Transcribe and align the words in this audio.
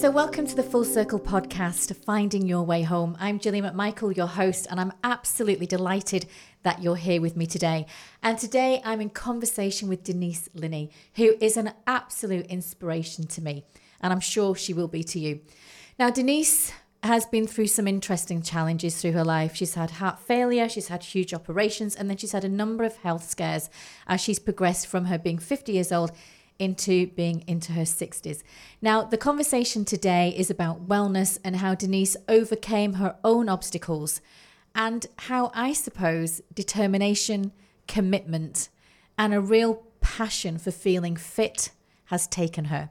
So, 0.00 0.10
welcome 0.10 0.46
to 0.46 0.56
the 0.56 0.62
Full 0.62 0.86
Circle 0.86 1.20
podcast, 1.20 1.94
Finding 1.94 2.46
Your 2.46 2.62
Way 2.62 2.80
Home. 2.84 3.18
I'm 3.20 3.38
Gillian 3.38 3.66
McMichael, 3.66 4.16
your 4.16 4.28
host, 4.28 4.66
and 4.70 4.80
I'm 4.80 4.94
absolutely 5.04 5.66
delighted 5.66 6.24
that 6.62 6.82
you're 6.82 6.96
here 6.96 7.20
with 7.20 7.36
me 7.36 7.44
today. 7.44 7.84
And 8.22 8.38
today 8.38 8.80
I'm 8.82 9.02
in 9.02 9.10
conversation 9.10 9.90
with 9.90 10.02
Denise 10.02 10.48
Linay, 10.54 10.88
who 11.16 11.34
is 11.38 11.58
an 11.58 11.74
absolute 11.86 12.46
inspiration 12.46 13.26
to 13.26 13.42
me, 13.42 13.66
and 14.00 14.10
I'm 14.10 14.20
sure 14.20 14.54
she 14.54 14.72
will 14.72 14.88
be 14.88 15.04
to 15.04 15.18
you. 15.18 15.40
Now, 15.98 16.08
Denise 16.08 16.72
has 17.02 17.26
been 17.26 17.46
through 17.46 17.66
some 17.66 17.86
interesting 17.86 18.40
challenges 18.40 18.98
through 18.98 19.12
her 19.12 19.24
life. 19.24 19.54
She's 19.54 19.74
had 19.74 19.90
heart 19.90 20.18
failure, 20.18 20.70
she's 20.70 20.88
had 20.88 21.04
huge 21.04 21.34
operations, 21.34 21.94
and 21.94 22.08
then 22.08 22.16
she's 22.16 22.32
had 22.32 22.44
a 22.46 22.48
number 22.48 22.84
of 22.84 22.96
health 22.96 23.28
scares 23.28 23.68
as 24.06 24.22
she's 24.22 24.38
progressed 24.38 24.86
from 24.86 25.04
her 25.04 25.18
being 25.18 25.38
50 25.38 25.72
years 25.72 25.92
old 25.92 26.12
into 26.60 27.08
being 27.08 27.42
into 27.48 27.72
her 27.72 27.82
60s. 27.82 28.42
Now, 28.80 29.02
the 29.02 29.16
conversation 29.16 29.84
today 29.84 30.32
is 30.36 30.50
about 30.50 30.86
wellness 30.86 31.38
and 31.42 31.56
how 31.56 31.74
Denise 31.74 32.16
overcame 32.28 32.94
her 32.94 33.16
own 33.24 33.48
obstacles 33.48 34.20
and 34.74 35.06
how 35.16 35.50
I 35.54 35.72
suppose 35.72 36.40
determination, 36.54 37.50
commitment, 37.88 38.68
and 39.18 39.34
a 39.34 39.40
real 39.40 39.82
passion 40.00 40.58
for 40.58 40.70
feeling 40.70 41.16
fit 41.16 41.70
has 42.06 42.28
taken 42.28 42.66
her. 42.66 42.90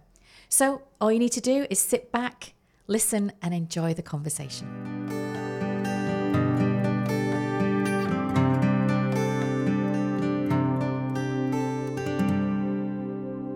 So, 0.50 0.82
all 1.00 1.12
you 1.12 1.20
need 1.20 1.32
to 1.34 1.42
do 1.42 1.68
is 1.70 1.80
sit 1.80 2.12
back, 2.12 2.54
listen, 2.88 3.32
and 3.42 3.54
enjoy 3.54 3.94
the 3.94 4.02
conversation. 4.02 5.39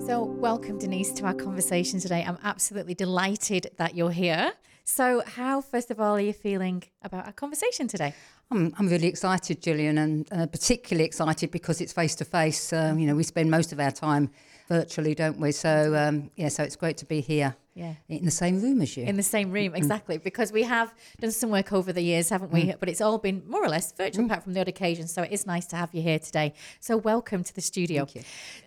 So, 0.06 0.24
welcome, 0.26 0.78
Denise, 0.80 1.14
to 1.14 1.26
our 1.26 1.34
conversation 1.34 1.98
today. 1.98 2.26
I'm 2.28 2.38
absolutely 2.44 2.94
delighted 2.94 3.72
that 3.78 3.96
you're 3.96 4.12
here. 4.12 4.52
So, 4.84 5.24
how, 5.26 5.62
first 5.62 5.92
of 5.92 6.02
all, 6.02 6.18
are 6.18 6.20
you 6.20 6.34
feeling 6.34 6.84
about 7.04 7.26
our 7.26 7.32
conversation 7.32 7.88
today? 7.88 8.14
I'm, 8.52 8.74
I'm 8.78 8.90
really 8.90 9.08
excited, 9.08 9.62
Gillian, 9.62 9.98
and 9.98 10.28
uh, 10.34 10.46
particularly 10.48 11.06
excited 11.06 11.52
because 11.52 11.80
it's 11.80 11.94
face 11.94 12.16
to 12.16 12.26
face. 12.26 12.74
You 12.74 12.94
know, 12.94 13.16
we 13.16 13.24
spend 13.24 13.50
most 13.50 13.72
of 13.72 13.80
our 13.80 13.92
time 13.92 14.30
virtually, 14.68 15.16
don't 15.16 15.40
we? 15.40 15.54
So, 15.54 15.96
um, 15.96 16.30
yeah, 16.36 16.50
so 16.50 16.64
it's 16.64 16.76
great 16.76 16.98
to 16.98 17.06
be 17.06 17.22
here 17.22 17.56
Yeah. 17.76 17.96
in 18.08 18.24
the 18.24 18.32
same 18.32 18.62
room 18.62 18.82
as 18.82 18.96
you. 18.96 19.04
In 19.04 19.18
the 19.18 19.24
same 19.24 19.52
room, 19.52 19.68
mm-hmm. 19.68 19.76
exactly, 19.76 20.18
because 20.18 20.52
we 20.52 20.64
have 20.64 20.94
done 21.20 21.32
some 21.32 21.50
work 21.50 21.74
over 21.74 21.92
the 21.92 22.04
years, 22.04 22.30
haven't 22.30 22.52
we? 22.52 22.66
Mm. 22.66 22.80
But 22.80 22.88
it's 22.88 23.02
all 23.02 23.18
been 23.18 23.42
more 23.48 23.64
or 23.64 23.70
less 23.70 23.92
virtual, 23.92 24.24
mm. 24.24 24.28
apart 24.28 24.44
from 24.44 24.54
the 24.54 24.62
odd 24.62 24.68
occasion. 24.68 25.08
So 25.08 25.24
it 25.24 25.32
is 25.32 25.48
nice 25.48 25.66
to 25.68 25.76
have 25.76 25.94
you 25.94 26.04
here 26.04 26.20
today. 26.20 26.54
So 26.80 26.98
welcome 26.98 27.44
to 27.44 27.54
the 27.54 27.62
studio. 27.62 28.06
Thank 28.06 28.16
you. 28.16 28.22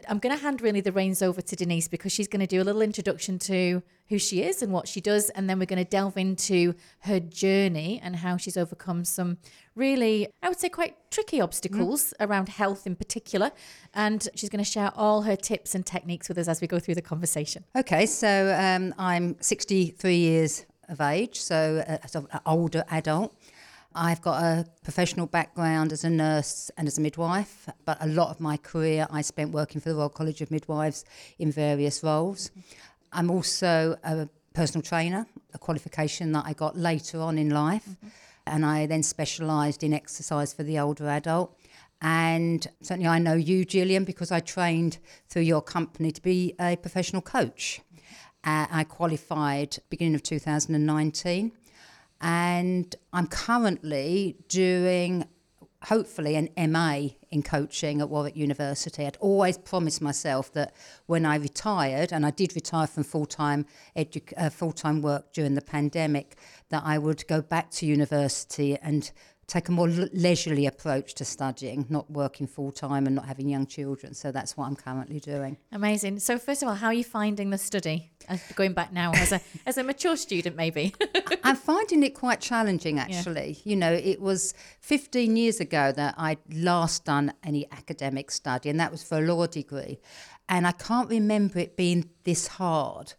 I'm 0.09 0.19
going 0.19 0.37
to 0.37 0.43
hand 0.43 0.61
really 0.61 0.81
the 0.81 0.93
reins 0.93 1.23
over 1.23 1.41
to 1.41 1.57
Denise 1.57 1.87
because 1.87 2.13
she's 2.13 2.29
going 2.29 2.41
to 2.41 2.47
do 2.49 2.61
a 2.61 2.65
little 2.65 2.83
introduction 2.83 3.39
to 3.41 3.83
who 4.09 4.19
she 4.19 4.43
is 4.43 4.63
and 4.63 4.73
what 4.73 4.87
she 4.89 5.01
does, 5.01 5.31
and 5.31 5.49
then 5.51 5.59
we're 5.59 5.67
going 5.67 5.85
to 5.85 5.89
delve 5.89 6.17
into 6.17 6.75
her 7.01 7.19
journey 7.21 8.01
and 8.03 8.17
how 8.17 8.37
she's 8.37 8.57
overcome 8.57 9.05
some 9.05 9.39
really, 9.75 10.29
I 10.43 10.49
would 10.49 10.59
say, 10.59 10.69
quite 10.69 11.06
tricky 11.17 11.41
obstacles 11.41 12.13
around 12.21 12.51
health 12.51 12.87
in 12.87 12.95
particular. 12.95 13.51
And 13.95 14.29
she's 14.35 14.51
going 14.51 14.63
to 14.63 14.71
share 14.71 14.91
all 14.95 15.23
her 15.23 15.35
tips 15.35 15.75
and 15.75 15.85
techniques 15.85 16.29
with 16.29 16.37
us 16.37 16.47
as 16.47 16.61
we 16.61 16.67
go 16.67 16.79
through 16.79 16.97
the 16.97 17.09
conversation. 17.15 17.65
Okay, 17.75 18.05
so 18.05 18.55
um, 18.59 18.95
I'm 18.99 19.37
63 19.41 20.15
years 20.15 20.67
of 20.91 21.01
age, 21.01 21.41
so 21.41 21.83
uh, 21.89 22.19
an 22.33 22.41
older 22.45 22.85
adult. 22.91 23.35
I've 23.95 24.21
got 24.21 24.43
a 24.43 24.67
professional 24.85 25.27
background 25.27 25.91
as 25.91 26.05
a 26.05 26.11
nurse 26.11 26.71
and 26.77 26.87
as 26.87 26.99
a 26.99 27.01
midwife, 27.01 27.67
but 27.87 27.97
a 28.03 28.07
lot 28.07 28.29
of 28.29 28.39
my 28.39 28.59
career 28.59 29.07
I 29.11 29.23
spent 29.23 29.53
working 29.53 29.81
for 29.81 29.89
the 29.89 29.95
Royal 29.95 30.11
College 30.11 30.43
of 30.43 30.51
Midwives 30.51 31.07
in 31.39 31.51
various 31.51 32.03
roles. 32.03 32.51
I'm 33.11 33.31
also 33.31 33.97
a 34.05 34.29
personal 34.53 34.83
trainer, 34.83 35.27
a 35.55 35.59
qualification 35.59 36.33
that 36.33 36.45
I 36.45 36.53
got 36.53 36.77
later 36.77 37.23
on 37.23 37.39
in 37.39 37.49
life, 37.49 37.89
and 38.47 38.65
I 38.65 38.87
then 38.87 39.03
specialised 39.03 39.83
in 39.83 39.93
exercise 39.93 40.53
for 40.53 40.63
the 40.63 40.79
older 40.79 41.09
adult. 41.09 41.57
And 42.01 42.67
certainly, 42.83 43.09
I 43.09 43.19
know 43.19 43.35
you, 43.35 43.65
Gillian, 43.65 44.05
because 44.05 44.31
I 44.31 44.41
trained 44.41 44.99
through 45.29 45.43
your 45.43 45.63
company 45.63 46.11
to 46.13 46.23
be 46.23 46.55
a 46.61 46.77
professional 46.77 47.23
coach. 47.23 47.81
Uh, 48.45 48.67
I 48.71 48.85
qualified 48.85 49.79
beginning 49.91 50.15
of 50.15 50.23
2019, 50.23 51.53
and 52.21 52.97
I'm 53.13 53.27
currently 53.27 54.37
doing 54.49 55.25
hopefully 55.87 56.35
an 56.35 56.73
MA 56.73 57.09
in 57.31 57.43
coaching 57.43 58.01
at 58.01 58.09
Warwick 58.09 58.37
University. 58.37 59.07
I'd 59.07 59.17
always 59.21 59.57
promised 59.57 60.03
myself 60.03 60.53
that 60.53 60.75
when 61.07 61.25
I 61.25 61.37
retired, 61.37 62.13
and 62.13 62.27
I 62.27 62.31
did 62.31 62.57
retire 62.57 62.87
from 62.89 63.05
full 63.05 63.27
time 63.27 63.67
edu- 63.97 64.33
uh, 64.37 64.51
full 64.51 64.73
time 64.73 65.01
work 65.01 65.33
during 65.33 65.55
the 65.55 65.63
pandemic, 65.63 66.37
that 66.71 66.83
I 66.85 66.99
would 66.99 67.27
go 67.29 67.41
back 67.41 67.71
to 67.73 67.87
university 67.87 68.77
and 68.83 69.11
take 69.47 69.69
a 69.69 69.73
more 69.73 69.89
leisurely 69.89 70.67
approach 70.67 71.15
to 71.15 71.25
studying, 71.25 71.87
not 71.89 72.11
working 72.11 72.47
full 72.49 72.73
time 72.73 73.07
and 73.07 73.15
not 73.15 73.27
having 73.27 73.49
young 73.49 73.67
children. 73.67 74.13
So 74.13 74.33
that's 74.33 74.57
what 74.57 74.67
I'm 74.67 74.75
currently 74.75 75.21
doing. 75.21 75.57
Amazing. 75.71 76.19
So 76.19 76.37
first 76.37 76.63
of 76.63 76.69
all, 76.69 76.75
how 76.75 76.89
are 76.89 76.95
you 76.95 77.05
finding 77.05 77.51
the 77.51 77.59
study? 77.59 78.11
Going 78.57 78.73
back 78.73 78.93
now 78.93 79.13
as 79.13 79.31
a 79.31 79.41
as 79.67 79.79
a 79.79 79.85
mature 79.85 80.17
student, 80.17 80.57
maybe. 80.57 80.93
I'm 81.45 81.55
finding 81.55 82.03
it 82.03 82.15
quite 82.15 82.41
challenging, 82.41 82.99
actually. 82.99 83.61
You 83.63 83.77
know, 83.77 83.93
it 83.93 84.21
was 84.21 84.53
15 84.81 85.37
years 85.37 85.61
ago 85.61 85.93
that 85.93 86.17
I'd 86.19 86.39
last 86.53 87.05
done 87.05 87.33
any 87.45 87.71
academic 87.71 88.33
study, 88.33 88.69
and 88.69 88.81
that 88.81 88.91
was 88.91 89.05
for 89.05 89.19
a 89.19 89.21
law 89.21 89.47
degree. 89.47 90.01
And 90.49 90.67
I 90.67 90.73
can't 90.73 91.09
remember 91.09 91.61
it 91.61 91.77
being 91.77 92.11
this 92.25 92.47
hard. 92.49 93.15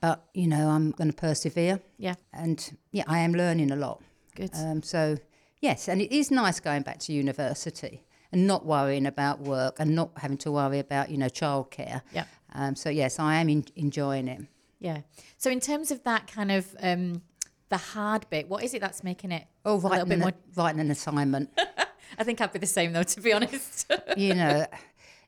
But, 0.00 0.22
you 0.34 0.46
know, 0.46 0.68
I'm 0.68 0.90
going 0.90 1.10
to 1.10 1.16
persevere. 1.16 1.80
yeah. 1.96 2.14
And 2.32 2.76
yeah, 2.92 3.04
I 3.06 3.20
am 3.20 3.32
learning 3.32 3.70
a 3.70 3.76
lot. 3.76 4.02
Good. 4.36 4.50
Um, 4.54 4.82
so, 4.82 5.16
yes, 5.64 5.88
and 5.88 6.00
it 6.00 6.12
is 6.12 6.30
nice 6.30 6.60
going 6.60 6.82
back 6.82 6.98
to 7.00 7.12
university 7.12 8.04
and 8.32 8.46
not 8.46 8.64
worrying 8.66 9.06
about 9.06 9.40
work 9.40 9.74
and 9.80 9.94
not 9.94 10.10
having 10.18 10.38
to 10.38 10.50
worry 10.52 10.78
about, 10.78 11.10
you 11.10 11.18
know, 11.18 11.28
childcare. 11.40 12.02
Yep. 12.12 12.28
Um, 12.52 12.76
so, 12.76 12.88
yes, 12.90 13.18
I 13.18 13.36
am 13.36 13.48
in, 13.48 13.64
enjoying 13.76 14.28
it. 14.28 14.42
Yeah. 14.78 15.00
So 15.38 15.50
in 15.50 15.60
terms 15.60 15.90
of 15.90 16.02
that 16.04 16.26
kind 16.26 16.50
of 16.52 16.76
um, 16.80 17.22
the 17.70 17.76
hard 17.78 18.28
bit, 18.30 18.48
what 18.48 18.62
is 18.62 18.74
it 18.74 18.80
that's 18.80 19.02
making 19.02 19.32
it 19.32 19.44
Oh, 19.64 19.76
a 19.76 19.78
writing 19.78 20.12
an, 20.12 20.18
more? 20.20 20.32
writing 20.56 20.80
an 20.80 20.90
assignment. 20.90 21.48
I 22.18 22.24
think 22.24 22.40
I'd 22.40 22.52
be 22.52 22.58
the 22.58 22.66
same 22.66 22.92
though, 22.92 23.02
to 23.02 23.20
be 23.20 23.32
honest. 23.32 23.90
you 24.16 24.34
know, 24.34 24.66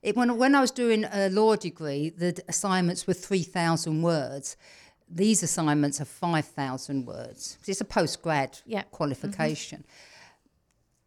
it, 0.03 0.14
when 0.16 0.36
when 0.36 0.54
I 0.54 0.60
was 0.60 0.70
doing 0.70 1.04
a 1.10 1.30
law 1.30 1.56
degree, 1.56 2.10
the 2.10 2.30
assignments 2.48 3.06
were 3.06 3.14
three 3.14 3.42
thousand 3.42 4.03
words. 4.03 4.56
These 5.08 5.42
assignments 5.42 6.00
are 6.00 6.04
five 6.04 6.44
thousand 6.47 7.06
words. 7.06 7.58
It's 7.66 7.80
a 7.80 7.84
postgrad 7.84 8.62
Yeah. 8.66 8.82
Mm-hmm. 8.92 8.97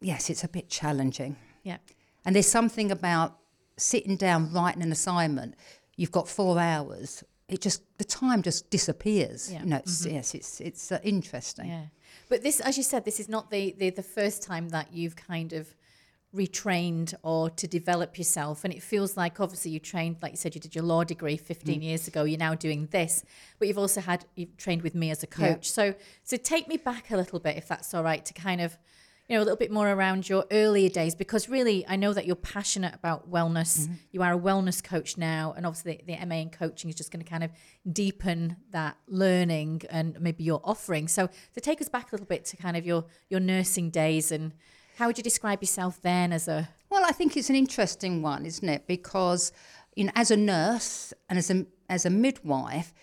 Yes, 0.00 0.30
it's 0.30 0.44
a 0.44 0.48
bit 0.48 0.68
challenging, 0.68 1.36
yeah. 1.62 1.78
and 2.24 2.34
there's 2.34 2.48
something 2.48 2.90
about 2.90 3.36
sitting 3.76 4.16
down 4.16 4.52
writing 4.52 4.82
an 4.82 4.92
assignment. 4.92 5.54
You've 5.96 6.12
got 6.12 6.28
four 6.28 6.58
hours. 6.58 7.22
It 7.48 7.60
just 7.60 7.82
the 7.98 8.04
time 8.04 8.42
just 8.42 8.70
disappears. 8.70 9.50
Yeah. 9.50 9.58
Mm-hmm. 9.58 9.66
You 9.66 9.70
know, 9.70 9.76
it's, 9.78 10.06
yes, 10.06 10.34
it's 10.34 10.60
it's 10.60 10.92
uh, 10.92 11.00
interesting. 11.02 11.68
Yeah. 11.68 11.84
But 12.28 12.42
this, 12.42 12.60
as 12.60 12.76
you 12.76 12.82
said, 12.84 13.04
this 13.04 13.20
is 13.20 13.28
not 13.28 13.50
the, 13.50 13.74
the, 13.76 13.90
the 13.90 14.02
first 14.02 14.42
time 14.42 14.68
that 14.70 14.92
you've 14.92 15.16
kind 15.16 15.52
of 15.52 15.74
retrained 16.34 17.12
or 17.22 17.50
to 17.50 17.66
develop 17.66 18.16
yourself. 18.16 18.64
And 18.64 18.72
it 18.72 18.82
feels 18.82 19.16
like 19.16 19.40
obviously 19.40 19.72
you 19.72 19.80
trained, 19.80 20.16
like 20.22 20.32
you 20.32 20.36
said, 20.36 20.54
you 20.54 20.60
did 20.60 20.74
your 20.74 20.84
law 20.84 21.02
degree 21.02 21.36
15 21.36 21.82
years 21.82 22.06
ago. 22.06 22.22
You're 22.24 22.38
now 22.38 22.54
doing 22.54 22.86
this, 22.92 23.24
but 23.58 23.66
you've 23.68 23.78
also 23.78 24.00
had, 24.00 24.24
you've 24.36 24.56
trained 24.56 24.82
with 24.82 24.94
me 24.94 25.10
as 25.10 25.24
a 25.24 25.26
Yeah. 25.26 25.54
coach. 25.54 25.70
So, 25.70 25.94
so 26.22 26.36
take 26.36 26.68
me 26.68 26.76
back 26.76 27.10
a 27.10 27.16
little 27.16 27.40
bit, 27.40 27.56
if 27.56 27.66
that's 27.66 27.92
all 27.94 28.04
right, 28.04 28.24
to 28.24 28.32
kind 28.32 28.60
of, 28.60 28.78
you 29.30 29.36
know, 29.36 29.42
a 29.42 29.44
little 29.44 29.56
bit 29.56 29.70
more 29.70 29.88
around 29.88 30.28
your 30.28 30.44
earlier 30.50 30.88
days, 30.88 31.14
because 31.14 31.48
really 31.48 31.86
I 31.86 31.94
know 31.94 32.12
that 32.12 32.26
you're 32.26 32.34
passionate 32.34 32.96
about 32.96 33.30
wellness. 33.30 33.82
Mm-hmm. 33.82 33.94
You 34.10 34.22
are 34.22 34.34
a 34.34 34.38
wellness 34.38 34.82
coach 34.82 35.16
now. 35.16 35.54
And 35.56 35.64
obviously 35.64 36.02
the, 36.04 36.16
the 36.16 36.26
MA 36.26 36.34
in 36.36 36.50
coaching 36.50 36.90
is 36.90 36.96
just 36.96 37.12
going 37.12 37.24
to 37.24 37.30
kind 37.30 37.44
of 37.44 37.52
deepen 37.92 38.56
that 38.72 38.96
learning 39.06 39.82
and 39.88 40.20
maybe 40.20 40.42
your 40.42 40.60
offering. 40.64 41.06
So, 41.06 41.28
to 41.54 41.60
take 41.60 41.80
us 41.80 41.88
back 41.88 42.10
a 42.10 42.14
little 42.16 42.26
bit 42.26 42.44
to 42.46 42.56
kind 42.56 42.76
of 42.76 42.84
your, 42.84 43.04
your 43.28 43.38
nursing 43.38 43.90
days 43.90 44.32
and 44.32 44.52
how 44.98 45.06
would 45.06 45.16
you 45.16 45.22
describe 45.22 45.62
yourself 45.62 46.02
then 46.02 46.32
as 46.32 46.48
a, 46.48 46.68
Well, 46.90 47.04
I 47.06 47.12
think 47.12 47.36
it's 47.36 47.50
an 47.50 47.56
interesting 47.56 48.22
one, 48.22 48.44
isn't 48.44 48.68
it? 48.68 48.88
Because 48.88 49.52
you 49.94 50.04
know, 50.04 50.12
as 50.16 50.32
a 50.32 50.36
nurse 50.36 51.12
and 51.28 51.38
as 51.38 51.50
a 51.50 51.66
as 51.88 52.06
a 52.06 52.10
midwife, 52.10 52.94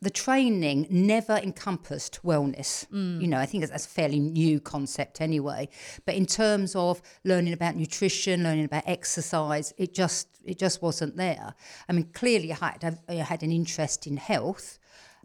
the 0.00 0.10
training 0.10 0.86
never 0.90 1.36
encompassed 1.36 2.20
wellness. 2.24 2.86
Mm. 2.92 3.20
You 3.20 3.26
know, 3.26 3.38
I 3.38 3.46
think 3.46 3.66
that's 3.66 3.86
a 3.86 3.88
fairly 3.88 4.20
new 4.20 4.60
concept 4.60 5.20
anyway. 5.20 5.68
But 6.06 6.14
in 6.14 6.24
terms 6.26 6.76
of 6.76 7.02
learning 7.24 7.52
about 7.52 7.74
nutrition, 7.76 8.44
learning 8.44 8.64
about 8.66 8.84
exercise, 8.86 9.74
it 9.76 9.94
just 9.94 10.28
it 10.44 10.58
just 10.58 10.82
wasn't 10.82 11.16
there. 11.16 11.54
I 11.88 11.92
mean, 11.92 12.08
clearly, 12.12 12.52
I 12.52 12.56
had 12.56 12.98
I 13.08 13.14
had 13.14 13.42
an 13.42 13.50
interest 13.50 14.06
in 14.06 14.16
health, 14.16 14.78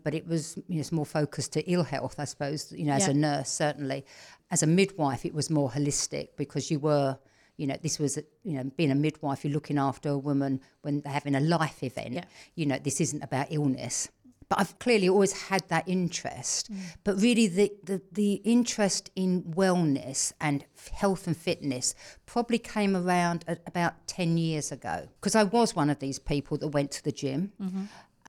but 0.03 0.15
it 0.15 0.27
was 0.27 0.57
you 0.67 0.75
know, 0.75 0.79
it's 0.79 0.91
more 0.91 1.05
focused 1.05 1.53
to 1.53 1.61
ill 1.71 1.83
health, 1.83 2.15
I 2.17 2.25
suppose. 2.25 2.71
You 2.71 2.85
know, 2.85 2.93
as 2.93 3.05
Yeah. 3.07 3.11
a 3.11 3.13
nurse, 3.13 3.49
certainly. 3.49 4.05
As 4.49 4.63
a 4.63 4.67
midwife, 4.67 5.25
it 5.25 5.33
was 5.33 5.49
more 5.49 5.69
holistic 5.69 6.29
because 6.35 6.71
you 6.71 6.79
were 6.79 7.17
you 7.55 7.67
know, 7.67 7.77
this 7.83 7.99
was, 7.99 8.17
you 8.43 8.53
know, 8.53 8.63
being 8.75 8.89
a 8.89 8.95
midwife, 8.95 9.45
you're 9.45 9.53
looking 9.53 9.77
after 9.77 10.09
a 10.09 10.17
woman 10.17 10.59
when 10.81 11.01
they're 11.01 11.13
having 11.13 11.35
a 11.35 11.39
life 11.39 11.83
event. 11.83 12.13
Yeah. 12.15 12.23
You 12.55 12.65
know, 12.65 12.79
this 12.79 12.99
isn't 12.99 13.21
about 13.23 13.47
illness. 13.51 14.09
But 14.53 14.59
I've 14.59 14.77
clearly 14.77 15.09
always 15.09 15.47
had 15.47 15.67
that 15.69 15.83
interest. 15.87 16.71
Mm. 16.71 16.79
But 17.03 17.19
really, 17.19 17.47
the, 17.47 17.71
the, 17.83 18.03
the 18.11 18.33
interest 18.43 19.09
in 19.15 19.41
wellness 19.41 20.31
and 20.39 20.63
health 20.91 21.25
and 21.25 21.35
fitness 21.35 21.95
probably 22.27 22.59
came 22.59 22.95
around 22.95 23.45
at 23.47 23.61
about 23.65 24.05
10 24.05 24.37
years 24.37 24.71
ago 24.71 25.07
because 25.15 25.33
I 25.33 25.41
was 25.41 25.75
one 25.75 25.89
of 25.89 25.97
these 25.97 26.19
people 26.19 26.57
that 26.57 26.67
went 26.67 26.91
to 26.91 27.03
the 27.03 27.11
gym. 27.11 27.51
Mm-hmm. 27.59 27.85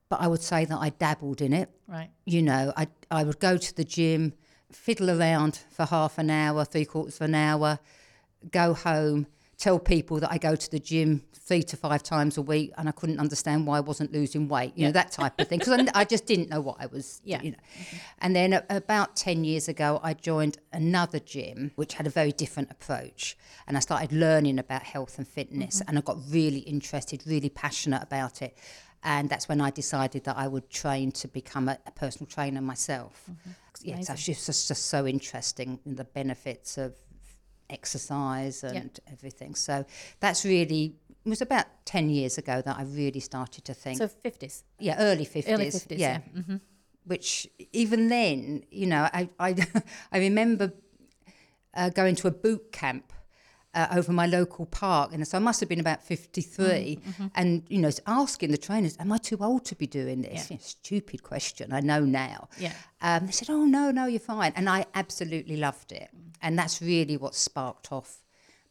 But 0.08 0.22
I 0.22 0.28
would 0.28 0.40
say 0.40 0.64
that 0.64 0.78
I 0.78 0.88
dabbled 0.88 1.42
in 1.42 1.52
it. 1.52 1.68
Right. 1.86 2.08
You 2.24 2.40
know, 2.40 2.72
I, 2.74 2.88
I 3.10 3.22
would 3.22 3.38
go 3.38 3.58
to 3.58 3.76
the 3.76 3.84
gym, 3.84 4.32
fiddle 4.72 5.10
around 5.10 5.60
for 5.68 5.84
half 5.84 6.16
an 6.16 6.30
hour, 6.30 6.64
three 6.64 6.86
quarters 6.86 7.16
of 7.16 7.22
an 7.28 7.34
hour, 7.34 7.80
go 8.50 8.72
home, 8.72 9.26
tell 9.56 9.78
people 9.78 10.20
that 10.20 10.30
I 10.30 10.38
go 10.38 10.56
to 10.56 10.70
the 10.70 10.78
gym 10.78 11.22
three 11.32 11.62
to 11.62 11.76
five 11.76 12.02
times 12.02 12.38
a 12.38 12.42
week, 12.42 12.72
and 12.78 12.88
I 12.88 12.92
couldn't 12.92 13.18
understand 13.18 13.66
why 13.66 13.76
I 13.76 13.80
wasn't 13.80 14.12
losing 14.12 14.48
weight, 14.48 14.72
you 14.76 14.86
know, 14.86 14.92
that 14.92 15.12
type 15.12 15.38
of 15.38 15.48
thing, 15.48 15.58
because 15.58 15.78
I, 15.78 16.00
I 16.00 16.04
just 16.04 16.26
didn't 16.26 16.48
know 16.48 16.60
what 16.60 16.76
I 16.80 16.86
was, 16.86 17.20
Yeah. 17.24 17.42
you 17.42 17.50
know. 17.50 17.58
And 18.20 18.34
then 18.34 18.54
a- 18.54 18.64
about 18.70 19.14
10 19.16 19.44
years 19.44 19.68
ago, 19.68 20.00
I 20.02 20.14
joined 20.14 20.58
another 20.72 21.18
gym, 21.18 21.72
which 21.76 21.94
had 21.94 22.06
a 22.06 22.10
very 22.10 22.32
different 22.32 22.70
approach. 22.70 23.36
And 23.66 23.76
I 23.76 23.80
started 23.80 24.12
learning 24.12 24.58
about 24.58 24.82
health 24.82 25.18
and 25.18 25.28
fitness, 25.28 25.80
mm-hmm. 25.80 25.88
and 25.90 25.98
I 25.98 26.00
got 26.00 26.18
really 26.30 26.60
interested, 26.60 27.22
really 27.26 27.50
passionate 27.50 28.02
about 28.02 28.40
it. 28.40 28.56
And 29.02 29.28
that's 29.28 29.48
when 29.48 29.60
I 29.60 29.70
decided 29.70 30.24
that 30.24 30.38
I 30.38 30.48
would 30.48 30.70
train 30.70 31.12
to 31.12 31.28
become 31.28 31.68
a, 31.68 31.78
a 31.86 31.90
personal 31.90 32.26
trainer 32.26 32.62
myself. 32.62 33.22
Mm-hmm. 33.30 33.50
Yeah, 33.82 34.00
so 34.00 34.14
it's 34.14 34.24
just, 34.24 34.46
just, 34.46 34.68
just 34.68 34.86
so 34.86 35.06
interesting 35.06 35.78
in 35.84 35.96
the 35.96 36.04
benefits 36.04 36.78
of 36.78 36.94
exercise 37.70 38.64
and 38.64 38.98
everything. 39.10 39.54
So 39.54 39.84
that's 40.20 40.44
really 40.44 40.96
it 41.24 41.28
was 41.28 41.40
about 41.40 41.66
10 41.86 42.10
years 42.10 42.36
ago 42.36 42.60
that 42.60 42.76
I 42.78 42.82
really 42.82 43.20
started 43.20 43.64
to 43.64 43.74
think. 43.74 43.98
So 43.98 44.08
50s. 44.08 44.62
yeah 44.78 44.96
early 44.98 45.24
50s, 45.26 45.48
Early 45.48 45.66
50s, 45.66 45.98
yeah. 45.98 46.20
yeah, 46.34 46.56
which 47.06 47.48
even 47.72 48.08
then 48.08 48.64
you 48.70 48.86
know 48.86 49.08
I 49.12 49.28
I, 49.38 49.54
I 50.12 50.18
remember 50.18 50.72
uh, 51.74 51.90
going 51.90 52.14
to 52.16 52.28
a 52.28 52.30
boot 52.30 52.72
camp 52.72 53.12
uh, 53.74 53.88
over 53.96 54.12
my 54.12 54.26
local 54.26 54.66
park 54.66 55.10
and 55.12 55.26
so 55.26 55.36
I 55.36 55.40
must 55.40 55.58
have 55.60 55.68
been 55.68 55.80
about 55.80 56.02
53 56.04 57.00
and 57.34 57.64
you 57.68 57.78
know 57.78 57.90
asking 58.06 58.50
the 58.52 58.58
trainers 58.58 58.96
am 59.00 59.10
I 59.10 59.18
too 59.18 59.38
old 59.40 59.64
to 59.66 59.74
be 59.74 59.86
doing 59.86 60.22
this? 60.22 60.50
Yeah. 60.50 60.56
Know, 60.56 60.60
stupid 60.62 61.22
question 61.22 61.72
I 61.72 61.80
know 61.80 62.00
now. 62.00 62.48
Yeah. 62.58 62.72
um, 63.02 63.26
they 63.26 63.32
said 63.32 63.50
oh 63.50 63.64
no 63.64 63.90
no 63.90 64.06
you're 64.06 64.20
fine. 64.20 64.52
And 64.56 64.68
I 64.68 64.86
absolutely 64.94 65.56
loved 65.56 65.90
it 65.90 66.08
and 66.42 66.58
that's 66.58 66.80
really 66.82 67.16
what 67.16 67.34
sparked 67.34 67.92
off 67.92 68.24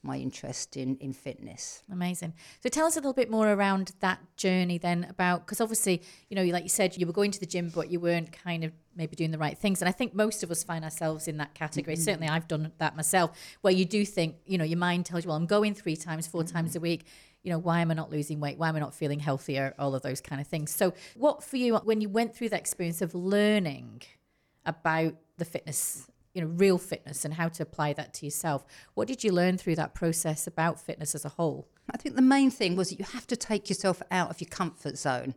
my 0.04 0.18
interest 0.18 0.76
in 0.76 0.98
in 0.98 1.14
fitness 1.14 1.82
Amazing. 1.92 2.34
So 2.62 2.70
tell 2.70 2.86
us 2.86 2.96
a 2.96 3.00
little 3.00 3.14
bit 3.14 3.32
more 3.32 3.52
around 3.52 3.94
that 4.02 4.20
journey 4.36 4.78
then 4.78 5.06
about 5.10 5.46
because 5.46 5.62
obviously 5.62 6.02
you 6.30 6.36
know 6.36 6.44
like 6.44 6.64
you 6.64 6.70
said 6.70 6.98
you 6.98 7.08
were 7.08 7.14
going 7.14 7.32
to 7.32 7.40
the 7.40 7.46
gym 7.46 7.70
but 7.74 7.90
you 7.90 8.00
weren't 8.00 8.32
kind 8.32 8.64
of 8.64 8.74
maybe 8.96 9.16
doing 9.16 9.32
the 9.32 9.38
right 9.38 9.58
things 9.58 9.82
and 9.82 9.88
I 9.88 9.92
think 9.94 10.14
most 10.14 10.44
of 10.44 10.52
us 10.52 10.64
find 10.64 10.84
ourselves 10.84 11.28
in 11.28 11.38
that 11.38 11.54
category. 11.54 11.96
Mm-hmm. 11.96 12.04
Certainly 12.04 12.28
I've 12.28 12.48
done 12.48 12.72
that 12.78 12.96
myself 12.96 13.32
where 13.62 13.74
you 13.74 13.86
do 13.86 14.06
think 14.06 14.36
you 14.46 14.58
know 14.58 14.66
your 14.66 14.78
mind 14.78 15.06
tells 15.06 15.24
you 15.24 15.30
well 15.30 15.38
I'm 15.38 15.46
going 15.46 15.74
three 15.74 15.96
times 15.96 16.28
4 16.28 16.44
mm-hmm. 16.44 16.56
times 16.56 16.76
a 16.76 16.82
week. 16.82 17.06
You 17.44 17.52
know 17.52 17.60
why 17.60 17.80
am 17.80 17.92
I 17.92 17.94
not 17.94 18.12
losing 18.12 18.40
weight? 18.40 18.58
Why 18.58 18.70
am 18.70 18.76
I 18.76 18.80
not 18.80 18.94
feeling 18.94 19.20
healthier? 19.20 19.74
All 19.80 19.96
of 19.96 20.02
those 20.02 20.20
kind 20.20 20.42
of 20.42 20.48
things. 20.48 20.72
So 20.72 20.94
what 21.16 21.44
for 21.44 21.58
you 21.58 21.76
when 21.78 22.02
you 22.02 22.10
went 22.10 22.36
through 22.36 22.50
that 22.50 22.60
experience 22.60 23.02
of 23.02 23.16
learning 23.16 24.02
about 24.66 25.16
the 25.38 25.46
fitness 25.46 26.08
you 26.34 26.42
know 26.42 26.48
real 26.48 26.78
fitness 26.78 27.26
and 27.26 27.36
how 27.36 27.48
to 27.48 27.64
apply 27.64 27.94
that 27.94 28.14
to 28.14 28.26
yourself 28.26 28.66
what 28.94 29.08
did 29.08 29.24
you 29.24 29.32
learn 29.32 29.58
through 29.58 29.76
that 29.76 29.94
process 29.94 30.48
about 30.48 30.80
fitness 30.80 31.14
as 31.16 31.26
a 31.26 31.30
whole 31.30 31.68
I 31.92 31.98
think 31.98 32.16
the 32.16 32.22
main 32.22 32.50
thing 32.50 32.76
was 32.76 32.90
that 32.90 33.00
you 33.00 33.06
have 33.06 33.28
to 33.28 33.36
take 33.36 33.70
yourself 33.70 34.02
out 34.12 34.30
of 34.30 34.40
your 34.40 34.50
comfort 34.50 34.98
zone. 34.98 35.36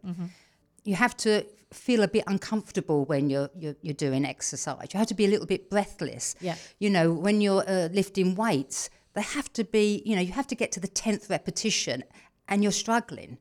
You 0.85 0.95
have 0.95 1.17
to 1.19 1.45
feel 1.73 2.03
a 2.05 2.09
bit 2.09 2.23
uncomfortable 2.29 3.05
when 3.05 3.29
you're, 3.29 3.51
you're 3.57 3.75
you're 3.83 3.95
doing 3.95 4.25
exercise. 4.25 4.89
You 4.93 4.99
have 4.99 5.09
to 5.09 5.15
be 5.15 5.25
a 5.25 5.29
little 5.29 5.47
bit 5.47 5.69
breathless. 5.69 6.37
Yeah. 6.41 6.55
You 6.79 6.91
know, 6.91 7.13
when 7.13 7.41
you're 7.41 7.65
uh, 7.69 7.89
lifting 7.93 8.37
weights, 8.37 8.89
they 9.15 9.23
have 9.23 9.53
to 9.55 9.65
be. 9.65 10.03
You 10.07 10.15
know, 10.15 10.23
you 10.23 10.33
have 10.33 10.47
to 10.47 10.55
get 10.55 10.71
to 10.73 10.81
the 10.81 10.87
tenth 10.87 11.29
repetition, 11.29 12.05
and 12.47 12.63
you're 12.63 12.73
struggling. 12.73 13.39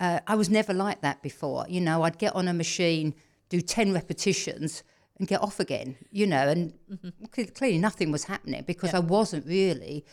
Uh, 0.00 0.18
I 0.26 0.34
was 0.34 0.50
never 0.50 0.74
like 0.74 1.02
that 1.02 1.22
before. 1.22 1.64
You 1.68 1.80
know, 1.80 2.02
I'd 2.02 2.18
get 2.18 2.34
on 2.34 2.48
a 2.48 2.52
machine, 2.52 3.14
do 3.48 3.60
ten 3.60 3.92
repetitions. 3.92 4.82
And 5.18 5.28
get 5.28 5.42
off 5.42 5.60
again, 5.60 5.96
you 6.10 6.26
know, 6.26 6.48
and 6.48 6.72
mm-hmm. 6.90 7.26
cle- 7.30 7.52
clearly 7.54 7.78
nothing 7.78 8.10
was 8.10 8.24
happening 8.24 8.64
because 8.66 8.92
I 8.94 8.98
wasn't 8.98 9.46
really 9.46 10.04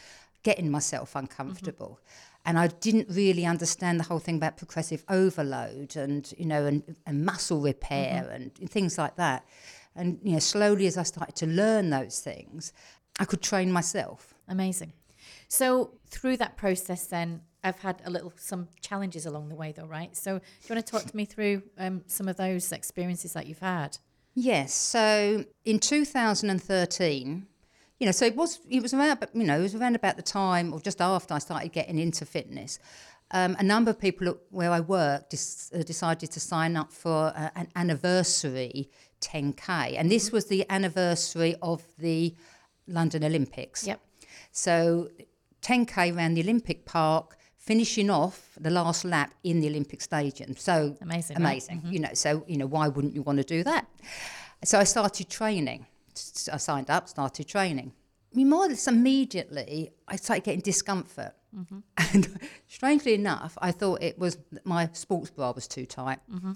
getting 0.44 0.70
myself 0.70 1.16
uncomfortable. 1.16 2.00
Mm-hmm. 2.02 2.40
And 2.46 2.60
I 2.60 2.68
didn't 2.68 3.08
really 3.10 3.46
understand 3.46 4.00
the 4.00 4.04
whole 4.04 4.20
thing 4.20 4.36
about 4.36 4.58
progressive 4.58 5.04
overload 5.10 5.96
and, 5.96 6.32
you 6.38 6.46
know, 6.46 6.66
and, 6.66 6.96
and 7.06 7.26
muscle 7.26 7.62
repair 7.62 8.24
mm-hmm. 8.24 8.62
and 8.62 8.70
things 8.70 8.98
like 8.98 9.16
that. 9.16 9.46
And, 9.96 10.20
you 10.24 10.34
know, 10.34 10.40
slowly 10.40 10.86
as 10.86 10.98
I 10.98 11.04
started 11.04 11.36
to 11.38 11.48
learn 11.48 11.90
those 11.90 12.20
things, 12.20 12.72
I 13.20 13.26
could 13.26 13.42
train 13.42 13.72
myself. 13.72 14.34
Amazing. 14.48 14.94
So 15.48 15.96
through 16.08 16.38
that 16.38 16.56
process, 16.56 17.08
then 17.08 17.42
I've 17.64 17.80
had 17.80 18.02
a 18.06 18.10
little 18.10 18.34
some 18.38 18.70
challenges 18.82 19.26
along 19.26 19.50
the 19.50 19.56
way, 19.56 19.74
though, 19.74 19.86
right? 19.86 20.16
So 20.16 20.38
do 20.38 20.44
you 20.68 20.76
want 20.76 20.86
to 20.86 20.92
talk 20.92 21.04
to 21.04 21.16
me 21.16 21.26
through 21.26 21.64
um, 21.78 22.04
some 22.08 22.28
of 22.28 22.38
those 22.38 22.72
experiences 22.72 23.34
that 23.34 23.48
you've 23.48 23.60
had? 23.60 23.98
Yes. 24.42 24.74
So 24.74 25.44
in 25.66 25.80
2013, 25.80 27.46
you 28.00 28.06
know, 28.06 28.12
so 28.14 28.26
it 28.26 28.38
was 28.38 28.62
it 28.70 28.82
was 28.82 28.94
around, 28.94 29.28
you 29.34 29.44
know, 29.44 29.60
it 29.60 29.64
was 29.64 29.76
around 29.76 29.96
about 29.96 30.16
the 30.16 30.22
time 30.24 30.74
or 30.74 30.80
just 30.80 31.02
after 31.02 31.34
I 31.34 31.40
started 31.40 31.74
getting 31.74 32.00
into 32.00 32.26
fitness. 32.26 32.80
Um, 33.32 33.58
a 33.60 33.64
number 33.64 33.92
of 33.92 34.00
people 34.00 34.30
at- 34.30 34.38
where 34.50 34.72
I 34.72 34.80
work 34.80 35.30
dis- 35.30 35.70
uh, 35.76 35.84
decided 35.84 36.32
to 36.32 36.40
sign 36.40 36.78
up 36.78 36.92
for 36.94 37.34
uh, 37.36 37.50
an 37.56 37.68
anniversary 37.76 38.90
10k, 39.20 39.98
and 40.00 40.10
this 40.10 40.32
was 40.32 40.46
the 40.46 40.66
anniversary 40.70 41.56
of 41.62 41.84
the 41.98 42.34
London 42.88 43.24
Olympics. 43.26 43.86
Yep. 43.86 44.00
So 44.52 45.10
10k 45.62 46.16
around 46.16 46.36
the 46.36 46.42
Olympic 46.42 46.86
Park, 46.86 47.36
finishing 47.70 48.10
off 48.10 48.58
the 48.60 48.72
last 48.72 49.06
lap 49.06 49.32
in 49.44 49.62
the 49.62 49.68
Olympic 49.68 50.02
Stadium. 50.02 50.56
So 50.56 50.98
Amazing, 51.02 51.36
right? 51.36 51.46
amazing. 51.46 51.78
Mm-hmm. 51.82 51.94
You 51.94 52.00
know, 52.00 52.14
so 52.14 52.44
you 52.48 52.58
know, 52.58 52.66
why 52.66 52.88
wouldn't 52.88 53.14
you 53.14 53.22
want 53.22 53.38
to 53.38 53.44
do 53.44 53.64
that? 53.64 53.86
So 54.64 54.80
I 54.80 54.86
started 54.86 55.30
training. 55.30 55.86
I 56.52 56.58
signed 56.58 56.90
up, 56.90 57.08
started 57.08 57.48
training. 57.48 57.94
More 58.34 58.66
or 58.66 58.70
less 58.70 58.88
immediately, 58.88 59.92
I 60.08 60.16
started 60.16 60.44
getting 60.46 60.62
discomfort. 60.62 61.34
Mm-hmm. 61.56 61.80
And 62.14 62.40
strangely 62.68 63.14
enough, 63.14 63.54
I 63.62 63.72
thought 63.72 64.02
it 64.02 64.18
was 64.18 64.40
my 64.64 64.90
sports 64.94 65.30
bra 65.30 65.52
was 65.52 65.68
too 65.68 65.86
tight. 65.86 66.20
Mm-hmm. 66.34 66.54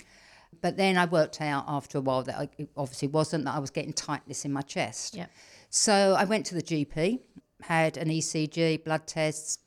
But 0.62 0.78
then 0.78 0.98
I 0.98 1.06
worked 1.06 1.42
out 1.42 1.66
after 1.68 2.00
a 2.00 2.02
while 2.02 2.24
that 2.24 2.38
I, 2.44 2.50
it 2.58 2.70
obviously 2.76 3.10
wasn't, 3.10 3.46
that 3.46 3.54
I 3.54 3.60
was 3.60 3.70
getting 3.70 3.94
tightness 3.94 4.46
in 4.46 4.52
my 4.52 4.62
chest. 4.62 5.16
Yeah. 5.16 5.28
So 5.70 6.16
I 6.18 6.24
went 6.24 6.48
to 6.48 6.56
the 6.56 6.64
GP, 6.64 7.20
had 7.62 7.98
an 7.98 8.10
ECG, 8.10 8.84
blood 8.84 9.06
tests, 9.06 9.60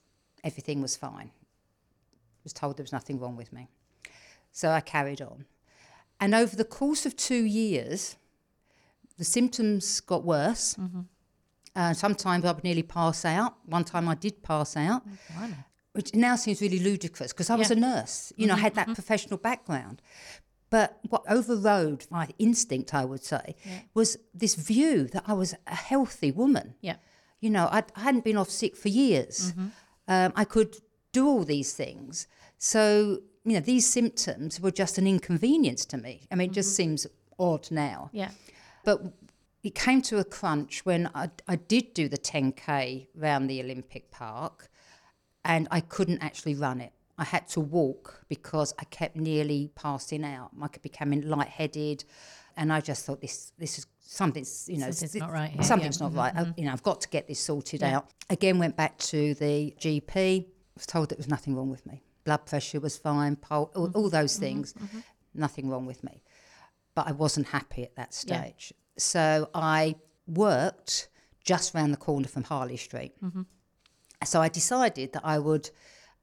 everything 0.43 0.81
was 0.81 0.95
fine. 0.97 1.31
Was 2.47 2.53
told 2.53 2.77
there 2.77 2.83
was 2.83 2.93
nothing 2.93 3.19
wrong 3.19 3.35
with 3.35 3.51
me. 3.51 3.67
So 4.51 4.69
I 4.69 4.79
carried 4.79 5.21
on. 5.21 5.45
And 6.19 6.33
over 6.33 6.55
the 6.55 6.63
course 6.63 7.05
of 7.05 7.15
two 7.15 7.43
years, 7.43 8.15
the 9.17 9.25
symptoms 9.25 9.99
got 9.99 10.23
worse. 10.23 10.77
Uh, 11.75 11.93
sometimes 11.93 12.45
I 12.45 12.51
would 12.53 12.63
nearly 12.63 12.83
pass 12.83 13.25
out. 13.25 13.55
One 13.65 13.83
time 13.83 14.07
I 14.07 14.15
did 14.15 14.41
pass 14.43 14.77
out, 14.77 15.03
which 15.91 16.15
now 16.15 16.35
seems 16.37 16.61
really 16.61 16.79
ludicrous 16.79 17.33
because 17.33 17.49
I 17.49 17.55
was 17.55 17.69
a 17.69 17.75
nurse. 17.75 18.31
You 18.37 18.47
know, 18.47 18.53
I 18.55 18.59
had 18.59 18.75
that 18.75 18.87
professional 18.95 19.37
background. 19.37 20.01
But 20.69 20.97
what 21.09 21.23
overrode 21.29 22.07
my 22.09 22.29
instinct, 22.39 22.93
I 22.93 23.05
would 23.05 23.23
say, 23.23 23.55
was 23.93 24.17
this 24.33 24.55
view 24.55 25.07
that 25.13 25.23
I 25.27 25.33
was 25.33 25.53
a 25.67 25.75
healthy 25.75 26.31
woman. 26.31 26.75
Yeah. 26.81 26.95
You 27.41 27.49
know, 27.51 27.67
I'd, 27.71 27.91
I 27.95 28.01
hadn't 28.01 28.23
been 28.23 28.37
off 28.37 28.49
sick 28.49 28.75
for 28.75 28.87
years. 28.89 29.53
Um, 30.07 30.31
I 30.35 30.45
could 30.45 30.77
do 31.11 31.27
all 31.27 31.43
these 31.43 31.73
things. 31.73 32.27
So, 32.57 33.21
you 33.43 33.53
know, 33.53 33.59
these 33.59 33.87
symptoms 33.87 34.59
were 34.59 34.71
just 34.71 34.97
an 34.97 35.07
inconvenience 35.07 35.85
to 35.85 35.97
me. 35.97 36.27
I 36.31 36.35
mean, 36.35 36.49
it 36.49 36.53
just 36.53 36.69
mm-hmm. 36.69 36.97
seems 36.97 37.07
odd 37.39 37.69
now. 37.71 38.09
Yeah. 38.13 38.31
But 38.83 39.01
it 39.63 39.75
came 39.75 40.01
to 40.03 40.17
a 40.19 40.23
crunch 40.23 40.85
when 40.85 41.09
I, 41.13 41.29
I 41.47 41.57
did 41.57 41.93
do 41.93 42.07
the 42.07 42.17
10K 42.17 43.07
round 43.15 43.49
the 43.49 43.61
Olympic 43.61 44.11
Park 44.11 44.69
and 45.43 45.67
I 45.71 45.81
couldn't 45.81 46.21
actually 46.21 46.55
run 46.55 46.81
it. 46.81 46.93
I 47.17 47.23
had 47.23 47.47
to 47.49 47.59
walk 47.59 48.23
because 48.29 48.73
I 48.77 48.83
kept 48.85 49.15
nearly 49.15 49.71
passing 49.75 50.23
out. 50.23 50.51
I 50.61 50.67
kept 50.67 50.83
becoming 50.83 51.27
lightheaded. 51.27 52.03
And 52.55 52.71
I 52.71 52.81
just 52.81 53.05
thought 53.05 53.21
this 53.21 53.51
this 53.57 53.77
is 53.77 53.87
something's 53.99 54.67
you 54.67 54.77
know 54.77 54.91
Something's 54.91 55.11
thi- 55.13 55.19
not 55.19 55.31
right 55.31 55.49
here, 55.51 55.63
Something's 55.63 55.99
yeah. 55.99 56.07
not 56.07 56.15
right. 56.15 56.33
I, 56.35 56.41
mm-hmm. 56.41 56.59
you 56.59 56.65
know 56.65 56.73
I've 56.73 56.83
got 56.83 57.01
to 57.01 57.09
get 57.09 57.27
this 57.27 57.39
sorted 57.39 57.83
out. 57.83 58.07
Again, 58.29 58.57
went 58.57 58.75
back 58.75 58.97
to 58.99 59.35
the 59.35 59.75
GP. 59.79 60.45
Was 60.75 60.85
told 60.85 61.09
there 61.09 61.17
was 61.17 61.27
nothing 61.27 61.55
wrong 61.55 61.69
with 61.69 61.85
me. 61.85 62.03
Blood 62.27 62.43
pressure 62.45 62.79
was 62.87 62.95
fine. 62.97 63.33
Pul- 63.37 63.71
all, 63.75 63.87
mm-hmm. 63.87 63.97
all 63.97 64.09
those 64.19 64.33
mm-hmm. 64.33 64.45
things. 64.45 64.73
Mm-hmm. 64.73 64.99
Nothing 65.45 65.69
wrong 65.71 65.85
with 65.91 66.03
me 66.03 66.15
but 66.97 67.07
I 67.07 67.11
wasn't 67.11 67.47
happy 67.49 67.83
at 67.83 67.95
that 67.95 68.09
Yeah. 68.25 68.41
stage. 68.41 68.73
So 68.97 69.51
I 69.53 69.97
worked 70.25 71.09
just 71.43 71.75
round 71.75 71.93
the 71.93 71.97
corner 72.07 72.27
from 72.27 72.43
Harley 72.43 72.75
Street. 72.75 73.13
So 74.25 74.41
I 74.41 74.49
decided 74.49 75.13
that 75.13 75.23
I 75.23 75.37
would 75.37 75.69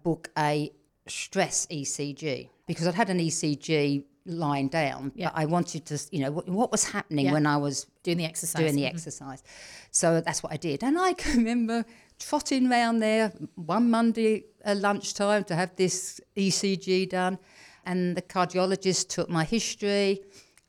book 0.03 0.33
a 0.37 0.73
stress 1.07 1.69
ECG 1.71 2.51
because 2.67 2.89
I'd 2.89 2.97
had 2.97 3.09
an 3.09 3.21
ECG 3.21 4.03
lying 4.27 4.67
down, 4.67 5.13
Yeah. 5.15 5.31
but 5.31 5.39
I 5.43 5.45
wanted 5.45 5.87
to, 5.87 5.97
you 6.11 6.19
know, 6.23 6.33
what, 6.33 6.49
what 6.49 6.73
was 6.73 6.85
happening 6.97 7.27
Yeah. 7.27 7.35
when 7.35 7.47
I 7.47 7.57
was 7.59 7.87
Doing 8.03 8.19
the 8.19 8.25
exercise. 8.25 8.61
doing 8.61 8.75
the 8.75 8.83
Mhm. 8.83 8.95
exercise. 8.95 9.45
So 9.93 10.21
that's 10.23 10.43
what 10.43 10.53
I 10.53 10.57
did. 10.57 10.83
And 10.83 10.99
I 10.99 11.13
can 11.13 11.37
remember 11.43 11.85
trotting 12.19 12.69
round 12.69 13.03
there 13.03 13.33
one 13.55 13.91
Monday 13.91 14.45
at 14.65 14.79
lunchtime 14.79 15.45
to 15.45 15.55
have 15.55 15.77
this 15.77 16.21
ECG 16.37 17.09
done. 17.11 17.39
And 17.85 18.17
the 18.17 18.23
cardiologist 18.23 19.09
took 19.09 19.29
my 19.29 19.45
history. 19.45 20.23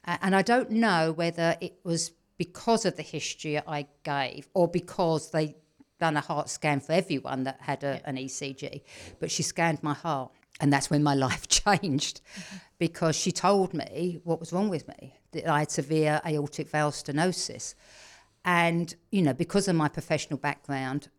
And 0.04 0.36
I 0.36 0.42
don't 0.42 0.70
know 0.72 1.14
whether 1.14 1.56
it 1.62 1.76
was 1.84 2.12
because 2.38 2.86
of 2.86 2.98
the 2.98 3.02
history 3.02 3.58
I 3.58 3.88
gave 4.04 4.50
or 4.54 4.68
because 4.68 5.32
they 5.32 5.56
done 6.00 6.18
a 6.18 6.22
heart 6.22 6.50
scan 6.50 6.82
for 6.82 6.92
everyone 6.92 7.44
that 7.44 7.58
had 7.62 7.84
a, 7.84 8.02
an 8.06 8.18
ECG. 8.18 8.82
But 9.20 9.32
she 9.32 9.44
scanned 9.44 9.82
my 9.82 9.94
heart. 9.94 10.32
And 10.60 10.72
that's 10.72 10.90
when 10.90 11.04
my 11.04 11.14
life 11.28 11.48
changed 11.48 12.22
because 12.78 13.16
she 13.16 13.32
told 13.32 13.74
me 13.74 14.20
what 14.24 14.40
was 14.40 14.52
wrong 14.52 14.70
with 14.70 14.88
me, 14.88 15.16
that 15.32 15.48
I 15.48 15.60
had 15.60 15.72
severe 15.72 16.22
aortic 16.26 16.70
valve 16.70 16.94
stenosis. 16.94 17.76
And, 18.44 18.94
you 19.12 19.22
know, 19.22 19.34
because 19.34 19.68
of 19.68 19.76
my 19.76 19.88
professional 19.88 20.38
background, 20.38 21.10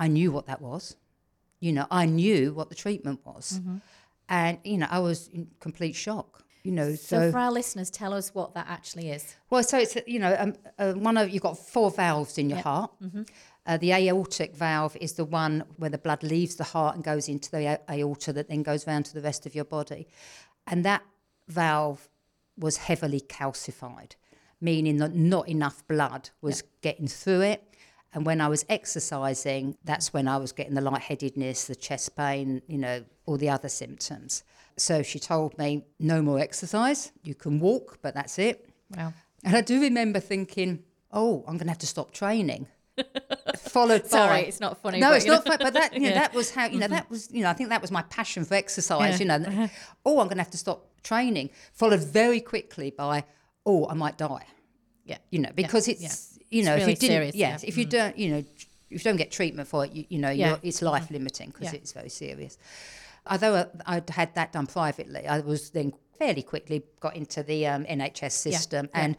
I 0.00 0.08
knew 0.08 0.32
what 0.32 0.46
that 0.46 0.60
was. 0.60 0.96
You 1.60 1.72
know, 1.72 1.86
I 1.90 2.06
knew 2.06 2.52
what 2.54 2.68
the 2.70 2.74
treatment 2.74 3.20
was. 3.24 3.60
And, 4.28 4.58
you 4.64 4.78
know, 4.78 4.86
I 4.90 5.00
was 5.00 5.28
in 5.28 5.48
complete 5.60 5.94
shock. 5.94 6.44
You 6.62 6.72
know, 6.72 6.90
So, 6.94 7.18
so, 7.20 7.32
for 7.32 7.38
our 7.38 7.50
listeners, 7.52 7.90
tell 7.90 8.12
us 8.12 8.34
what 8.34 8.54
that 8.54 8.66
actually 8.68 9.10
is. 9.10 9.34
well, 9.50 9.62
so 9.62 9.78
it's 9.78 9.96
you 10.06 10.18
know 10.18 10.36
um, 10.38 10.54
uh, 10.78 10.92
one 10.92 11.16
of 11.16 11.30
you've 11.30 11.42
got 11.42 11.58
four 11.58 11.90
valves 11.90 12.36
in 12.36 12.50
your 12.50 12.58
Yep. 12.58 12.64
heart. 12.64 12.90
Uh, 13.66 13.76
the 13.78 13.92
aortic 13.92 14.54
valve 14.54 14.94
is 15.00 15.12
the 15.14 15.24
one 15.24 15.64
where 15.76 15.88
the 15.90 15.98
blood 16.06 16.22
leaves 16.22 16.56
the 16.56 16.64
heart 16.64 16.96
and 16.96 17.04
goes 17.04 17.28
into 17.28 17.50
the 17.50 17.64
a- 17.64 17.80
aorta 17.90 18.30
that 18.34 18.48
then 18.48 18.62
goes 18.62 18.86
round 18.86 19.06
to 19.06 19.14
the 19.14 19.22
rest 19.22 19.46
of 19.46 19.54
your 19.54 19.64
body, 19.64 20.06
and 20.66 20.84
that 20.84 21.02
valve 21.48 22.08
was 22.58 22.76
heavily 22.76 23.20
calcified, 23.22 24.12
meaning 24.60 24.98
that 24.98 25.14
not 25.14 25.48
enough 25.48 25.86
blood 25.88 26.28
was 26.42 26.62
getting 26.82 27.08
through 27.08 27.40
it. 27.40 27.62
And 28.12 28.26
when 28.26 28.40
I 28.40 28.48
was 28.48 28.64
exercising, 28.68 29.76
that's 29.84 30.12
when 30.12 30.26
I 30.26 30.36
was 30.36 30.52
getting 30.52 30.74
the 30.74 30.80
lightheadedness, 30.80 31.66
the 31.66 31.76
chest 31.76 32.16
pain, 32.16 32.60
you 32.66 32.78
know, 32.78 33.04
all 33.26 33.36
the 33.36 33.48
other 33.48 33.68
symptoms. 33.68 34.42
So 34.76 35.02
she 35.02 35.18
told 35.18 35.56
me, 35.58 35.84
no 35.98 36.20
more 36.20 36.40
exercise. 36.40 37.12
You 37.22 37.34
can 37.34 37.60
walk, 37.60 37.98
but 38.02 38.14
that's 38.14 38.38
it. 38.38 38.68
Wow. 38.96 39.12
And 39.44 39.56
I 39.56 39.60
do 39.60 39.80
remember 39.80 40.18
thinking, 40.18 40.82
oh, 41.12 41.44
I'm 41.46 41.54
going 41.54 41.66
to 41.66 41.70
have 41.70 41.78
to 41.78 41.86
stop 41.86 42.12
training. 42.12 42.66
Followed 43.58 44.02
by 44.02 44.08
Sorry, 44.08 44.42
by. 44.42 44.48
it's 44.48 44.60
not 44.60 44.82
funny. 44.82 44.98
No, 44.98 45.12
it's 45.12 45.26
not 45.26 45.44
fun, 45.44 45.58
but 45.60 45.74
that 45.74 45.92
you 45.94 46.00
know, 46.00 46.08
Yeah. 46.08 46.14
That 46.14 46.34
was 46.34 46.50
how 46.50 46.66
you 46.66 46.78
know 46.78 46.88
that 46.88 47.08
was 47.08 47.30
you 47.32 47.42
know 47.42 47.48
I 47.48 47.54
think 47.54 47.70
that 47.70 47.80
was 47.80 47.90
my 47.90 48.02
passion 48.02 48.44
for 48.44 48.54
exercise. 48.54 49.18
Yeah. 49.18 49.18
You 49.18 49.24
know, 49.26 49.48
uh-huh. 49.48 49.68
oh, 50.04 50.20
I'm 50.20 50.26
going 50.26 50.36
to 50.36 50.42
have 50.42 50.50
to 50.50 50.58
stop 50.58 50.86
training. 51.02 51.50
Followed 51.72 52.00
very 52.00 52.40
quickly 52.40 52.90
by, 52.90 53.24
oh, 53.64 53.88
I 53.88 53.94
might 53.94 54.18
die. 54.18 54.44
Yeah. 55.04 55.18
You 55.30 55.38
know, 55.38 55.50
because 55.54 55.88
yeah. 55.88 55.94
it's 55.94 56.29
you 56.50 56.64
know 56.64 56.74
It's 56.74 56.82
if 56.82 56.86
really 56.86 56.92
you 56.92 56.96
didn't, 56.96 57.10
serious, 57.14 57.34
yes, 57.34 57.62
yeah. 57.62 57.68
if 57.68 57.76
you 57.78 57.84
don't, 57.84 58.18
you 58.18 58.28
know, 58.32 58.38
if 58.90 59.04
you 59.04 59.10
don't 59.10 59.16
get 59.16 59.30
treatment 59.30 59.68
for 59.68 59.84
it, 59.84 59.92
you, 59.92 60.04
you 60.08 60.18
know, 60.18 60.30
Yeah. 60.30 60.48
you're, 60.48 60.58
it's 60.62 60.82
life 60.82 61.10
limiting 61.10 61.50
because 61.50 61.72
Yeah. 61.72 61.78
it's 61.80 61.92
very 61.92 62.08
serious. 62.08 62.58
Although 63.26 63.54
uh, 63.54 63.64
I'd 63.86 64.10
had 64.10 64.34
that 64.34 64.52
done 64.52 64.66
privately, 64.66 65.26
I 65.26 65.40
was 65.40 65.70
then 65.70 65.92
fairly 66.18 66.42
quickly 66.42 66.82
got 67.00 67.14
into 67.16 67.42
the 67.42 67.66
um, 67.66 67.84
NHS 67.84 68.32
system, 68.32 68.88
and 68.94 69.16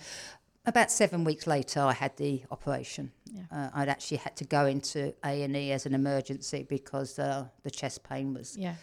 about 0.66 0.92
seven 0.92 1.24
weeks 1.24 1.48
later, 1.48 1.80
I 1.82 1.94
had 1.94 2.18
the 2.18 2.44
operation. 2.52 3.12
Yeah. 3.26 3.44
Uh, 3.52 3.70
I'd 3.74 3.90
actually 3.90 4.18
had 4.18 4.36
to 4.38 4.44
go 4.44 4.66
into 4.66 5.14
A 5.24 5.42
and 5.44 5.56
E 5.56 5.72
as 5.72 5.86
an 5.86 5.96
emergency 5.96 6.64
because 6.68 7.18
uh, 7.18 7.46
the 7.64 7.72
chest 7.72 8.04
pain 8.04 8.34
was, 8.34 8.58
Yeah. 8.58 8.76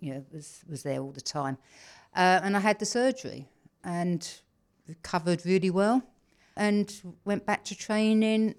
you 0.00 0.14
know, 0.14 0.24
was 0.32 0.62
was 0.68 0.82
there 0.82 1.00
all 1.00 1.12
the 1.12 1.20
time, 1.20 1.56
uh, 2.14 2.40
and 2.44 2.56
I 2.56 2.60
had 2.60 2.78
the 2.78 2.86
surgery 2.86 3.48
and 3.82 4.28
recovered 4.86 5.44
really 5.46 5.70
well, 5.70 6.02
and 6.58 6.92
went 7.24 7.46
back 7.46 7.64
to 7.64 7.74
training. 7.74 8.54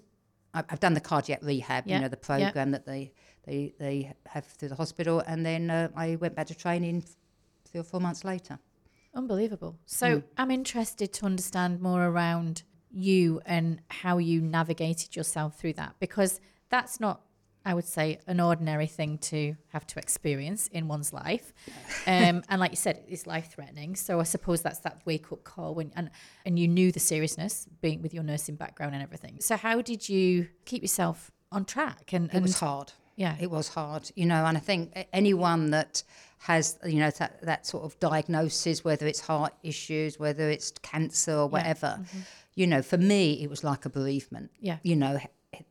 I've 0.52 0.80
done 0.80 0.94
the 0.94 1.00
cardiac 1.00 1.40
rehab, 1.42 1.86
Yeah, 1.86 1.96
you 1.96 2.00
know, 2.02 2.08
the 2.08 2.18
yeah. 2.20 2.50
program 2.50 2.72
that 2.72 2.84
they 2.84 3.12
they 3.46 3.74
they 3.78 4.12
have 4.26 4.44
through 4.46 4.70
the 4.70 4.74
hospital, 4.74 5.20
and 5.20 5.46
then 5.46 5.70
uh, 5.70 5.88
I 5.94 6.16
went 6.16 6.34
back 6.34 6.48
to 6.48 6.54
training 6.56 7.04
three 7.64 7.80
or 7.80 7.84
four 7.84 8.00
months 8.00 8.24
later. 8.24 8.58
Unbelievable. 9.14 9.78
So 9.86 10.22
I'm 10.36 10.50
interested 10.50 11.12
to 11.14 11.26
understand 11.26 11.80
more 11.80 12.04
around 12.04 12.62
you 12.90 13.40
and 13.46 13.80
how 13.88 14.18
you 14.18 14.40
navigated 14.40 15.14
yourself 15.16 15.58
through 15.58 15.74
that 15.74 15.94
because 16.00 16.40
that's 16.68 16.98
not, 17.00 17.20
I 17.70 17.74
would 17.74 17.84
say, 17.98 18.18
an 18.26 18.40
ordinary 18.40 18.88
thing 18.98 19.18
to 19.32 19.54
have 19.74 19.86
to 19.92 19.96
experience 20.04 20.62
in 20.76 20.88
one's 20.88 21.12
life. 21.12 21.46
Um, 22.14 22.42
and 22.48 22.58
like 22.62 22.72
you 22.72 22.76
said, 22.86 22.96
it's 23.12 23.26
life 23.34 23.48
threatening. 23.54 23.94
So 23.94 24.12
I 24.18 24.24
suppose 24.24 24.60
that's 24.66 24.80
that 24.86 24.96
wake 25.04 25.30
up 25.34 25.44
call 25.44 25.70
when 25.78 25.92
and 25.94 26.10
and 26.44 26.58
you 26.58 26.66
knew 26.76 26.90
the 26.90 27.00
seriousness 27.12 27.52
being 27.80 28.02
with 28.02 28.12
your 28.16 28.24
nursing 28.24 28.56
background 28.56 28.92
and 28.96 29.02
everything. 29.08 29.34
So 29.40 29.54
how 29.56 29.76
did 29.90 30.08
you 30.08 30.48
keep 30.70 30.82
yourself 30.82 31.30
on 31.52 31.64
track? 31.64 32.12
And, 32.12 32.26
It 32.26 32.34
and 32.34 32.42
was 32.42 32.58
hard. 32.58 32.88
yeah, 33.14 33.36
It 33.44 33.50
was 33.58 33.68
hard, 33.78 34.10
you 34.20 34.26
know, 34.26 34.42
and 34.48 34.56
I 34.56 34.60
think 34.70 34.82
anyone 35.12 35.62
that 35.70 36.02
has, 36.38 36.64
you 36.84 36.98
know, 37.02 37.10
that, 37.20 37.32
that 37.50 37.66
sort 37.66 37.84
of 37.84 37.90
diagnosis, 38.00 38.76
whether 38.88 39.06
it's 39.06 39.20
heart 39.20 39.52
issues, 39.62 40.18
whether 40.18 40.46
it's 40.54 40.68
cancer 40.92 41.34
or 41.42 41.46
whatever, 41.56 41.90
you 42.60 42.66
know, 42.66 42.82
for 42.82 42.98
me, 43.12 43.22
it 43.44 43.48
was 43.54 43.62
like 43.62 43.82
a 43.84 43.90
bereavement. 43.90 44.50
Yeah. 44.68 44.78
You 44.82 44.96
know, 44.96 45.14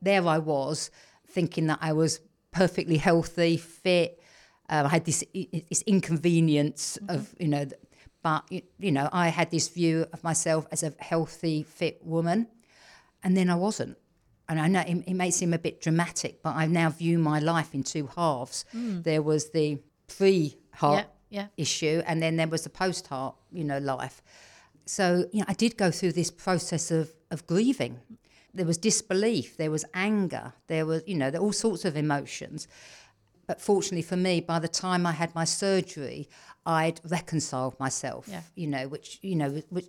there 0.02 0.26
I 0.28 0.38
was 0.38 0.92
thinking 1.30 1.68
that 1.68 1.80
I 1.82 1.94
was 1.94 2.20
perfectly 2.52 2.98
healthy, 2.98 3.58
fit. 3.58 4.22
Um, 4.70 4.86
I 4.86 4.90
had 4.90 5.06
this, 5.06 5.24
this 5.34 5.82
inconvenience 5.84 6.98
of, 7.08 7.34
you 7.40 7.48
know, 7.48 7.66
but, 8.22 8.44
you 8.52 8.92
know, 8.92 9.10
I 9.12 9.30
had 9.30 9.50
this 9.50 9.70
view 9.70 10.06
of 10.14 10.24
myself 10.24 10.68
as 10.72 10.84
a 10.84 10.94
healthy, 11.00 11.64
fit 11.64 12.06
woman, 12.06 12.48
and 13.24 13.36
then 13.36 13.50
I 13.50 13.56
wasn't 13.56 13.98
and 14.50 14.60
I 14.60 14.68
know 14.68 14.82
it, 14.82 15.04
it 15.08 15.14
may 15.14 15.30
seem 15.30 15.54
a 15.54 15.60
bit 15.60 15.80
dramatic, 15.80 16.42
but 16.42 16.56
I 16.56 16.66
now 16.66 16.90
view 16.90 17.20
my 17.20 17.40
life 17.40 17.74
in 17.76 17.84
two 17.84 18.10
halves. 18.16 18.66
There 19.04 19.22
was 19.22 19.52
the 19.52 19.78
pre-heart 20.08 21.06
yeah, 21.30 21.42
yeah. 21.42 21.48
issue, 21.56 22.02
and 22.08 22.22
then 22.22 22.36
there 22.36 22.48
was 22.48 22.64
the 22.64 22.70
post-heart, 22.70 23.36
you 23.52 23.64
know, 23.64 23.78
life. 23.78 24.24
So 24.88 25.28
you 25.32 25.42
know, 25.42 25.46
I 25.48 25.54
did 25.54 25.78
go 25.78 25.92
through 25.92 26.14
this 26.14 26.32
process 26.32 26.90
of 26.90 27.12
of 27.30 27.46
grieving. 27.46 28.00
There 28.54 28.66
was 28.66 28.78
disbelief, 28.78 29.58
there 29.58 29.72
was 29.72 29.86
anger, 29.94 30.54
there 30.68 30.86
was 30.86 31.04
you 31.06 31.16
know, 31.16 31.30
there 31.32 31.42
all 31.42 31.54
sorts 31.54 31.86
of 31.86 31.96
emotions. 31.96 32.68
But 33.48 33.60
fortunately 33.62 34.04
for 34.04 34.18
me, 34.18 34.42
by 34.42 34.60
the 34.60 34.68
time 34.68 35.06
I 35.06 35.12
had 35.12 35.34
my 35.34 35.46
surgery, 35.46 36.30
I'd 36.66 37.02
reconciled 37.04 37.80
myself. 37.80 38.28
Yeah. 38.28 38.42
You 38.56 38.68
know, 38.68 38.88
which 38.88 39.20
you 39.22 39.36
know, 39.36 39.62
which 39.70 39.88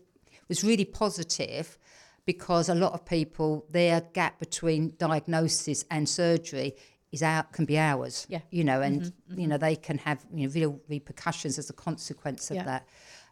was 0.49 0.65
really 0.65 0.85
positive 0.85 1.79
because 2.27 2.69
a 2.69 2.75
lot 2.75 2.93
of 2.93 3.05
people 3.05 3.67
their 3.71 4.03
gap 4.13 4.39
between 4.39 4.95
diagnosis 4.99 5.85
and 5.91 6.09
surgery 6.09 6.75
is 7.13 7.23
out 7.23 7.53
can 7.53 7.65
be 7.65 7.79
hours. 7.79 8.27
Yeah. 8.29 8.41
You 8.51 8.65
know, 8.65 8.81
and 8.83 9.03
mm-hmm. 9.03 9.33
Mm-hmm. 9.33 9.41
you 9.41 9.47
know 9.49 9.59
they 9.59 9.77
can 9.77 9.99
have 9.99 10.25
you 10.35 10.47
know 10.47 10.53
real 10.53 10.81
repercussions 10.89 11.59
as 11.59 11.71
a 11.71 11.73
consequence 11.73 12.51
of 12.51 12.57
Yeah. 12.57 12.65
that. 12.65 12.89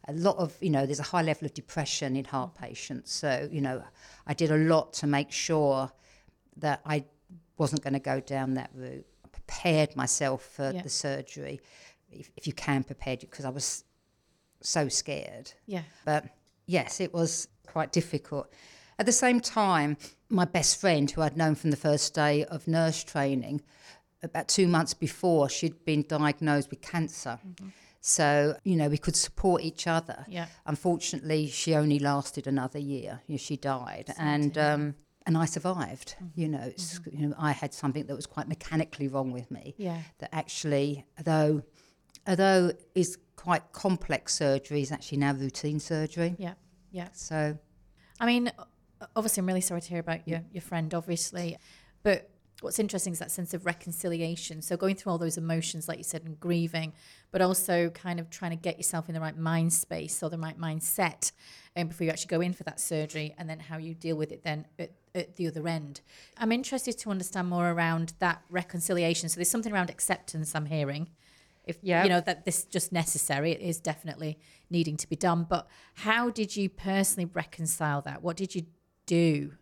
A 0.08 0.12
lot 0.12 0.36
of 0.36 0.56
you 0.60 0.70
know 0.70 0.86
there's 0.86 1.00
a 1.00 1.10
high 1.14 1.22
level 1.22 1.46
of 1.46 1.54
depression 1.54 2.16
in 2.16 2.24
heart 2.24 2.54
mm-hmm. 2.54 2.64
patients. 2.64 3.12
So 3.12 3.48
you 3.50 3.60
know 3.60 3.82
I 4.26 4.34
did 4.34 4.50
a 4.50 4.56
lot 4.56 4.92
to 4.94 5.06
make 5.06 5.30
sure 5.30 5.90
that 6.56 6.80
I 6.84 7.04
wasn't 7.56 7.82
going 7.82 7.92
to 7.92 8.00
go 8.00 8.20
down 8.20 8.54
that 8.54 8.70
route. 8.74 9.06
I 9.24 9.28
prepared 9.28 9.94
myself 9.96 10.42
for 10.42 10.70
Yeah. 10.72 10.82
the 10.82 10.88
surgery, 10.88 11.60
if, 12.10 12.30
if 12.36 12.46
you 12.46 12.52
can 12.52 12.84
prepare, 12.84 13.16
because 13.16 13.44
I 13.44 13.50
was 13.50 13.84
so 14.60 14.88
scared. 14.88 15.52
Yeah. 15.66 15.82
But 16.04 16.26
yes, 16.66 17.00
it 17.00 17.12
was 17.12 17.48
quite 17.66 17.92
difficult. 17.92 18.52
At 18.98 19.06
the 19.06 19.12
same 19.12 19.40
time, 19.40 19.96
my 20.28 20.44
best 20.44 20.80
friend, 20.80 21.10
who 21.10 21.22
I'd 21.22 21.36
known 21.36 21.54
from 21.54 21.70
the 21.70 21.76
first 21.76 22.14
day 22.14 22.44
of 22.44 22.66
nurse 22.66 23.04
training, 23.04 23.62
about 24.22 24.48
two 24.48 24.66
months 24.66 24.94
before, 24.94 25.48
she'd 25.48 25.84
been 25.84 26.02
diagnosed 26.02 26.70
with 26.70 26.80
cancer. 26.80 27.38
Mm-hmm. 27.46 27.68
So, 28.00 28.56
you 28.64 28.76
know, 28.76 28.88
we 28.88 28.98
could 28.98 29.16
support 29.16 29.62
each 29.62 29.86
other. 29.86 30.24
Yeah. 30.28 30.46
Unfortunately, 30.66 31.48
she 31.48 31.74
only 31.74 31.98
lasted 31.98 32.46
another 32.46 32.78
year. 32.78 33.20
You 33.26 33.34
know, 33.34 33.38
she 33.38 33.56
died. 33.56 34.14
and 34.18 34.56
um, 34.56 34.94
and 35.26 35.36
I 35.36 35.44
survived. 35.44 36.16
You 36.34 36.48
know, 36.48 36.60
it's, 36.62 37.00
you 37.12 37.28
know, 37.28 37.34
I 37.38 37.52
had 37.52 37.74
something 37.74 38.06
that 38.06 38.14
was 38.16 38.26
quite 38.26 38.48
mechanically 38.48 39.08
wrong 39.08 39.30
with 39.32 39.50
me 39.50 39.74
Yeah. 39.76 40.00
that 40.18 40.30
actually, 40.34 41.04
although 41.18 41.62
although 42.26 42.72
is 42.94 43.18
quite 43.36 43.72
complex 43.72 44.34
surgery, 44.34 44.80
is 44.82 44.92
actually 44.92 45.18
now 45.18 45.32
routine 45.32 45.80
surgery. 45.80 46.34
Yeah. 46.38 46.54
Yeah. 46.92 47.08
So 47.12 47.58
I 48.20 48.26
mean, 48.26 48.50
obviously, 49.16 49.40
I'm 49.42 49.46
really 49.46 49.60
sorry 49.60 49.80
to 49.80 49.88
hear 49.88 50.00
about 50.00 50.26
your, 50.26 50.42
your 50.52 50.62
friend, 50.62 50.92
obviously. 50.94 51.56
But 52.02 52.30
what's 52.60 52.78
interesting 52.78 53.12
is 53.12 53.18
that 53.20 53.30
sense 53.30 53.54
of 53.54 53.66
reconciliation. 53.66 54.62
So, 54.62 54.76
going 54.76 54.94
through 54.96 55.12
all 55.12 55.18
those 55.18 55.38
emotions, 55.38 55.88
like 55.88 55.98
you 55.98 56.04
said, 56.04 56.24
and 56.24 56.38
grieving, 56.40 56.92
but 57.30 57.40
also 57.40 57.90
kind 57.90 58.18
of 58.20 58.30
trying 58.30 58.50
to 58.50 58.56
get 58.56 58.76
yourself 58.76 59.08
in 59.08 59.14
the 59.14 59.20
right 59.20 59.36
mind 59.36 59.72
space 59.72 60.22
or 60.22 60.30
the 60.30 60.38
right 60.38 60.58
mindset 60.58 61.32
um, 61.76 61.88
before 61.88 62.04
you 62.04 62.10
actually 62.10 62.28
go 62.28 62.40
in 62.40 62.52
for 62.52 62.64
that 62.64 62.80
surgery, 62.80 63.34
and 63.38 63.48
then 63.48 63.60
how 63.60 63.76
you 63.78 63.94
deal 63.94 64.16
with 64.16 64.32
it 64.32 64.42
then 64.42 64.66
at, 64.78 64.92
at 65.14 65.36
the 65.36 65.46
other 65.46 65.66
end. 65.68 66.00
I'm 66.36 66.52
interested 66.52 66.98
to 66.98 67.10
understand 67.10 67.48
more 67.48 67.70
around 67.70 68.14
that 68.18 68.42
reconciliation. 68.50 69.28
So, 69.28 69.36
there's 69.36 69.50
something 69.50 69.72
around 69.72 69.90
acceptance 69.90 70.54
I'm 70.54 70.66
hearing 70.66 71.08
if 71.64 71.76
Yeah. 71.82 72.02
you 72.02 72.08
know 72.08 72.22
that 72.22 72.44
this 72.44 72.60
is 72.60 72.64
just 72.64 72.92
necessary. 72.92 73.52
It 73.52 73.60
is 73.60 73.78
definitely 73.78 74.38
needing 74.70 74.96
to 74.96 75.08
be 75.08 75.16
done. 75.16 75.44
But 75.48 75.68
how 75.94 76.30
did 76.30 76.56
you 76.56 76.68
personally 76.70 77.26
reconcile 77.32 78.00
that? 78.02 78.22
What 78.22 78.36
did 78.36 78.54
you 78.54 78.62
do? 79.06 79.52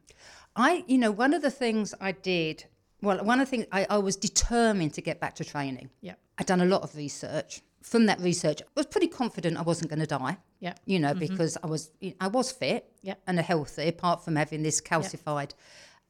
I, 0.54 0.84
you 0.86 0.96
know, 0.98 1.10
one 1.10 1.34
of 1.34 1.42
the 1.42 1.50
things 1.50 1.94
I 2.00 2.12
did, 2.12 2.64
well, 3.06 3.24
one 3.24 3.40
of 3.40 3.46
the 3.46 3.50
things 3.50 3.66
I, 3.72 3.86
I 3.88 3.98
was 3.98 4.16
determined 4.16 4.94
to 4.94 5.00
get 5.02 5.20
back 5.20 5.34
to 5.36 5.44
training. 5.44 5.90
Yeah. 6.00 6.14
I'd 6.38 6.46
done 6.46 6.60
a 6.60 6.66
lot 6.66 6.82
of 6.82 6.94
research. 6.96 7.62
From 7.82 8.06
that 8.06 8.18
research, 8.20 8.60
I 8.62 8.66
was 8.74 8.86
pretty 8.86 9.06
confident 9.06 9.56
I 9.56 9.62
wasn't 9.62 9.90
going 9.90 10.00
to 10.00 10.06
die. 10.06 10.38
Yeah. 10.60 10.74
You 10.86 10.98
know, 10.98 11.14
because 11.14 11.56
I 11.62 11.66
was, 11.68 11.90
I 12.20 12.26
was 12.28 12.50
fit 12.50 12.90
Yeah. 13.02 13.14
and 13.26 13.38
healthy, 13.38 13.88
apart 13.88 14.24
from 14.24 14.36
having 14.36 14.62
this 14.64 14.80
calcified 14.80 15.52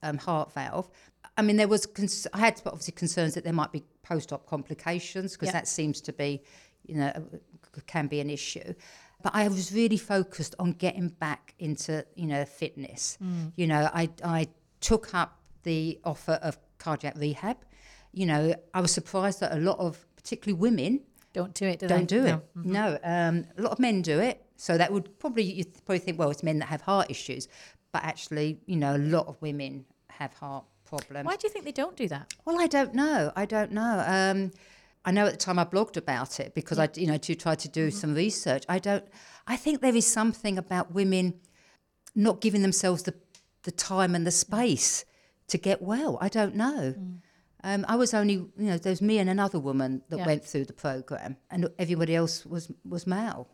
um, 0.02 0.16
heart 0.18 0.52
valve. 0.52 0.88
I 1.36 1.42
mean, 1.42 1.56
there 1.56 1.68
was, 1.68 1.84
cons- 1.84 2.26
I 2.32 2.38
had 2.38 2.60
obviously 2.64 2.92
concerns 2.92 3.34
that 3.34 3.44
there 3.44 3.52
might 3.52 3.72
be 3.72 3.84
post-op 4.02 4.46
complications 4.46 5.32
because 5.32 5.48
Yeah. 5.48 5.52
that 5.52 5.68
seems 5.68 6.00
to 6.02 6.12
be, 6.14 6.42
you 6.86 6.96
know, 6.96 7.12
can 7.86 8.06
be 8.06 8.20
an 8.20 8.30
issue. 8.30 8.72
But 9.22 9.34
I 9.34 9.48
was 9.48 9.72
really 9.72 9.98
focused 9.98 10.54
on 10.58 10.72
getting 10.72 11.08
back 11.08 11.54
into, 11.58 12.06
you 12.14 12.26
know, 12.26 12.44
fitness. 12.46 13.18
You 13.56 13.66
know, 13.66 13.90
I, 13.92 14.08
I 14.24 14.48
took 14.80 15.14
up 15.14 15.40
the 15.64 15.98
offer 16.04 16.38
of 16.42 16.56
cardiac 16.78 17.14
rehab. 17.16 17.56
You 18.12 18.26
know, 18.26 18.54
I 18.72 18.80
was 18.80 18.92
surprised 18.92 19.40
that 19.40 19.52
a 19.52 19.60
lot 19.60 19.78
of, 19.78 20.06
particularly 20.16 20.58
women, 20.60 21.00
Don't 21.32 21.52
do 21.54 21.66
it. 21.66 21.80
Do 21.80 21.86
don't 21.88 22.08
they? 22.08 22.16
do 22.16 22.22
No. 22.22 22.34
it. 22.34 22.42
No, 22.64 22.98
um, 23.04 23.44
a 23.58 23.62
lot 23.62 23.72
of 23.72 23.78
men 23.78 24.02
do 24.02 24.18
it. 24.20 24.42
So 24.56 24.78
that 24.78 24.90
would 24.92 25.18
probably 25.18 25.42
you 25.42 25.64
probably 25.84 25.98
think, 25.98 26.18
well, 26.18 26.30
it's 26.30 26.42
men 26.42 26.58
that 26.60 26.66
have 26.66 26.80
heart 26.80 27.10
issues, 27.10 27.46
but 27.92 28.02
actually, 28.04 28.58
you 28.66 28.76
know, 28.76 28.96
a 28.96 29.04
lot 29.16 29.26
of 29.26 29.40
women 29.42 29.84
have 30.08 30.32
heart 30.32 30.64
problems. 30.86 31.26
Why 31.26 31.36
do 31.36 31.46
you 31.46 31.52
think 31.52 31.66
they 31.66 31.72
don't 31.72 31.94
do 31.96 32.08
that? 32.08 32.32
Well, 32.46 32.58
I 32.58 32.66
don't 32.66 32.94
know. 32.94 33.32
I 33.36 33.44
don't 33.44 33.72
know. 33.72 34.02
Um, 34.06 34.50
I 35.04 35.10
know 35.10 35.26
at 35.26 35.32
the 35.32 35.36
time 35.38 35.58
I 35.58 35.64
blogged 35.64 35.98
about 35.98 36.40
it 36.40 36.54
because 36.54 36.78
I, 36.78 36.88
you 36.94 37.06
know, 37.06 37.18
to 37.18 37.34
try 37.34 37.54
to 37.54 37.68
do 37.68 37.90
some 37.90 38.14
research. 38.14 38.64
I 38.68 38.78
don't. 38.78 39.04
I 39.46 39.56
think 39.56 39.82
there 39.82 39.94
is 39.94 40.06
something 40.06 40.56
about 40.56 40.92
women 40.92 41.34
not 42.14 42.40
giving 42.40 42.62
themselves 42.62 43.02
the 43.02 43.14
the 43.64 43.72
time 43.72 44.14
and 44.14 44.26
the 44.26 44.30
space 44.30 45.04
to 45.48 45.58
get 45.58 45.80
well. 45.82 46.18
I 46.20 46.28
don't 46.28 46.54
know. 46.54 46.94
Um, 47.64 47.84
I 47.88 47.96
was 47.96 48.14
only, 48.14 48.34
you 48.34 48.50
know, 48.56 48.78
there 48.78 48.90
was 48.92 49.02
me 49.02 49.18
and 49.18 49.28
another 49.30 49.58
woman 49.58 50.02
that 50.08 50.18
Yeah. 50.18 50.26
went 50.26 50.44
through 50.44 50.66
the 50.66 50.72
program, 50.72 51.36
and 51.50 51.68
everybody 51.78 52.14
else 52.14 52.44
was 52.46 52.70
was 52.84 53.06
male. 53.06 53.48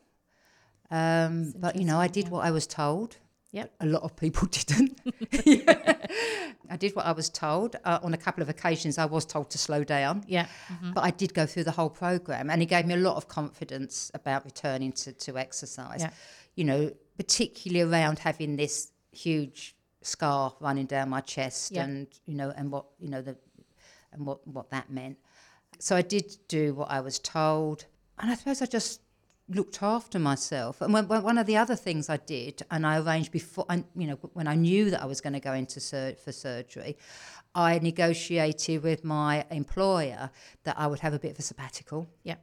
Um, 0.90 1.52
but 1.56 1.76
you 1.76 1.84
know, 1.84 1.98
I 1.98 2.08
did 2.08 2.28
what 2.28 2.44
I 2.44 2.50
was 2.50 2.66
told. 2.66 3.16
Yep. 3.52 3.72
A 3.80 3.86
lot 3.86 4.02
of 4.02 4.16
people 4.16 4.48
didn't. 4.50 4.98
I 6.70 6.76
did 6.78 6.94
what 6.96 7.04
I 7.06 7.12
was 7.12 7.28
told. 7.28 7.76
Uh, 7.84 7.98
on 8.02 8.14
a 8.14 8.16
couple 8.16 8.42
of 8.42 8.48
occasions, 8.48 8.96
I 8.98 9.04
was 9.04 9.24
told 9.26 9.50
to 9.50 9.58
slow 9.58 9.84
down. 9.84 10.24
Yeah. 10.26 10.46
But 10.94 11.04
I 11.04 11.10
did 11.10 11.34
go 11.34 11.46
through 11.46 11.64
the 11.64 11.70
whole 11.72 11.90
program, 11.90 12.50
and 12.50 12.62
it 12.62 12.66
gave 12.66 12.86
me 12.86 12.94
a 12.94 12.98
lot 12.98 13.16
of 13.16 13.28
confidence 13.28 14.10
about 14.14 14.44
returning 14.44 14.92
to, 14.92 15.12
to 15.12 15.36
exercise. 15.38 16.00
Yeah. 16.00 16.10
You 16.54 16.64
know, 16.64 16.92
particularly 17.16 17.82
around 17.90 18.18
having 18.20 18.56
this 18.56 18.90
huge 19.10 19.76
scar 20.02 20.54
running 20.60 20.86
down 20.86 21.08
my 21.10 21.20
chest, 21.20 21.72
Yeah. 21.72 21.84
and 21.84 22.06
you 22.26 22.34
know, 22.34 22.52
and 22.56 22.70
what 22.70 22.86
you 22.98 23.08
know 23.08 23.22
the, 23.22 23.36
and 24.12 24.26
what 24.26 24.46
what 24.46 24.70
that 24.70 24.90
meant. 24.90 25.18
So 25.78 25.96
I 25.96 26.02
did 26.02 26.36
do 26.48 26.74
what 26.74 26.90
I 26.90 27.00
was 27.00 27.18
told, 27.18 27.86
and 28.18 28.30
I 28.30 28.34
suppose 28.34 28.62
I 28.62 28.66
just 28.66 29.00
looked 29.48 29.82
after 29.82 30.18
myself. 30.18 30.80
And 30.80 30.92
when, 30.94 31.08
when- 31.08 31.22
one 31.22 31.36
of 31.36 31.46
the 31.46 31.56
other 31.56 31.74
things 31.76 32.08
I 32.08 32.16
did, 32.18 32.62
and 32.70 32.86
I 32.86 32.98
arranged 32.98 33.32
before, 33.32 33.66
I, 33.68 33.84
you 33.96 34.06
know, 34.06 34.14
when 34.34 34.46
I 34.46 34.54
knew 34.54 34.90
that 34.90 35.02
I 35.02 35.06
was 35.06 35.20
going 35.20 35.32
to 35.34 35.40
go 35.40 35.52
into 35.52 35.80
sur- 35.80 36.14
for 36.14 36.32
surgery, 36.32 36.96
I 37.54 37.78
negotiated 37.80 38.82
with 38.82 39.04
my 39.04 39.44
employer 39.50 40.30
that 40.64 40.78
I 40.78 40.86
would 40.86 41.00
have 41.00 41.12
a 41.12 41.18
bit 41.18 41.32
of 41.32 41.38
a 41.38 41.42
sabbatical. 41.42 42.06
Yeah. 42.22 42.36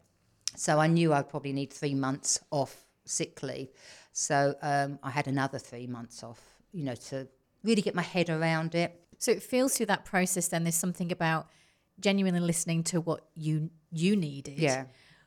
So 0.56 0.78
I 0.80 0.88
knew 0.88 1.13
I'd 1.13 1.30
probably 1.30 1.54
need 1.54 1.72
three 1.72 1.95
months 1.95 2.39
off 2.52 2.86
sick 3.06 3.41
leave. 3.41 3.69
So 4.12 4.56
um, 4.62 5.00
I 5.02 5.10
had 5.10 5.28
another 5.28 5.58
three 5.58 5.88
months 5.88 6.22
off, 6.24 6.41
you 6.74 6.84
know, 6.84 6.95
to 6.95 7.28
really 7.63 7.82
get 7.82 7.95
my 7.95 8.02
head 8.02 8.30
around 8.30 8.76
it. 8.76 9.02
So 9.17 9.32
it 9.32 9.43
feels 9.43 9.76
through 9.76 9.88
that 9.88 10.06
process. 10.06 10.48
Then 10.48 10.63
there's 10.63 10.76
something 10.76 11.12
about 11.12 11.48
genuinely 12.00 12.39
listening 12.39 12.84
to 12.86 13.02
what 13.02 13.26
you 13.36 13.69
you 13.91 14.15
needed. 14.15 14.58
Yeah. 14.60 14.86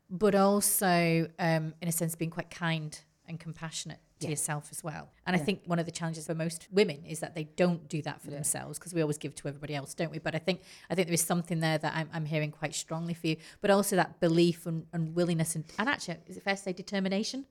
But 0.08 0.34
also, 0.34 1.28
um, 1.38 1.74
in 1.80 1.88
a 1.88 1.92
sense, 1.92 2.14
being 2.14 2.30
quite 2.30 2.50
kind 2.50 2.98
and 3.26 3.40
compassionate 3.40 3.98
to 4.20 4.26
Yeah. 4.26 4.30
yourself 4.30 4.68
as 4.70 4.84
well. 4.84 5.10
And 5.26 5.34
I 5.34 5.38
think 5.38 5.62
one 5.64 5.78
of 5.78 5.86
the 5.86 5.90
challenges 5.92 6.26
for 6.26 6.34
most 6.34 6.68
women 6.70 7.04
is 7.04 7.20
that 7.20 7.34
they 7.34 7.44
don't 7.44 7.88
do 7.88 8.02
that 8.02 8.22
for 8.22 8.30
themselves 8.30 8.78
because 8.78 8.92
we 8.94 9.00
always 9.00 9.18
give 9.18 9.34
to 9.36 9.48
everybody 9.48 9.74
else, 9.74 9.94
don't 9.94 10.10
we? 10.10 10.18
But 10.18 10.34
I 10.34 10.38
think 10.38 10.60
I 10.90 10.94
think 10.94 11.08
there 11.08 11.14
is 11.14 11.22
something 11.22 11.60
there 11.60 11.78
that 11.78 11.92
I'm, 11.94 12.08
I'm 12.12 12.26
hearing 12.26 12.50
quite 12.52 12.74
strongly 12.74 13.14
for 13.14 13.26
you. 13.26 13.36
But 13.60 13.70
also 13.70 13.96
that 13.96 14.20
belief 14.20 14.66
and, 14.66 14.86
and 14.92 15.14
willingness 15.14 15.54
and, 15.56 15.64
and 15.78 15.88
actually, 15.88 16.18
is 16.26 16.36
it 16.36 16.42
fair 16.42 16.56
to 16.56 16.62
say 16.62 16.72
determination 16.72 17.46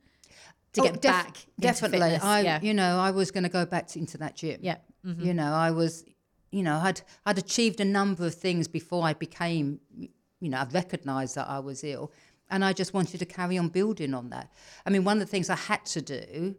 to 0.73 0.81
Oh, 0.81 0.83
get 0.85 0.93
def- 0.93 1.01
back? 1.01 1.37
Definitely. 1.59 2.15
I, 2.15 2.41
yeah. 2.41 2.59
you 2.61 2.73
know, 2.73 2.99
I 2.99 3.11
was 3.11 3.31
going 3.31 3.43
to 3.43 3.49
go 3.49 3.65
back 3.65 3.87
to, 3.87 3.99
into 3.99 4.17
that 4.19 4.35
gym. 4.35 4.59
Yeah. 4.61 4.77
Mm-hmm. 5.05 5.23
You 5.25 5.33
know, 5.33 5.51
I 5.53 5.71
was, 5.71 6.05
you 6.51 6.63
know, 6.63 6.77
I'd 6.77 7.01
I'd 7.25 7.37
achieved 7.37 7.79
a 7.79 7.85
number 7.85 8.25
of 8.25 8.35
things 8.35 8.67
before 8.67 9.03
I 9.05 9.13
became, 9.13 9.79
you 9.97 10.49
know, 10.49 10.57
I 10.57 10.65
recognised 10.71 11.35
that 11.35 11.47
I 11.49 11.59
was 11.59 11.83
ill, 11.83 12.11
and 12.49 12.63
I 12.63 12.73
just 12.73 12.93
wanted 12.93 13.19
to 13.19 13.25
carry 13.25 13.57
on 13.57 13.69
building 13.69 14.13
on 14.13 14.29
that. 14.29 14.51
I 14.85 14.89
mean, 14.89 15.03
one 15.03 15.17
of 15.21 15.27
the 15.27 15.31
things 15.31 15.49
I 15.49 15.55
had 15.55 15.85
to 15.87 16.01
do, 16.01 16.55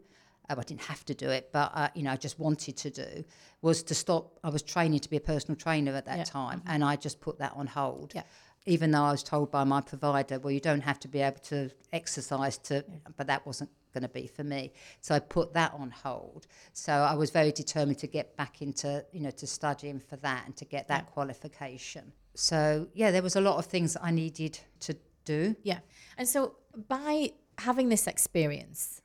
oh, 0.51 0.57
I 0.59 0.63
didn't 0.63 0.83
have 0.83 1.05
to 1.07 1.15
do 1.15 1.29
it, 1.29 1.51
but 1.53 1.71
uh, 1.75 1.89
you 1.95 2.03
know, 2.03 2.11
I 2.13 2.17
just 2.17 2.39
wanted 2.39 2.77
to 2.79 2.91
do, 2.91 3.25
was 3.61 3.83
to 3.85 3.95
stop. 3.95 4.39
I 4.43 4.51
was 4.51 4.63
training 4.63 5.01
to 5.01 5.11
be 5.11 5.17
a 5.19 5.21
personal 5.21 5.57
trainer 5.57 5.93
at 5.95 6.07
that 6.07 6.19
Yeah. 6.19 6.25
time, 6.25 6.63
and 6.67 6.83
I 6.85 6.97
just 6.97 7.21
put 7.21 7.39
that 7.39 7.53
on 7.55 7.67
hold. 7.67 8.13
Yeah. 8.15 8.23
Even 8.65 8.93
though 8.93 9.03
I 9.03 9.11
was 9.11 9.23
told 9.25 9.51
by 9.51 9.65
my 9.65 9.81
provider, 9.81 10.39
well, 10.39 10.53
you 10.53 10.61
don't 10.61 10.83
have 10.83 10.99
to 11.01 11.09
be 11.09 11.21
able 11.21 11.41
to 11.45 11.71
exercise 11.93 12.59
to, 12.59 12.85
but 13.17 13.27
that 13.27 13.45
wasn't 13.45 13.71
going 13.93 14.03
to 14.03 14.09
be 14.09 14.27
for 14.27 14.45
me. 14.45 14.73
So 15.01 15.15
I 15.15 15.21
put 15.21 15.53
that 15.55 15.73
on 15.75 15.91
hold. 15.91 16.47
So 16.73 16.93
I 16.93 17.15
was 17.15 17.31
very 17.31 17.53
determined 17.53 17.99
to 17.99 18.07
get 18.07 18.37
back 18.37 18.63
into, 18.63 19.05
you 19.13 19.21
know, 19.21 19.31
to 19.31 19.47
studying 19.47 20.01
for 20.01 20.17
that 20.17 20.47
and 20.47 20.57
to 20.57 20.65
get 20.65 20.89
that 20.89 21.07
qualification. 21.07 22.13
So 22.35 22.89
yeah, 22.95 23.11
there 23.11 23.23
was 23.23 23.37
a 23.37 23.41
lot 23.41 23.59
of 23.59 23.67
things 23.67 23.97
I 24.01 24.11
needed 24.11 24.59
to 24.81 24.97
do. 25.25 25.57
Yeah. 25.63 25.79
And 26.19 26.29
so 26.29 26.57
by 26.89 27.33
having 27.59 27.89
this 27.89 28.07
experience, 28.07 29.03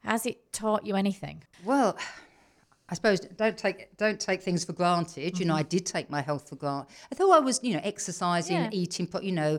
has 0.00 0.26
it 0.26 0.52
taught 0.52 0.86
you 0.86 0.94
anything? 0.94 1.42
Well, 1.64 1.98
I 2.88 2.94
suppose 2.94 3.20
don't 3.20 3.58
take 3.58 3.96
don't 3.96 4.18
take 4.18 4.42
things 4.42 4.64
for 4.64 4.72
granted. 4.72 5.38
You 5.38 5.44
know, 5.44 5.52
mm-hmm. 5.54 5.60
I 5.60 5.64
did 5.64 5.84
take 5.84 6.08
my 6.08 6.22
health 6.22 6.48
for 6.48 6.56
granted. 6.56 6.94
I 7.12 7.14
thought 7.14 7.36
I 7.36 7.40
was, 7.40 7.60
you 7.62 7.74
know, 7.74 7.80
exercising, 7.82 8.56
Yeah. 8.56 8.70
eating, 8.72 9.06
but 9.06 9.24
you 9.24 9.32
know, 9.32 9.58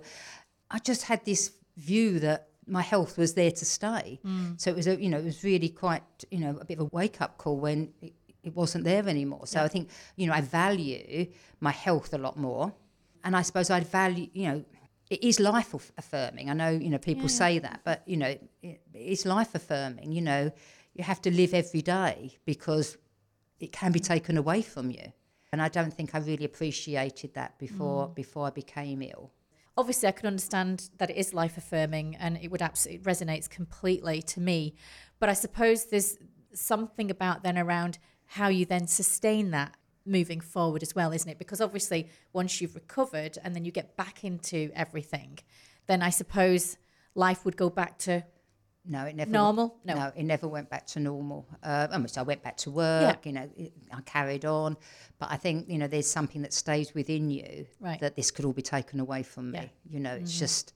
I 0.71 0.79
just 0.79 1.03
had 1.03 1.25
this 1.25 1.51
view 1.77 2.19
that 2.19 2.49
my 2.69 2.81
health 2.81 3.17
was 3.17 3.33
there 3.33 3.51
to 3.51 3.65
stay. 3.65 4.19
Mm. 4.25 4.59
So 4.59 4.69
it 4.71 4.75
was, 4.75 4.87
a, 4.87 5.01
you 5.01 5.09
know, 5.09 5.17
it 5.17 5.25
was 5.25 5.43
really 5.43 5.69
quite, 5.69 6.03
you 6.31 6.39
know, 6.39 6.57
a 6.61 6.65
bit 6.65 6.79
of 6.79 6.85
a 6.85 6.89
wake 6.91 7.21
up 7.21 7.37
call 7.37 7.57
when 7.57 7.91
it, 8.01 8.13
it 8.43 8.55
wasn't 8.55 8.83
there 8.83 9.07
anymore. 9.07 9.47
So 9.47 9.61
I 9.61 9.67
think, 9.67 9.89
you 10.15 10.27
know, 10.27 10.33
I 10.33 10.41
value 10.41 11.27
my 11.59 11.71
health 11.71 12.13
a 12.13 12.17
lot 12.17 12.37
more, 12.37 12.73
and 13.23 13.35
I 13.35 13.41
suppose 13.41 13.69
I 13.69 13.79
value, 13.81 14.27
you 14.33 14.47
know. 14.47 14.65
It 15.09 15.23
is 15.23 15.39
life 15.39 15.73
affirming. 15.97 16.51
I 16.51 16.53
know, 16.53 16.69
you 16.69 16.87
know, 16.87 16.99
people 16.99 17.29
say 17.29 17.57
that, 17.57 17.81
but 17.83 18.03
you 18.05 18.15
know, 18.15 18.37
it, 18.61 18.79
it's 18.93 19.25
life 19.25 19.55
affirming. 19.55 20.11
You 20.11 20.21
know, 20.21 20.51
you 20.93 21.03
have 21.03 21.19
to 21.23 21.31
live 21.31 21.55
every 21.55 21.81
day 21.81 22.37
because 22.45 22.95
it 23.59 23.71
can 23.71 23.91
be 23.91 23.99
taken 23.99 24.37
away 24.37 24.61
from 24.61 24.91
you. 24.91 25.11
And 25.51 25.63
I 25.63 25.67
don't 25.67 25.91
think 25.91 26.13
I 26.13 26.19
really 26.19 26.45
appreciated 26.45 27.33
that 27.33 27.57
before 27.57 28.07
mm. 28.07 28.13
before 28.13 28.45
I 28.45 28.51
became 28.51 29.01
ill. 29.01 29.31
Obviously, 29.79 30.09
I 30.09 30.11
can 30.11 30.27
understand 30.27 30.89
that 30.97 31.09
it 31.09 31.15
is 31.15 31.33
life 31.33 31.55
affirming 31.57 32.17
and 32.17 32.37
it 32.41 32.51
would 32.51 32.61
absolutely 32.61 33.01
resonates 33.09 33.49
completely 33.49 34.21
to 34.23 34.41
me. 34.41 34.75
But 35.19 35.29
I 35.29 35.33
suppose 35.33 35.85
there's 35.85 36.17
something 36.53 37.09
about 37.09 37.43
then 37.43 37.57
around 37.57 37.97
how 38.25 38.49
you 38.49 38.65
then 38.65 38.87
sustain 38.87 39.51
that 39.51 39.77
moving 40.05 40.41
forward 40.41 40.83
as 40.83 40.93
well, 40.95 41.13
isn't 41.13 41.29
it? 41.29 41.39
Because 41.39 41.61
obviously, 41.61 42.09
once 42.33 42.59
you've 42.59 42.75
recovered 42.75 43.37
and 43.41 43.55
then 43.55 43.63
you 43.63 43.71
get 43.71 43.95
back 43.95 44.25
into 44.25 44.69
everything, 44.75 45.39
then 45.87 46.01
I 46.01 46.09
suppose 46.09 46.75
life 47.15 47.45
would 47.45 47.55
go 47.55 47.69
back 47.69 47.97
to 47.99 48.25
No, 48.91 49.05
it 49.05 49.15
never 49.15 49.29
normal. 49.31 49.77
No. 49.85 49.93
No, 49.93 50.11
it 50.15 50.23
never 50.23 50.47
went 50.47 50.69
back 50.69 50.87
to 50.87 50.99
normal. 50.99 51.47
Uh, 51.63 51.87
I, 51.91 51.97
mean, 51.99 52.07
so 52.07 52.21
I 52.21 52.23
went 52.23 52.41
back 52.41 52.57
to 52.57 52.71
work. 52.71 53.19
Yeah. 53.23 53.29
You 53.29 53.33
know, 53.33 53.49
it, 53.55 53.71
I 53.93 54.01
carried 54.01 54.45
on, 54.45 54.75
but 55.19 55.29
I 55.31 55.37
think 55.37 55.69
you 55.69 55.77
know 55.77 55.87
there's 55.87 56.09
something 56.09 56.41
that 56.41 56.53
stays 56.53 56.93
within 56.95 57.29
you 57.29 57.67
Right. 57.79 57.99
that 58.01 58.15
this 58.15 58.31
could 58.31 58.45
all 58.45 58.51
be 58.53 58.63
taken 58.63 58.99
away 58.99 59.21
from 59.23 59.51
me. 59.51 59.59
Yeah. 59.59 59.63
Mm-hmm. 59.65 59.93
You 59.93 59.99
know, 59.99 60.13
it's 60.15 60.37
just 60.39 60.73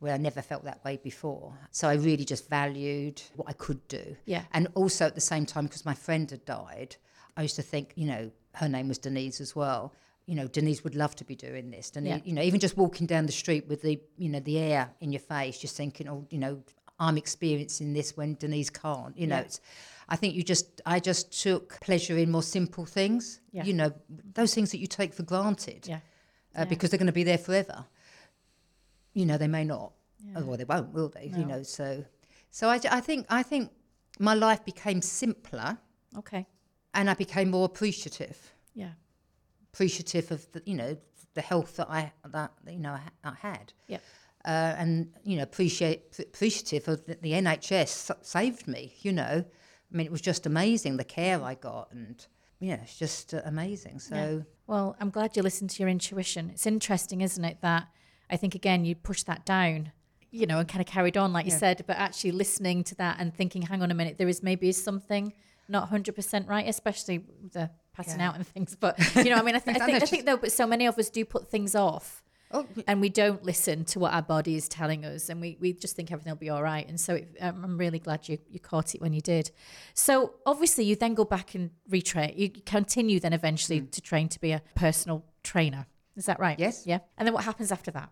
where 0.00 0.12
I 0.14 0.18
never 0.18 0.42
felt 0.42 0.62
that 0.64 0.84
way 0.84 0.98
before. 1.02 1.58
So 1.72 1.88
I 1.88 1.94
really 1.94 2.24
just 2.24 2.48
valued 2.48 3.20
what 3.34 3.48
I 3.48 3.52
could 3.54 3.86
do. 3.88 4.14
Yeah. 4.26 4.42
And 4.52 4.68
also 4.74 5.06
at 5.06 5.14
the 5.14 5.20
same 5.20 5.44
time, 5.46 5.64
because 5.64 5.84
my 5.84 5.94
friend 5.94 6.30
had 6.30 6.44
died, 6.44 6.96
I 7.36 7.42
used 7.42 7.56
to 7.56 7.62
think, 7.62 7.94
you 7.96 8.06
know, 8.06 8.30
her 8.54 8.68
name 8.68 8.88
was 8.88 8.98
Denise 8.98 9.40
as 9.40 9.56
well. 9.56 9.94
You 10.26 10.34
know, 10.36 10.46
Denise 10.46 10.84
would 10.84 10.94
love 10.94 11.16
to 11.16 11.24
be 11.24 11.34
doing 11.34 11.70
this. 11.70 11.90
Denise, 11.90 12.10
Yeah. 12.18 12.20
you 12.24 12.32
know, 12.34 12.42
even 12.42 12.60
just 12.60 12.76
walking 12.76 13.06
down 13.08 13.26
the 13.26 13.32
street 13.32 13.66
with 13.66 13.82
the, 13.82 14.00
you 14.18 14.28
know, 14.28 14.40
the 14.40 14.58
air 14.58 14.90
in 15.00 15.10
your 15.10 15.20
face, 15.20 15.58
just 15.58 15.76
thinking, 15.76 16.06
oh, 16.08 16.26
you 16.30 16.38
know, 16.38 16.62
I'm 16.98 17.16
experiencing 17.16 17.92
this 17.92 18.16
when 18.16 18.34
Denise 18.34 18.70
can't. 18.70 19.16
You 19.16 19.26
know, 19.28 19.36
Yeah. 19.36 19.42
it's. 19.42 19.60
I 20.10 20.16
think 20.16 20.34
you 20.34 20.42
just, 20.42 20.80
I 20.86 21.00
just 21.00 21.42
took 21.42 21.78
pleasure 21.80 22.16
in 22.16 22.30
more 22.30 22.42
simple 22.42 22.86
things. 22.86 23.40
Yeah. 23.52 23.64
You 23.64 23.74
know, 23.74 23.92
those 24.34 24.54
things 24.54 24.70
that 24.70 24.78
you 24.78 24.86
take 24.86 25.12
for 25.12 25.22
granted 25.22 25.86
Yeah. 25.86 26.00
uh, 26.56 26.64
because 26.64 26.88
they're 26.90 26.98
going 26.98 27.08
to 27.08 27.12
be 27.12 27.24
there 27.24 27.36
forever. 27.36 27.84
You 29.12 29.26
know, 29.26 29.36
they 29.36 29.48
may 29.48 29.64
not. 29.64 29.92
Oh, 30.34 30.44
well, 30.44 30.56
they 30.56 30.64
won't, 30.64 30.92
will 30.92 31.08
they? 31.10 31.26
You 31.36 31.44
know, 31.44 31.62
so 31.62 32.04
so 32.50 32.68
I, 32.68 32.80
I 32.90 33.00
think 33.00 33.26
I 33.28 33.42
think 33.42 33.70
my 34.18 34.34
life 34.34 34.64
became 34.64 35.00
simpler, 35.02 35.78
Okay. 36.16 36.46
and 36.94 37.08
I 37.08 37.14
became 37.14 37.50
more 37.50 37.66
appreciative, 37.66 38.52
Yeah. 38.74 38.92
appreciative 39.72 40.32
of 40.32 40.50
the 40.52 40.62
you 40.66 40.74
know 40.74 40.96
the 41.34 41.40
health 41.42 41.76
that 41.76 41.88
I 41.88 42.12
that 42.26 42.50
you 42.66 42.78
know 42.80 42.92
I, 42.92 43.02
I 43.24 43.34
had. 43.34 43.72
Yep. 43.86 44.02
Uh, 44.44 44.74
and 44.78 45.12
you 45.24 45.36
know 45.36 45.42
appreciate 45.42 46.18
appreciative 46.18 46.88
of 46.88 47.04
the, 47.06 47.16
the 47.20 47.32
NHS 47.32 48.10
saved 48.24 48.66
me. 48.68 48.94
You 49.00 49.12
know, 49.12 49.44
I 49.92 49.96
mean, 49.96 50.06
it 50.06 50.12
was 50.12 50.20
just 50.20 50.46
amazing 50.46 50.96
the 50.96 51.04
care 51.04 51.42
I 51.42 51.54
got, 51.54 51.92
and 51.92 52.24
yeah, 52.60 52.78
it's 52.82 52.96
just 52.98 53.34
uh, 53.34 53.42
amazing. 53.44 53.98
So 54.00 54.44
Well, 54.66 54.96
I'm 55.00 55.10
glad 55.10 55.36
you 55.36 55.42
listened 55.42 55.70
to 55.70 55.82
your 55.82 55.88
intuition. 55.88 56.50
It's 56.50 56.66
interesting, 56.66 57.20
isn't 57.20 57.44
it, 57.44 57.58
that 57.62 57.88
I 58.30 58.36
think 58.36 58.54
again 58.54 58.84
you 58.84 58.94
pushed 58.94 59.26
that 59.26 59.44
down, 59.46 59.92
you 60.30 60.46
know, 60.46 60.58
and 60.58 60.68
kind 60.68 60.80
of 60.80 60.86
carried 60.86 61.16
on 61.16 61.32
like 61.32 61.46
you 61.46 61.52
Yeah. 61.52 61.58
said, 61.58 61.84
but 61.86 61.96
actually 61.96 62.32
listening 62.32 62.84
to 62.84 62.94
that 62.96 63.16
and 63.18 63.34
thinking, 63.34 63.62
hang 63.62 63.82
on 63.82 63.90
a 63.90 63.94
minute, 63.94 64.18
there 64.18 64.28
is 64.28 64.42
maybe 64.42 64.70
something 64.72 65.32
not 65.70 65.90
100% 65.90 66.48
right, 66.48 66.66
especially 66.66 67.24
the 67.52 67.70
passing 67.92 68.20
Yeah. 68.20 68.28
out 68.28 68.36
and 68.36 68.46
things. 68.46 68.74
But 68.74 68.98
you 69.16 69.24
know, 69.30 69.36
I 69.36 69.42
mean, 69.42 69.54
I, 69.56 69.58
th- 69.58 69.76
I 69.80 69.84
think 69.86 70.02
I 70.02 70.06
think 70.06 70.24
though, 70.26 70.36
but 70.38 70.50
so 70.52 70.66
many 70.66 70.86
of 70.86 70.98
us 70.98 71.10
do 71.10 71.24
put 71.24 71.48
things 71.50 71.74
off. 71.74 72.22
Oh, 72.50 72.66
And 72.86 73.00
we 73.00 73.08
don't 73.08 73.42
listen 73.44 73.84
to 73.86 73.98
what 73.98 74.12
our 74.12 74.22
body 74.22 74.56
is 74.56 74.68
telling 74.68 75.04
us, 75.04 75.28
and 75.28 75.40
we, 75.40 75.56
we 75.60 75.72
just 75.72 75.96
think 75.96 76.12
everything 76.12 76.30
will 76.30 76.38
be 76.38 76.50
all 76.50 76.62
right. 76.62 76.88
And 76.88 77.00
so 77.00 77.14
it, 77.14 77.36
um, 77.40 77.64
I'm 77.64 77.78
really 77.78 77.98
glad 77.98 78.28
you, 78.28 78.38
you 78.50 78.60
caught 78.60 78.94
it 78.94 79.00
when 79.00 79.12
you 79.12 79.20
did. 79.20 79.50
So 79.94 80.34
obviously, 80.46 80.84
you 80.84 80.96
then 80.96 81.14
go 81.14 81.24
back 81.24 81.54
and 81.54 81.70
retrain. 81.90 82.36
You 82.36 82.50
continue 82.50 83.20
then 83.20 83.32
eventually 83.32 83.80
to 83.82 84.00
train 84.00 84.28
to 84.28 84.40
be 84.40 84.52
a 84.52 84.62
personal 84.74 85.24
trainer. 85.42 85.86
Is 86.16 86.26
that 86.26 86.40
right? 86.40 86.58
Yes. 86.58 86.84
Yeah. 86.86 86.98
And 87.16 87.26
then 87.26 87.34
what 87.34 87.44
happens 87.44 87.70
after 87.70 87.90
that? 87.92 88.10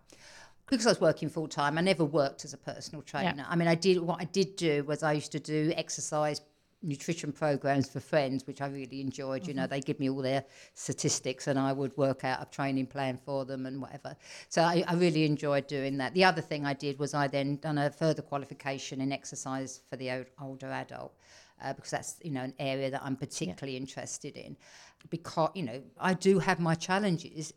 because 0.69 0.85
I 0.85 0.89
was 0.89 1.01
working 1.01 1.29
full 1.29 1.47
time, 1.47 1.77
I 1.77 1.81
never 1.81 2.03
worked 2.03 2.43
as 2.43 2.53
a 2.53 2.57
personal 2.57 3.01
trainer. 3.01 3.45
I 3.47 3.55
mean, 3.55 3.67
I 3.67 3.75
did 3.75 3.99
what 4.01 4.19
I 4.19 4.25
did 4.25 4.55
do 4.55 4.83
was 4.83 5.01
I 5.01 5.13
used 5.13 5.31
to 5.31 5.39
do 5.39 5.71
exercise 5.75 6.41
nutrition 6.81 7.31
programs 7.31 7.89
for 7.89 7.99
friends, 7.99 8.45
which 8.45 8.61
I 8.61 8.67
really 8.67 9.01
enjoyed. 9.01 9.47
You 9.47 9.53
know, 9.53 9.67
they 9.67 9.81
give 9.81 9.99
me 9.99 10.09
all 10.09 10.21
their 10.21 10.43
statistics, 10.73 11.47
and 11.47 11.57
I 11.57 11.73
would 11.73 11.95
work 11.97 12.23
out 12.23 12.41
a 12.41 12.45
training 12.45 12.87
plan 12.87 13.17
for 13.17 13.45
them 13.45 13.65
and 13.65 13.81
whatever. 13.81 14.15
So 14.49 14.61
I, 14.61 14.83
I 14.87 14.93
really 14.95 15.25
enjoyed 15.25 15.67
doing 15.67 15.97
that. 15.97 16.13
The 16.13 16.23
other 16.23 16.41
thing 16.41 16.65
I 16.65 16.73
did 16.73 16.99
was 16.99 17.13
I 17.13 17.27
then 17.27 17.57
done 17.57 17.77
a 17.77 17.89
further 17.89 18.21
qualification 18.21 19.01
in 19.01 19.11
exercise 19.11 19.81
for 19.89 19.95
the 19.95 20.25
older 20.41 20.67
adult. 20.67 21.13
Uh, 21.59 21.73
because 21.73 21.89
that's 21.89 22.19
you 22.21 22.29
know 22.29 22.43
an 22.43 22.53
area 22.59 22.91
that 22.91 23.01
I'm 23.03 23.15
particularly 23.15 23.77
interested 23.77 24.37
in, 24.37 24.55
because 25.09 25.49
you 25.55 25.63
know 25.63 25.81
I 25.99 26.13
do 26.13 26.37
have 26.37 26.59
my 26.59 26.75
challenges 26.75 27.51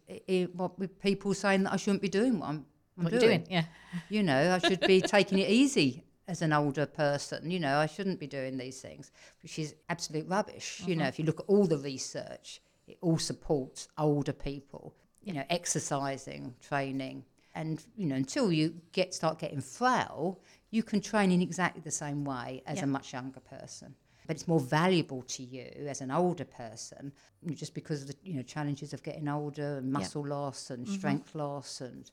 what 0.54 0.78
with 0.78 0.98
people 1.02 1.34
saying 1.34 1.64
that 1.64 1.74
I 1.74 1.76
shouldn't 1.76 2.00
be 2.00 2.08
doing 2.08 2.38
what 2.38 2.48
I'm, 2.48 2.64
I'm 2.96 3.04
What 3.04 3.12
you're 3.12 3.20
doing? 3.20 3.46
Yeah. 3.50 3.64
you 4.08 4.22
know, 4.22 4.54
I 4.54 4.66
should 4.66 4.80
be 4.80 5.00
taking 5.16 5.38
it 5.38 5.50
easy 5.50 6.02
as 6.30 6.40
an 6.42 6.52
older 6.52 6.86
person. 6.86 7.50
You 7.50 7.60
know, 7.60 7.78
I 7.78 7.86
shouldn't 7.86 8.20
be 8.20 8.26
doing 8.26 8.56
these 8.56 8.80
things, 8.80 9.10
which 9.42 9.58
is 9.58 9.74
absolute 9.88 10.28
rubbish. 10.28 10.80
You 10.86 10.94
know, 10.94 11.02
mm-hmm. 11.02 11.08
if 11.08 11.18
you 11.18 11.24
look 11.24 11.40
at 11.40 11.46
all 11.46 11.66
the 11.66 11.76
research, 11.76 12.62
it 12.86 12.98
all 13.02 13.18
supports 13.18 13.88
older 13.98 14.32
people. 14.32 14.94
You 15.22 15.34
know, 15.34 15.44
exercising, 15.50 16.54
training, 16.66 17.24
and 17.54 17.84
you 17.96 18.06
know, 18.06 18.16
until 18.16 18.50
you 18.50 18.74
get 18.92 19.12
start 19.12 19.38
getting 19.38 19.60
frail, 19.60 20.40
you 20.70 20.82
can 20.82 21.00
train 21.00 21.30
in 21.30 21.42
exactly 21.42 21.82
the 21.82 21.90
same 21.90 22.24
way 22.24 22.62
as 22.66 22.78
Yeah. 22.78 22.84
a 22.84 22.86
much 22.86 23.12
younger 23.12 23.40
person. 23.40 23.94
But 24.26 24.36
it's 24.36 24.46
more 24.46 24.60
valuable 24.60 25.22
to 25.22 25.42
you 25.42 25.68
as 25.88 26.00
an 26.00 26.10
older 26.10 26.44
person, 26.44 27.12
just 27.52 27.74
because 27.74 28.02
of 28.02 28.08
the 28.08 28.16
you 28.22 28.34
know 28.34 28.42
challenges 28.42 28.94
of 28.94 29.02
getting 29.02 29.28
older 29.28 29.78
and 29.78 29.92
muscle 29.92 30.26
loss 30.26 30.70
and 30.70 30.86
mm-hmm. 30.86 30.94
strength 30.94 31.34
loss 31.34 31.80
and 31.80 32.10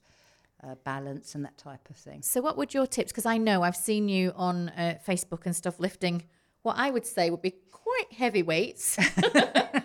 uh, 0.63 0.75
balance 0.83 1.35
and 1.35 1.45
that 1.45 1.57
type 1.57 1.89
of 1.89 1.95
thing. 1.95 2.21
So, 2.21 2.41
what 2.41 2.57
would 2.57 2.73
your 2.73 2.87
tips? 2.87 3.11
Because 3.11 3.25
I 3.25 3.37
know 3.37 3.63
I've 3.63 3.75
seen 3.75 4.09
you 4.09 4.33
on 4.35 4.69
uh, 4.69 4.97
Facebook 5.07 5.45
and 5.45 5.55
stuff 5.55 5.79
lifting 5.79 6.23
what 6.67 6.77
I 6.77 6.89
would 6.89 7.05
say 7.05 7.29
would 7.29 7.41
be 7.41 7.55
quite 7.71 8.11
heavy 8.11 8.43
weights. 8.43 8.97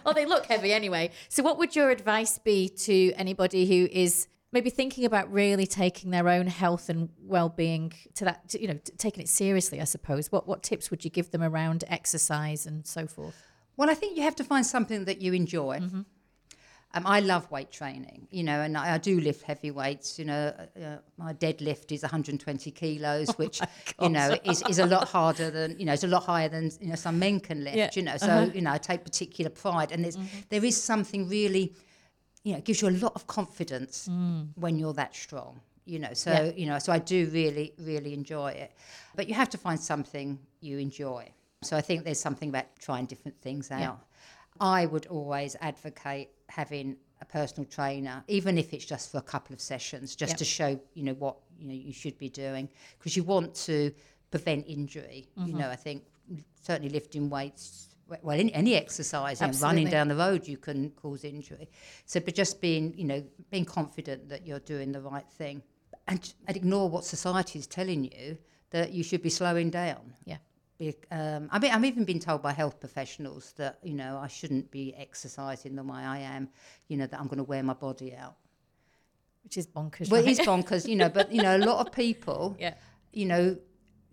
well, 0.04 0.14
they 0.14 0.26
look 0.26 0.46
heavy 0.46 0.72
anyway. 0.72 1.10
So, 1.28 1.42
what 1.42 1.56
would 1.58 1.76
your 1.76 1.90
advice 1.90 2.38
be 2.38 2.68
to 2.68 3.12
anybody 3.12 3.66
who 3.66 3.88
is 3.92 4.26
maybe 4.50 4.68
thinking 4.68 5.04
about 5.04 5.32
really 5.32 5.66
taking 5.66 6.10
their 6.10 6.28
own 6.28 6.46
health 6.48 6.88
and 6.88 7.08
well-being 7.22 7.92
to 8.14 8.24
that, 8.24 8.48
to, 8.50 8.60
you 8.60 8.68
know, 8.68 8.78
taking 8.98 9.22
it 9.22 9.28
seriously? 9.28 9.80
I 9.80 9.84
suppose. 9.84 10.32
What 10.32 10.48
what 10.48 10.62
tips 10.62 10.90
would 10.90 11.04
you 11.04 11.10
give 11.10 11.30
them 11.30 11.42
around 11.42 11.84
exercise 11.88 12.66
and 12.66 12.86
so 12.86 13.06
forth? 13.06 13.36
Well, 13.76 13.88
I 13.88 13.94
think 13.94 14.16
you 14.16 14.22
have 14.24 14.36
to 14.36 14.44
find 14.44 14.66
something 14.66 15.04
that 15.04 15.22
you 15.22 15.32
enjoy. 15.32 15.78
Um, 16.94 17.06
I 17.06 17.20
love 17.20 17.50
weight 17.50 17.70
training, 17.70 18.28
you 18.30 18.42
know, 18.42 18.60
and 18.60 18.76
I, 18.76 18.94
I 18.94 18.98
do 18.98 19.18
lift 19.18 19.42
heavy 19.44 19.70
weights. 19.70 20.18
You 20.18 20.26
know, 20.26 20.52
uh, 20.58 20.80
uh, 20.80 20.98
my 21.16 21.32
deadlift 21.32 21.90
is 21.90 22.02
120 22.02 22.70
kilos, 22.70 23.32
which 23.38 23.62
you 23.98 24.10
know 24.10 24.36
is, 24.44 24.62
is 24.68 24.78
a 24.78 24.86
lot 24.86 25.08
harder 25.08 25.50
than 25.50 25.78
you 25.78 25.86
know, 25.86 25.94
it's 25.94 26.04
a 26.04 26.08
lot 26.08 26.24
higher 26.24 26.50
than 26.50 26.70
you 26.80 26.88
know 26.88 26.94
some 26.94 27.18
men 27.18 27.40
can 27.40 27.64
lift. 27.64 27.76
Yeah. 27.76 27.90
You 27.94 28.02
know, 28.02 28.16
so 28.18 28.50
you 28.54 28.60
know, 28.60 28.72
I 28.72 28.78
take 28.78 29.04
particular 29.04 29.50
pride, 29.50 29.90
and 29.92 30.04
there's 30.04 30.18
there 30.50 30.64
is 30.64 30.82
something 30.82 31.28
really, 31.28 31.72
you 32.44 32.52
know, 32.52 32.58
it 32.58 32.64
gives 32.64 32.82
you 32.82 32.88
a 32.88 32.96
lot 33.04 33.14
of 33.14 33.26
confidence 33.26 34.08
when 34.56 34.78
you're 34.78 34.94
that 34.94 35.14
strong. 35.14 35.60
You 35.86 35.98
know, 35.98 36.12
so 36.12 36.30
Yeah. 36.30 36.52
you 36.54 36.66
know, 36.66 36.78
so 36.78 36.92
I 36.92 36.98
do 36.98 37.26
really, 37.32 37.72
really 37.78 38.12
enjoy 38.12 38.50
it, 38.52 38.72
but 39.16 39.28
you 39.28 39.34
have 39.34 39.48
to 39.50 39.58
find 39.58 39.80
something 39.80 40.38
you 40.60 40.76
enjoy. 40.78 41.32
So 41.62 41.76
I 41.76 41.80
think 41.80 42.04
there's 42.04 42.20
something 42.20 42.50
about 42.50 42.66
trying 42.78 43.06
different 43.06 43.40
things 43.40 43.70
out. 43.70 44.00
I 44.60 44.86
would 44.86 45.06
always 45.06 45.56
advocate 45.60 46.28
having 46.56 46.96
a 47.20 47.24
personal 47.24 47.66
trainer, 47.76 48.22
even 48.28 48.58
if 48.58 48.74
it's 48.74 48.84
just 48.84 49.10
for 49.10 49.18
a 49.18 49.28
couple 49.34 49.52
of 49.54 49.60
sessions, 49.60 50.16
just 50.22 50.32
Yep. 50.32 50.38
to 50.38 50.44
show 50.44 50.80
you 50.94 51.04
know 51.08 51.14
what 51.24 51.36
you 51.58 51.66
know 51.68 51.78
you 51.88 51.92
should 51.92 52.18
be 52.18 52.28
doing, 52.28 52.68
because 52.98 53.16
you 53.16 53.24
want 53.34 53.54
to 53.68 53.76
prevent 54.30 54.66
injury. 54.66 55.20
You 55.36 55.42
mm-hmm. 55.42 55.58
know, 55.58 55.70
I 55.70 55.76
think 55.76 56.04
certainly 56.68 56.92
lifting 56.98 57.30
weights. 57.30 57.88
Well, 58.22 58.38
any, 58.38 58.52
any 58.52 58.74
exercise 58.74 59.40
and 59.40 59.58
running 59.62 59.88
down 59.88 60.08
the 60.08 60.16
road, 60.26 60.46
you 60.46 60.58
can 60.58 60.90
cause 60.90 61.24
injury. 61.24 61.66
So, 62.04 62.20
but 62.20 62.34
just 62.34 62.60
being, 62.60 62.92
you 63.00 63.06
know, 63.10 63.20
being 63.50 63.64
confident 63.64 64.28
that 64.28 64.46
you're 64.46 64.64
doing 64.74 64.92
the 64.92 65.00
right 65.00 65.28
thing, 65.40 65.62
and, 66.08 66.34
and 66.46 66.56
ignore 66.56 66.90
what 66.90 67.04
society 67.06 67.58
is 67.58 67.66
telling 67.66 68.04
you 68.04 68.36
that 68.70 68.92
you 68.92 69.02
should 69.02 69.22
be 69.22 69.30
slowing 69.30 69.70
down. 69.70 70.12
Yeah. 70.24 70.38
Um, 71.12 71.48
I 71.52 71.58
mean, 71.60 71.70
I'm 71.72 71.84
even 71.84 72.04
been 72.04 72.18
told 72.18 72.42
by 72.42 72.52
health 72.52 72.80
professionals 72.80 73.52
that 73.56 73.78
you 73.84 73.94
know 73.94 74.18
I 74.20 74.26
shouldn't 74.26 74.70
be 74.70 74.94
exercising 74.96 75.76
the 75.76 75.82
way 75.84 76.00
I 76.00 76.18
am. 76.18 76.48
You 76.88 76.96
know 76.96 77.06
that 77.06 77.20
I'm 77.20 77.26
going 77.26 77.38
to 77.38 77.44
wear 77.44 77.62
my 77.62 77.74
body 77.74 78.14
out. 78.14 78.34
Which 79.44 79.56
is 79.58 79.66
bonkers. 79.66 80.10
Well, 80.10 80.22
right? 80.22 80.28
it 80.30 80.40
is 80.40 80.46
bonkers, 80.46 80.88
you 80.88 80.96
know. 80.96 81.08
But 81.08 81.32
you 81.32 81.42
know, 81.42 81.56
a 81.56 81.58
lot 81.64 81.86
of 81.86 81.92
people, 81.92 82.56
Yeah. 82.60 82.74
you 83.12 83.26
know, 83.26 83.56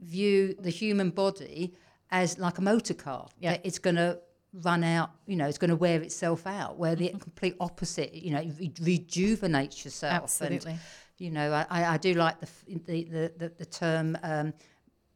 view 0.02 0.56
the 0.60 0.70
human 0.70 1.10
body 1.10 1.76
as 2.12 2.38
like 2.38 2.58
a 2.58 2.62
motor 2.62 2.94
car. 2.94 3.28
Yeah. 3.40 3.52
That 3.54 3.62
it's 3.66 3.80
going 3.80 3.96
to 3.96 4.20
run 4.54 4.84
out. 4.84 5.12
You 5.28 5.38
know, 5.38 5.48
it's 5.48 5.58
going 5.58 5.70
to 5.70 5.76
wear 5.76 6.02
itself 6.02 6.46
out. 6.46 6.78
Where 6.78 6.96
Mm-hmm. 6.96 7.18
the 7.18 7.20
complete 7.24 7.56
opposite. 7.60 8.14
You 8.14 8.32
know, 8.32 8.52
re- 8.60 8.74
rejuvenates 8.82 9.84
yourself. 9.86 10.14
and, 10.42 10.54
Absolutely. 10.54 10.78
you 11.18 11.32
know, 11.32 11.52
I, 11.52 11.94
I 11.94 11.98
do 11.98 12.14
like 12.14 12.40
the 12.40 12.48
f- 12.48 12.66
the 12.86 13.04
the, 13.06 13.34
the, 13.38 13.52
the 13.58 13.66
term 13.66 14.18
um, 14.24 14.54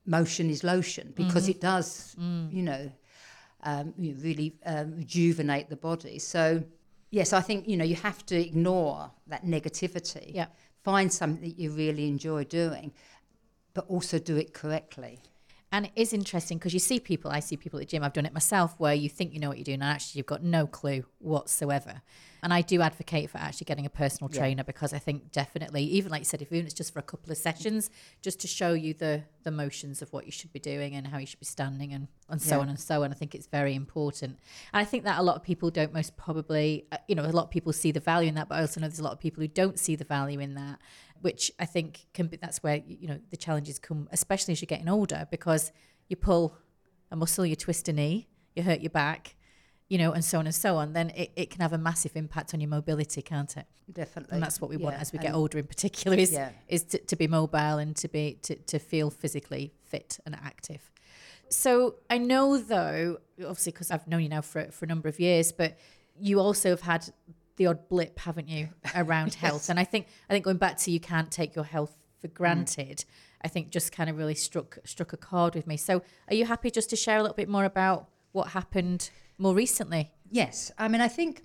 motion 0.06 0.50
is 0.50 0.64
lotion 0.64 1.14
because 1.16 1.48
it 1.50 1.62
does, 1.62 2.16
you 2.52 2.64
know, 2.64 2.92
um, 3.64 3.94
you 3.98 4.16
really 4.16 4.56
um, 4.66 4.96
rejuvenate 4.98 5.70
the 5.70 5.76
body. 5.76 6.20
So, 6.20 6.64
yes, 7.12 7.34
I 7.34 7.42
think 7.42 7.68
you 7.68 7.78
know 7.78 7.86
you 7.86 7.96
have 7.96 8.26
to 8.28 8.36
ignore 8.36 9.12
that 9.28 9.46
negativity. 9.46 10.34
Yeah. 10.34 10.48
Find 10.84 11.12
something 11.12 11.50
that 11.50 11.58
you 11.58 11.72
really 11.72 12.08
enjoy 12.10 12.44
doing, 12.44 12.92
but 13.74 13.86
also 13.88 14.20
do 14.20 14.36
it 14.36 14.54
correctly. 14.54 15.20
And 15.72 15.86
it 15.86 15.94
is 15.96 16.14
interesting 16.14 16.58
because 16.58 16.74
you 16.74 16.80
see 16.80 17.00
people, 17.00 17.32
I 17.32 17.40
see 17.40 17.58
people 17.58 17.80
at 17.80 17.88
the 17.88 17.92
gym, 17.92 18.04
I've 18.04 18.14
done 18.14 18.26
it 18.26 18.34
myself, 18.34 18.76
where 18.80 18.94
you 18.94 19.10
think 19.10 19.34
you 19.34 19.40
know 19.40 19.48
what 19.48 19.58
you're 19.58 19.64
doing, 19.64 19.82
and 19.82 19.90
actually 19.90 20.20
you've 20.20 20.28
got 20.28 20.44
no 20.44 20.68
clue 20.68 21.06
whatsoever. 21.20 22.02
And 22.44 22.54
I 22.54 22.62
do 22.62 22.82
advocate 22.82 23.30
for 23.30 23.38
actually 23.38 23.66
getting 23.66 23.86
a 23.86 23.90
personal 23.90 24.30
Yeah. 24.30 24.40
trainer 24.40 24.64
because 24.66 24.92
I 24.94 25.00
think 25.00 25.32
definitely, 25.32 25.84
even 25.86 26.12
like 26.12 26.20
you 26.22 26.26
said, 26.26 26.42
if 26.42 26.52
even 26.52 26.66
it's 26.66 26.74
just 26.76 26.92
for 26.94 27.00
a 27.00 27.04
couple 27.12 27.32
of 27.32 27.38
sessions, 27.38 27.90
just 28.22 28.40
to 28.42 28.48
show 28.48 28.74
you 28.74 28.94
the 28.94 29.24
the 29.44 29.52
motions 29.52 30.02
of 30.02 30.12
what 30.14 30.26
you 30.26 30.32
should 30.32 30.52
be 30.54 30.60
doing 30.60 30.94
and 30.96 31.08
how 31.08 31.18
you 31.18 31.26
should 31.26 31.40
be 31.40 31.46
standing 31.46 31.94
and, 31.94 32.08
and 32.30 32.42
so 32.42 32.56
Yeah. 32.58 32.62
on 32.64 32.70
and 32.70 32.80
so 32.80 33.04
on. 33.04 33.12
I 33.12 33.16
think 33.16 33.34
it's 33.34 33.48
very 33.48 33.74
important. 33.76 34.32
And 34.74 34.82
I 34.82 34.86
think 34.86 35.06
that 35.06 35.20
a 35.20 35.24
lot 35.24 35.36
of 35.38 35.44
people 35.44 35.70
don't 35.72 35.94
most 35.94 36.16
probably, 36.18 36.86
uh, 36.92 36.98
you 37.08 37.16
know, 37.16 37.26
a 37.26 37.28
lot 37.40 37.46
of 37.46 37.50
people 37.50 37.72
see 37.74 37.92
the 37.92 38.00
value 38.02 38.28
in 38.30 38.36
that, 38.36 38.48
but 38.50 38.56
I 38.56 38.62
also 38.62 38.80
know 38.82 38.88
there's 38.88 39.00
a 39.00 39.04
lot 39.04 39.14
of 39.14 39.20
people 39.20 39.42
who 39.42 39.48
don't 39.48 39.80
see 39.80 39.96
the 39.96 40.06
value 40.06 40.40
in 40.40 40.54
that, 40.56 40.80
which 41.22 41.52
I 41.60 41.66
think 41.66 42.08
can 42.14 42.28
be, 42.28 42.38
that's 42.38 42.62
where, 42.64 42.82
you 42.86 43.08
know, 43.08 43.20
the 43.32 43.38
challenges 43.38 43.80
come, 43.80 44.08
especially 44.12 44.52
as 44.54 44.62
you're 44.62 44.68
getting 44.76 44.90
older, 44.90 45.28
because 45.32 45.72
you 46.10 46.16
pull 46.18 46.58
a 47.12 47.16
muscle, 47.16 47.46
you 47.46 47.56
twist 47.56 47.88
a 47.90 47.94
knee, 47.94 48.28
you 48.56 48.64
hurt 48.64 48.82
your 48.82 48.90
back, 48.90 49.36
you 49.94 50.00
know, 50.00 50.12
and 50.12 50.26
so 50.26 50.40
on 50.40 50.48
and 50.48 50.56
so 50.56 50.78
on, 50.78 50.94
then 50.94 51.12
it, 51.12 51.32
it 51.36 51.52
can 51.52 51.62
have 51.62 51.72
a 51.72 51.78
massive 51.78 52.16
impact 52.16 52.56
on 52.56 52.60
your 52.60 52.68
mobility, 52.68 53.22
can't 53.22 53.56
it? 53.56 53.68
Definitely. 53.92 54.34
And 54.34 54.42
that's 54.42 54.60
what 54.60 54.72
we 54.72 54.76
want 54.76 54.96
as 54.96 55.14
we 55.14 55.20
get 55.20 55.28
and- 55.28 55.36
older 55.36 55.60
in 55.60 55.68
particular 55.68 56.18
is 56.18 56.32
Yeah. 56.32 56.50
is 56.68 56.84
to, 56.86 56.98
to 56.98 57.16
be 57.16 57.28
mobile 57.28 57.78
and 57.78 57.96
to 57.98 58.08
be 58.08 58.40
to, 58.42 58.56
to 58.56 58.80
feel 58.80 59.12
physically 59.12 59.72
fit 59.84 60.20
and 60.26 60.34
active. 60.34 60.92
So 61.50 61.98
I 62.10 62.18
know 62.18 62.58
though, 62.58 63.20
obviously 63.38 63.72
because 63.72 63.92
I've 63.92 64.08
known 64.08 64.24
you 64.24 64.30
now 64.30 64.42
for 64.42 64.72
for 64.72 64.86
a 64.86 64.88
number 64.88 65.10
of 65.10 65.20
years, 65.20 65.52
but 65.52 65.78
you 66.20 66.40
also 66.40 66.72
have 66.72 66.82
had 66.82 67.14
the 67.58 67.68
odd 67.68 67.88
blip, 67.88 68.18
haven't 68.18 68.50
you, 68.50 68.70
around 68.96 69.36
health? 69.36 69.70
And 69.70 69.80
I 69.80 69.84
think 69.84 70.08
I 70.28 70.34
think 70.34 70.44
going 70.44 70.58
back 70.58 70.78
to 70.78 70.92
you 70.92 71.00
can't 71.00 71.30
take 71.30 71.56
your 71.56 71.66
health 71.66 71.96
for 72.20 72.30
mm. 72.30 72.34
granted, 72.34 73.06
I 73.44 73.48
think 73.48 73.70
just 73.70 73.92
kind 73.92 74.10
of 74.10 74.18
really 74.18 74.34
struck 74.34 74.80
struck 74.86 75.14
a 75.14 75.18
chord 75.18 75.54
with 75.54 75.68
me. 75.68 75.78
So, 75.78 76.02
are 76.30 76.34
you 76.34 76.48
happy 76.48 76.72
just 76.72 76.90
to 76.90 76.96
share 76.96 77.20
a 77.20 77.22
little 77.22 77.36
bit 77.36 77.48
more 77.48 77.66
about 77.66 78.10
what 78.32 78.48
happened 78.48 79.12
more 79.44 79.54
recently? 79.54 80.12
Yes. 80.32 80.72
I 80.78 80.88
mean, 80.88 81.02
I 81.02 81.08
think 81.08 81.44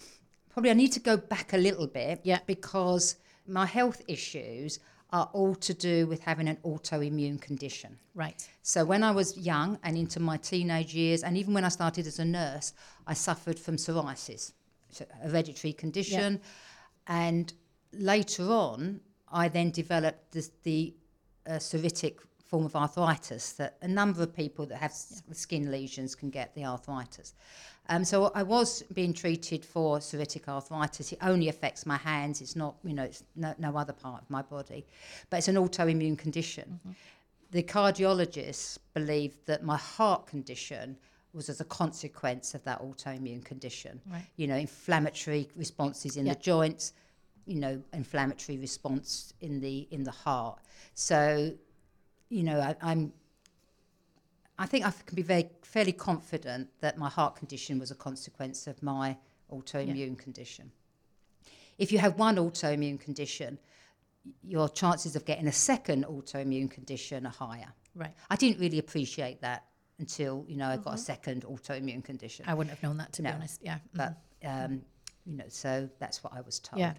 probably 0.48 0.70
I 0.70 0.74
need 0.74 0.92
to 0.92 1.00
go 1.00 1.16
back 1.16 1.52
a 1.52 1.58
little 1.58 1.86
bit 1.86 2.20
Yeah. 2.24 2.40
because 2.46 3.16
my 3.46 3.66
health 3.66 4.00
issues 4.08 4.78
are 5.10 5.28
all 5.32 5.54
to 5.54 5.72
do 5.74 6.06
with 6.06 6.20
having 6.20 6.48
an 6.48 6.58
autoimmune 6.64 7.40
condition. 7.40 7.98
Right. 8.14 8.46
So 8.62 8.84
when 8.84 9.02
I 9.02 9.10
was 9.10 9.36
young 9.38 9.78
and 9.82 9.96
into 9.96 10.20
my 10.20 10.36
teenage 10.36 10.94
years, 10.94 11.22
and 11.22 11.36
even 11.36 11.54
when 11.54 11.64
I 11.64 11.70
started 11.70 12.06
as 12.06 12.18
a 12.18 12.24
nurse, 12.24 12.72
I 13.06 13.14
suffered 13.14 13.58
from 13.58 13.76
psoriasis, 13.76 14.52
a 15.00 15.28
hereditary 15.28 15.72
condition. 15.72 16.40
And 17.06 17.52
later 17.92 18.44
on, 18.66 19.00
I 19.32 19.48
then 19.48 19.70
developed 19.70 20.32
this, 20.32 20.50
the 20.62 20.94
uh, 21.46 21.52
psoriatic 21.52 22.16
form 22.48 22.64
of 22.64 22.74
arthritis 22.74 23.52
that 23.52 23.76
a 23.82 23.88
number 23.88 24.22
of 24.22 24.34
people 24.34 24.64
that 24.66 24.78
have 24.78 24.90
s 24.90 25.22
skin 25.32 25.70
lesions 25.70 26.14
can 26.14 26.30
get 26.30 26.54
the 26.54 26.64
arthritis. 26.64 27.34
Um, 27.90 28.04
so 28.04 28.16
I 28.34 28.42
was 28.42 28.82
being 28.92 29.14
treated 29.14 29.64
for 29.64 29.98
psoriatic 29.98 30.46
arthritis. 30.48 31.12
It 31.12 31.18
only 31.22 31.48
affects 31.48 31.86
my 31.86 31.96
hands. 31.96 32.40
It's 32.42 32.56
not, 32.56 32.74
you 32.84 32.94
know, 32.94 33.04
it's 33.04 33.22
no, 33.34 33.54
no 33.58 33.76
other 33.76 33.94
part 33.94 34.22
of 34.22 34.28
my 34.30 34.42
body. 34.42 34.84
But 35.30 35.38
it's 35.38 35.48
an 35.48 35.56
autoimmune 35.56 36.18
condition 36.18 36.80
the 37.50 37.62
cardiologists 37.62 38.78
believed 38.94 39.38
that 39.46 39.62
my 39.62 39.76
heart 39.76 40.26
condition 40.26 40.96
was 41.32 41.48
as 41.48 41.60
a 41.60 41.64
consequence 41.64 42.54
of 42.54 42.62
that 42.64 42.80
autoimmune 42.82 43.44
condition. 43.44 44.00
Right. 44.10 44.24
You 44.36 44.48
know, 44.48 44.56
inflammatory 44.56 45.48
responses 45.56 46.16
in 46.16 46.26
Yeah. 46.26 46.34
the 46.34 46.40
joints, 46.40 46.92
you 47.46 47.60
know, 47.60 47.82
inflammatory 47.92 48.58
response 48.58 49.32
in 49.40 49.60
the 49.60 49.88
in 49.90 50.04
the 50.04 50.10
heart. 50.10 50.58
So, 50.94 51.54
you 52.28 52.42
know, 52.42 52.60
I, 52.60 52.76
I'm. 52.82 53.12
I 54.60 54.66
think 54.66 54.84
I 54.84 54.90
can 55.06 55.14
be 55.14 55.22
very 55.22 55.50
fairly 55.62 55.92
confident 55.92 56.68
that 56.80 56.98
my 56.98 57.08
heart 57.08 57.36
condition 57.36 57.78
was 57.78 57.92
a 57.92 57.94
consequence 57.94 58.66
of 58.66 58.82
my 58.82 59.16
autoimmune 59.52 60.18
condition. 60.18 60.72
If 61.78 61.92
you 61.92 61.98
have 62.00 62.18
one 62.18 62.36
autoimmune 62.36 62.98
condition, 62.98 63.58
your 64.42 64.68
chances 64.68 65.14
of 65.14 65.24
getting 65.24 65.46
a 65.46 65.52
second 65.52 66.06
autoimmune 66.06 66.70
condition 66.70 67.24
are 67.24 67.32
higher. 67.32 67.72
Right. 67.94 68.12
I 68.30 68.36
didn't 68.36 68.60
really 68.60 68.80
appreciate 68.80 69.40
that 69.42 69.64
until 69.98 70.44
you 70.48 70.56
know 70.56 70.68
I 70.68 70.76
got 70.76 70.94
a 70.94 70.98
second 70.98 71.44
autoimmune 71.44 72.04
condition. 72.04 72.44
I 72.48 72.54
wouldn't 72.54 72.74
have 72.74 72.82
known 72.82 72.96
that 72.98 73.12
to 73.14 73.22
be 73.22 73.28
honest. 73.28 73.60
Yeah. 73.62 73.78
But 73.94 74.14
um, 74.44 74.82
you 75.24 75.36
know, 75.36 75.44
so 75.48 75.88
that's 75.98 76.24
what 76.24 76.32
I 76.32 76.40
was 76.40 76.58
told. 76.58 76.80
Yeah. 76.80 76.94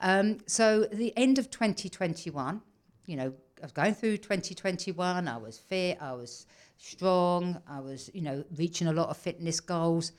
Um, 0.00 0.38
so 0.46 0.84
the 0.84 1.12
end 1.16 1.38
of 1.38 1.50
2021, 1.50 2.62
you 3.06 3.16
know, 3.16 3.32
I 3.60 3.64
was 3.64 3.72
going 3.72 3.94
through 3.94 4.16
2021. 4.18 5.28
I 5.28 5.36
was 5.36 5.58
fit. 5.58 5.98
I 6.00 6.12
was 6.12 6.46
strong. 6.78 7.60
I 7.68 7.80
was, 7.80 8.10
you 8.14 8.22
know, 8.22 8.44
reaching 8.56 8.86
a 8.86 8.92
lot 8.92 9.10
of 9.10 9.16
fitness 9.16 9.60
goals. 9.60 10.12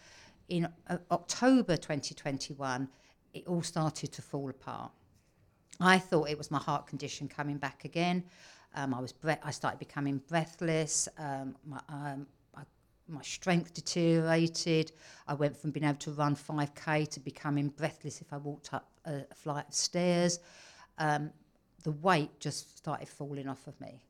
In 0.49 0.67
uh, 0.87 0.97
October 1.09 1.75
2021, 1.77 2.87
it 3.33 3.47
all 3.47 3.63
started 3.63 4.11
to 4.11 4.21
fall 4.21 4.49
apart. 4.49 4.91
I 5.79 5.97
thought 5.97 6.29
it 6.29 6.37
was 6.37 6.51
my 6.51 6.59
heart 6.59 6.85
condition 6.85 7.27
coming 7.27 7.57
back 7.57 7.85
again. 7.85 8.23
Um, 8.75 8.93
I 8.93 9.01
was 9.01 9.11
bre- 9.11 9.41
I 9.43 9.51
started 9.51 9.79
becoming 9.79 10.21
breathless. 10.27 11.07
Um, 11.17 11.55
my, 11.65 11.79
um, 11.89 12.27
my 13.07 13.21
strength 13.21 13.73
deteriorated. 13.73 14.91
I 15.27 15.33
went 15.33 15.57
from 15.57 15.71
being 15.71 15.83
able 15.83 15.99
to 15.99 16.11
run 16.11 16.35
5k 16.35 17.09
to 17.09 17.19
becoming 17.19 17.69
breathless 17.69 18.21
if 18.21 18.31
I 18.31 18.37
walked 18.37 18.73
up 18.73 18.89
a, 19.05 19.23
a 19.29 19.35
flight 19.35 19.65
of 19.67 19.73
stairs. 19.73 20.39
Um, 20.97 21.31
the 21.83 21.91
weight 21.91 22.39
just 22.39 22.77
started 22.77 23.07
falling 23.09 23.47
off 23.47 23.67
of 23.67 23.79
me. 23.81 24.01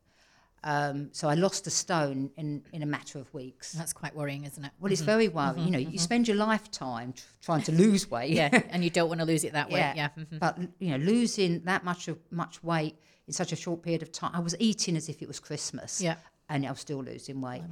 Um, 0.63 1.09
so 1.11 1.27
I 1.27 1.33
lost 1.33 1.65
a 1.65 1.71
stone 1.71 2.29
in, 2.37 2.61
in 2.71 2.83
a 2.83 2.85
matter 2.85 3.17
of 3.17 3.33
weeks. 3.33 3.71
That's 3.73 3.93
quite 3.93 4.15
worrying, 4.15 4.45
isn't 4.45 4.63
it? 4.63 4.71
Well, 4.79 4.91
it's 4.91 5.01
very 5.01 5.27
worrying. 5.27 5.65
You 5.65 5.71
know, 5.71 5.79
you 5.79 5.97
spend 5.97 6.27
your 6.27 6.37
lifetime 6.37 7.13
tr- 7.13 7.23
trying 7.41 7.63
to 7.63 7.71
lose 7.71 8.09
weight. 8.15 8.31
yeah, 8.31 8.61
and 8.69 8.83
you 8.83 8.91
don't 8.91 9.09
want 9.09 9.21
to 9.21 9.25
lose 9.25 9.43
it 9.43 9.53
that 9.53 9.71
way. 9.71 9.79
Yeah. 9.95 10.09
mhm. 10.17 10.37
But 10.39 10.59
you 10.77 10.91
know, 10.91 10.97
losing 11.03 11.61
that 11.61 11.83
much 11.83 12.07
of 12.09 12.19
much 12.29 12.63
weight 12.63 12.95
in 13.27 13.33
such 13.33 13.51
a 13.51 13.55
short 13.55 13.81
period 13.81 14.03
of 14.03 14.11
time, 14.11 14.31
I 14.35 14.39
was 14.39 14.55
eating 14.59 14.95
as 14.95 15.09
if 15.09 15.23
it 15.23 15.27
was 15.27 15.39
Christmas. 15.39 15.99
Yeah. 15.99 16.15
and 16.49 16.63
I 16.65 16.69
was 16.69 16.79
still 16.81 17.01
losing 17.03 17.41
weight. 17.41 17.63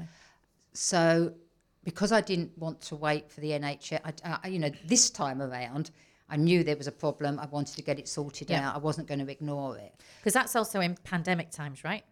So, 0.73 1.33
because 1.83 2.11
I 2.11 2.21
didn't 2.21 2.57
want 2.57 2.81
to 2.81 2.95
wait 2.95 3.31
for 3.31 3.41
the 3.41 3.49
NHS, 3.51 3.99
I, 4.23 4.37
I, 4.43 4.47
you 4.47 4.59
know, 4.59 4.71
this 4.85 5.09
time 5.09 5.41
around, 5.41 5.91
I 6.29 6.37
knew 6.37 6.63
there 6.63 6.77
was 6.77 6.87
a 6.87 6.91
problem. 6.91 7.39
I 7.39 7.45
wanted 7.47 7.75
to 7.75 7.81
get 7.81 7.97
it 7.99 8.07
sorted 8.07 8.49
Yeah. 8.49 8.69
out. 8.69 8.75
I 8.75 8.77
wasn't 8.79 9.07
going 9.07 9.19
to 9.25 9.31
ignore 9.31 9.77
it. 9.77 9.93
Because 10.19 10.33
that's 10.33 10.55
also 10.55 10.79
in 10.79 10.95
pandemic 11.03 11.49
times, 11.51 11.83
right? 11.83 12.03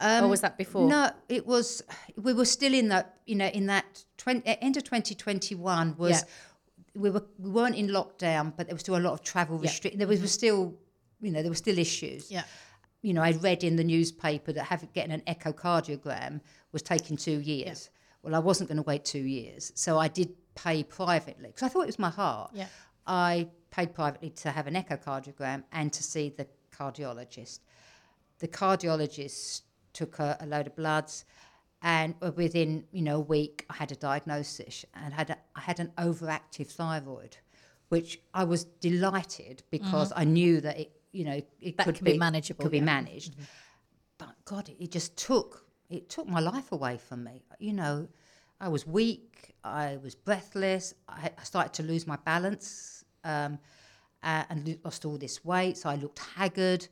Um, 0.00 0.24
or 0.24 0.28
was 0.28 0.40
that 0.40 0.56
before? 0.56 0.88
No, 0.88 1.10
it 1.28 1.46
was. 1.46 1.82
We 2.16 2.32
were 2.32 2.46
still 2.46 2.72
in 2.72 2.88
that. 2.88 3.18
You 3.26 3.34
know, 3.36 3.48
in 3.48 3.66
that 3.66 4.04
20, 4.16 4.42
end 4.62 4.76
of 4.78 4.84
twenty 4.84 5.14
twenty 5.14 5.54
one 5.54 5.94
was. 5.96 6.10
Yeah. 6.12 6.28
We 6.94 7.08
were 7.10 7.24
we 7.38 7.50
weren't 7.50 7.76
in 7.76 7.86
lockdown, 7.88 8.52
but 8.56 8.66
there 8.66 8.74
was 8.74 8.80
still 8.80 8.96
a 8.96 8.98
lot 8.98 9.12
of 9.12 9.22
travel 9.22 9.56
Yeah. 9.56 9.58
Mm-hmm. 9.58 9.62
restrict. 9.64 9.98
There 9.98 10.08
was, 10.08 10.20
was 10.20 10.32
still, 10.32 10.74
you 11.20 11.30
know, 11.30 11.40
there 11.42 11.50
were 11.50 11.54
still 11.54 11.78
issues. 11.78 12.30
Yeah. 12.32 12.42
You 13.02 13.12
know, 13.14 13.22
I 13.22 13.30
read 13.32 13.62
in 13.62 13.76
the 13.76 13.84
newspaper 13.84 14.52
that 14.52 14.64
having 14.64 14.88
getting 14.92 15.12
an 15.12 15.22
echocardiogram 15.28 16.40
was 16.72 16.82
taking 16.82 17.16
two 17.16 17.38
years. 17.40 17.90
Well, 18.22 18.34
I 18.34 18.38
wasn't 18.40 18.68
going 18.68 18.76
to 18.76 18.82
wait 18.82 19.04
two 19.04 19.20
years, 19.20 19.70
so 19.74 19.98
I 19.98 20.08
did 20.08 20.30
pay 20.54 20.82
privately 20.82 21.46
because 21.48 21.62
I 21.62 21.68
thought 21.68 21.82
it 21.82 21.86
was 21.86 21.98
my 21.98 22.10
heart. 22.10 22.50
Yeah. 22.54 22.66
I 23.06 23.48
paid 23.70 23.94
privately 23.94 24.30
to 24.30 24.50
have 24.50 24.66
an 24.66 24.74
echocardiogram 24.74 25.64
and 25.72 25.92
to 25.92 26.02
see 26.02 26.28
the 26.30 26.46
cardiologist. 26.76 27.60
The 28.38 28.48
cardiologist 28.48 29.62
took 29.92 30.18
a, 30.18 30.36
a 30.40 30.46
load 30.46 30.66
of 30.66 30.76
bloods, 30.76 31.24
and 31.82 32.14
within 32.36 32.84
you 32.92 33.02
know 33.02 33.16
a 33.16 33.20
week, 33.20 33.66
I 33.70 33.74
had 33.74 33.92
a 33.92 33.96
diagnosis 33.96 34.84
and 34.94 35.14
had 35.14 35.30
a, 35.30 35.36
I 35.54 35.60
had 35.60 35.80
an 35.80 35.92
overactive 35.98 36.68
thyroid, 36.68 37.36
which 37.88 38.20
I 38.34 38.44
was 38.44 38.64
delighted 38.64 39.62
because 39.70 40.12
I 40.14 40.24
knew 40.24 40.60
that 40.60 40.78
it 40.78 40.92
you 41.12 41.24
know 41.24 41.32
it 41.32 41.46
Mm-hmm. 41.60 41.76
That 41.76 41.84
could 41.84 41.94
can 41.96 42.04
be 42.04 42.18
manageable, 42.18 42.62
could 42.62 42.72
be 42.72 42.78
yeah. 42.78 42.84
managed. 42.84 43.36
But 44.18 44.34
God, 44.44 44.68
it, 44.68 44.76
it 44.78 44.90
just 44.90 45.16
took 45.16 45.64
it 45.88 46.08
took 46.08 46.26
my 46.28 46.40
life 46.40 46.72
away 46.72 46.98
from 46.98 47.24
me. 47.24 47.42
You 47.58 47.72
know, 47.72 48.08
I 48.60 48.68
was 48.68 48.86
weak, 48.86 49.54
I 49.64 49.98
was 50.02 50.14
breathless, 50.14 50.94
I, 51.08 51.30
I 51.38 51.42
started 51.42 51.72
to 51.74 51.82
lose 51.82 52.06
my 52.06 52.16
balance, 52.16 53.04
um, 53.24 53.58
uh, 54.22 54.44
and 54.50 54.68
lo- 54.68 54.74
lost 54.84 55.04
all 55.04 55.16
this 55.16 55.44
weight. 55.44 55.78
So 55.78 55.88
I 55.88 55.96
looked 55.96 56.18
haggard. 56.18 56.86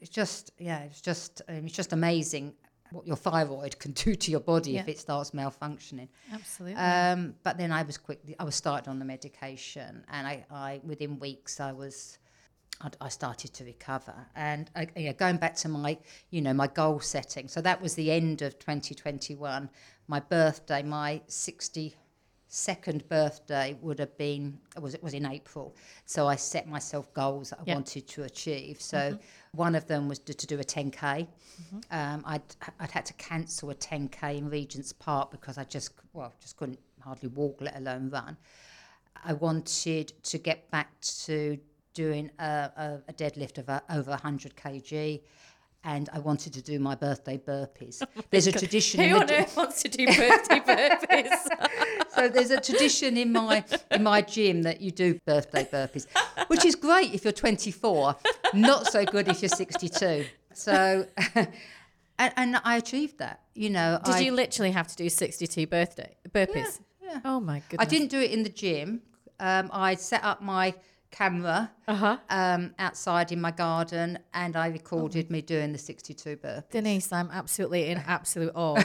It's 0.00 0.10
just 0.10 0.52
yeah, 0.58 0.80
it's 0.80 1.00
just 1.00 1.42
um, 1.48 1.66
it's 1.66 1.74
just 1.74 1.92
amazing 1.92 2.54
what 2.90 3.06
your 3.06 3.16
thyroid 3.16 3.78
can 3.78 3.92
do 3.92 4.14
to 4.14 4.30
your 4.30 4.40
body 4.40 4.76
if 4.76 4.88
it 4.88 4.98
starts 4.98 5.32
malfunctioning. 5.32 6.08
Absolutely. 6.32 6.76
Um, 6.80 7.34
but 7.42 7.58
then 7.58 7.72
I 7.72 7.82
was 7.82 7.98
quickly, 7.98 8.34
I 8.38 8.44
was 8.44 8.54
started 8.54 8.88
on 8.88 8.98
the 8.98 9.04
medication, 9.04 10.04
and 10.10 10.26
I, 10.26 10.44
I 10.50 10.80
within 10.84 11.18
weeks 11.18 11.60
I 11.60 11.72
was, 11.72 12.18
I, 12.80 12.90
I 13.00 13.08
started 13.08 13.52
to 13.54 13.64
recover. 13.64 14.14
And 14.34 14.70
I, 14.76 14.88
yeah, 14.96 15.12
going 15.12 15.36
back 15.36 15.56
to 15.56 15.68
my, 15.68 15.98
you 16.30 16.40
know, 16.40 16.52
my 16.52 16.66
goal 16.66 17.00
setting. 17.00 17.48
So 17.48 17.60
that 17.62 17.80
was 17.80 17.94
the 17.94 18.10
end 18.10 18.42
of 18.42 18.58
2021. 18.58 19.68
My 20.06 20.20
birthday, 20.20 20.82
my 20.82 21.20
62nd 21.28 23.08
birthday 23.08 23.76
would 23.82 23.98
have 23.98 24.16
been 24.16 24.58
was 24.80 24.94
it 24.94 25.02
was 25.02 25.14
in 25.14 25.26
April. 25.26 25.74
So 26.06 26.26
I 26.28 26.36
set 26.36 26.68
myself 26.68 27.12
goals 27.14 27.50
that 27.50 27.60
I 27.60 27.62
Yeah. 27.66 27.74
wanted 27.74 28.06
to 28.08 28.22
achieve. 28.24 28.80
So 28.80 28.96
mm-hmm. 28.96 29.56
one 29.58 29.74
of 29.74 29.86
them 29.86 30.08
was 30.08 30.18
to, 30.20 30.34
to 30.34 30.46
do 30.46 30.58
a 30.60 30.64
10k. 30.64 30.92
Mm-hmm. 31.02 31.78
Um, 31.90 32.22
I'd 32.26 32.42
I'd 32.80 32.90
had 32.90 33.06
to 33.06 33.14
cancel 33.14 33.70
a 33.70 33.74
10k 33.74 34.38
in 34.38 34.48
Regent's 34.48 34.92
Park 34.92 35.30
because 35.30 35.58
I 35.58 35.64
just 35.64 35.92
well 36.12 36.32
just 36.40 36.56
couldn't 36.56 36.78
hardly 37.00 37.28
walk, 37.28 37.60
let 37.60 37.76
alone 37.76 38.08
run. 38.10 38.36
I 39.24 39.32
wanted 39.32 40.12
to 40.22 40.38
get 40.38 40.70
back 40.70 41.00
to 41.26 41.58
doing 41.98 42.30
a, 42.38 42.44
a, 42.44 42.98
a 43.08 43.12
deadlift 43.12 43.58
of 43.58 43.68
uh 43.68 43.80
over 43.90 44.10
100 44.10 44.54
kg, 44.54 45.20
and 45.82 46.08
I 46.12 46.20
wanted 46.20 46.52
to 46.52 46.62
do 46.62 46.78
my 46.78 46.94
birthday 46.94 47.38
burpees. 47.38 48.06
There's 48.30 48.46
a 48.46 48.52
tradition. 48.52 49.00
in 49.00 49.10
Who 49.10 49.16
on 49.16 49.30
earth 49.30 49.56
wants 49.56 49.82
to 49.82 49.88
do 49.88 50.06
birthday 50.06 50.60
burpees? 50.60 51.36
so 52.14 52.28
there's 52.28 52.52
a 52.52 52.60
tradition 52.60 53.16
in 53.16 53.32
my 53.32 53.64
in 53.90 54.02
my 54.04 54.20
gym 54.20 54.62
that 54.62 54.80
you 54.80 54.92
do 54.92 55.18
birthday 55.26 55.64
burpees, 55.64 56.06
which 56.46 56.64
is 56.64 56.76
great 56.76 57.12
if 57.14 57.24
you're 57.24 57.32
24. 57.32 58.16
Not 58.54 58.86
so 58.86 59.04
good 59.04 59.26
if 59.28 59.42
you're 59.42 59.48
62. 59.48 60.24
So, 60.54 61.06
and, 61.34 61.48
and 62.36 62.60
I 62.64 62.76
achieved 62.76 63.18
that. 63.18 63.42
You 63.54 63.70
know, 63.70 64.00
Did 64.04 64.14
I, 64.14 64.20
you 64.20 64.32
literally 64.32 64.70
have 64.70 64.86
to 64.88 64.96
do 64.96 65.08
62 65.08 65.66
birthday 65.66 66.14
burpees? 66.30 66.80
yeah. 67.02 67.20
Oh 67.24 67.40
my 67.40 67.58
goodness. 67.68 67.86
I 67.86 67.90
didn't 67.90 68.10
do 68.16 68.20
it 68.20 68.30
in 68.30 68.42
the 68.44 68.54
gym. 68.62 69.02
Um, 69.40 69.70
I 69.72 69.94
set 69.96 70.22
up 70.24 70.42
my 70.42 70.74
camera 71.10 71.70
Uh 71.86 71.94
huh. 71.94 72.18
um, 72.30 72.74
outside 72.78 73.32
in 73.32 73.40
my 73.40 73.50
garden, 73.50 74.18
and 74.34 74.56
I 74.56 74.66
recorded 74.68 75.26
Oh. 75.30 75.32
me 75.32 75.40
doing 75.42 75.72
the 75.72 75.78
62 75.78 76.36
burpees. 76.36 76.68
Denise, 76.70 77.12
I'm 77.12 77.30
absolutely 77.30 77.86
in 77.90 77.98
absolute 78.06 78.52
awe. 78.54 78.82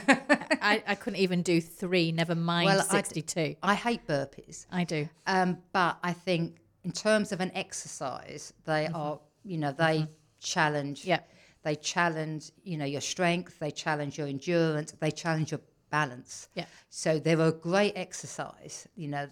I, 0.62 0.84
I 0.88 0.96
couldn't 0.96 1.20
even 1.20 1.42
do 1.42 1.60
three, 1.62 2.12
never 2.12 2.36
mind 2.36 2.68
Well, 2.68 2.82
62. 2.84 3.56
I 3.62 3.76
hate 3.76 4.08
burpees, 4.08 4.66
I 4.72 4.84
do. 4.84 5.10
um, 5.28 5.58
but 5.74 5.98
I 6.04 6.14
think 6.14 6.58
in 6.84 6.92
terms 6.92 7.32
of 7.32 7.40
an 7.42 7.52
exercise, 7.56 8.54
they 8.66 8.88
are, 8.88 9.20
you 9.44 9.58
know, 9.58 9.72
they 9.72 10.08
challenge. 10.40 11.02
Mm-hmm. 11.02 11.10
Yeah. 11.10 11.20
They 11.64 11.76
challenge, 11.76 12.52
you 12.64 12.78
know, 12.78 12.84
your 12.86 13.00
strength. 13.00 13.60
They 13.60 13.72
challenge 13.72 14.18
your 14.18 14.28
endurance. 14.28 14.92
They 15.00 15.12
challenge 15.12 15.52
your 15.52 15.62
balance. 15.90 16.50
Yeah. 16.56 16.66
So 16.90 17.20
they're 17.20 17.40
a 17.40 17.54
great 17.54 17.94
exercise. 17.96 18.86
You 18.96 19.08
know, 19.08 19.30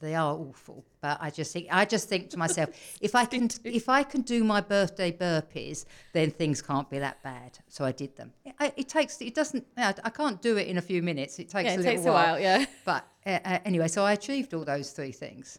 they 0.00 0.14
are 0.14 0.34
awful, 0.34 0.84
but 1.00 1.18
I 1.20 1.30
just 1.30 1.52
think 1.52 1.66
I 1.70 1.84
just 1.84 2.08
think 2.08 2.30
to 2.30 2.36
myself, 2.38 2.70
if 3.00 3.14
I 3.14 3.24
can 3.26 3.48
if 3.64 3.88
I 3.88 4.02
can 4.02 4.22
do 4.22 4.42
my 4.44 4.60
birthday 4.60 5.12
burpees, 5.12 5.84
then 6.12 6.30
things 6.30 6.62
can't 6.62 6.88
be 6.90 6.98
that 6.98 7.22
bad. 7.22 7.58
So 7.68 7.84
I 7.84 7.92
did 7.92 8.16
them. 8.16 8.32
It, 8.44 8.74
it 8.76 8.88
takes 8.88 9.20
it 9.20 9.34
doesn't. 9.34 9.66
I 9.76 10.10
can't 10.10 10.40
do 10.40 10.56
it 10.56 10.66
in 10.68 10.78
a 10.78 10.82
few 10.82 11.02
minutes. 11.02 11.38
It 11.38 11.48
takes 11.48 11.66
Yeah, 11.66 11.70
a 11.70 11.74
it 11.74 11.76
little 11.78 11.92
takes 11.92 12.04
a 12.06 12.12
while. 12.12 12.32
while, 12.34 12.40
yeah. 12.40 12.64
But 12.84 13.06
uh, 13.26 13.38
uh, 13.44 13.58
anyway, 13.64 13.88
so 13.88 14.04
I 14.04 14.12
achieved 14.12 14.54
all 14.54 14.64
those 14.64 14.90
three 14.92 15.12
things. 15.12 15.58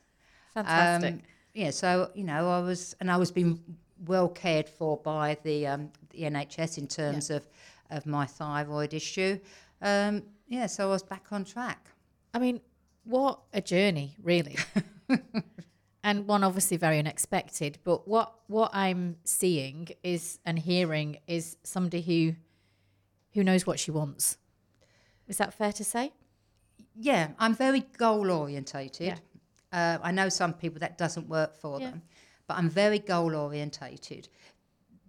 Fantastic. 0.53 1.13
Um, 1.13 1.21
yeah, 1.53 1.69
so 1.71 2.09
you 2.15 2.23
know, 2.23 2.49
I 2.49 2.59
was 2.59 2.95
and 2.99 3.11
I 3.11 3.17
was 3.17 3.31
being 3.31 3.59
well 4.07 4.29
cared 4.29 4.67
for 4.67 4.97
by 4.97 5.37
the 5.43 5.67
um, 5.67 5.91
the 6.09 6.23
NHS 6.23 6.77
in 6.77 6.87
terms 6.87 7.29
of 7.29 7.47
of 7.89 8.05
my 8.05 8.25
thyroid 8.25 8.93
issue. 8.93 9.39
Um, 9.81 10.23
yeah, 10.47 10.67
so 10.67 10.87
I 10.87 10.91
was 10.91 11.03
back 11.03 11.25
on 11.31 11.45
track. 11.45 11.89
I 12.33 12.39
mean, 12.39 12.61
what 13.03 13.39
a 13.53 13.61
journey, 13.61 14.15
really. 14.21 14.57
and 16.03 16.27
one 16.27 16.43
obviously 16.43 16.77
very 16.77 16.99
unexpected. 16.99 17.77
But 17.83 18.07
what 18.07 18.33
what 18.47 18.71
I'm 18.73 19.17
seeing 19.23 19.89
is 20.03 20.39
and 20.45 20.57
hearing 20.59 21.17
is 21.27 21.57
somebody 21.63 22.01
who 22.01 22.35
who 23.33 23.43
knows 23.43 23.65
what 23.65 23.79
she 23.79 23.91
wants. 23.91 24.37
Is 25.27 25.37
that 25.37 25.53
fair 25.53 25.71
to 25.73 25.83
say? 25.83 26.11
Yeah, 26.95 27.29
I'm 27.39 27.55
very 27.55 27.81
goal 27.97 28.29
orientated. 28.31 29.07
Yeah. 29.07 29.17
Uh, 29.71 29.97
I 30.03 30.11
know 30.11 30.27
some 30.29 30.53
people 30.53 30.79
that 30.79 30.97
doesn't 30.97 31.29
work 31.29 31.55
for 31.55 31.79
Yeah. 31.79 31.91
them, 31.91 32.01
but 32.47 32.57
I'm 32.57 32.69
very 32.69 32.99
goal 32.99 33.35
orientated. 33.35 34.27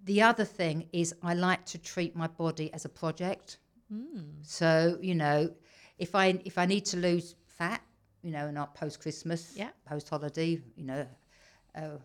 The 0.04 0.22
other 0.22 0.44
thing 0.44 0.88
is 0.92 1.14
I 1.22 1.34
like 1.34 1.64
to 1.66 1.78
treat 1.78 2.14
my 2.14 2.26
body 2.28 2.72
as 2.72 2.84
a 2.84 2.88
project. 2.88 3.58
Hmm. 3.88 4.20
So 4.42 4.98
you 5.00 5.14
know, 5.14 5.52
if 5.98 6.14
I 6.14 6.40
if 6.44 6.58
I 6.58 6.66
need 6.66 6.84
to 6.86 6.96
lose 6.96 7.34
fat, 7.62 7.82
you 8.22 8.32
know, 8.36 8.50
not 8.50 8.74
post 8.74 9.00
Christmas, 9.00 9.52
Yeah. 9.56 9.70
post 9.84 10.08
holiday, 10.08 10.60
you 10.76 10.84
know, 10.84 11.06
uh, 11.74 11.98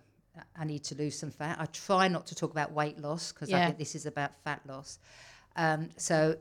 I 0.56 0.65
need 0.65 0.84
to 0.86 0.96
lose 0.96 1.17
some 1.17 1.32
fat. 1.32 1.58
I 1.60 1.65
try 1.65 2.08
not 2.08 2.28
to 2.28 2.36
talk 2.36 2.52
about 2.52 2.72
weight 2.72 3.00
loss 3.00 3.32
because 3.32 3.50
I 3.52 3.65
think 3.65 3.78
this 3.80 3.96
is 3.96 4.06
about 4.06 4.32
fat 4.43 4.62
loss. 4.67 5.00
Um, 5.56 5.89
so, 5.98 6.38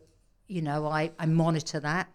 you 0.48 0.60
know, 0.60 0.86
I, 0.86 1.10
I 1.18 1.26
monitor 1.26 1.80
that. 1.80 2.08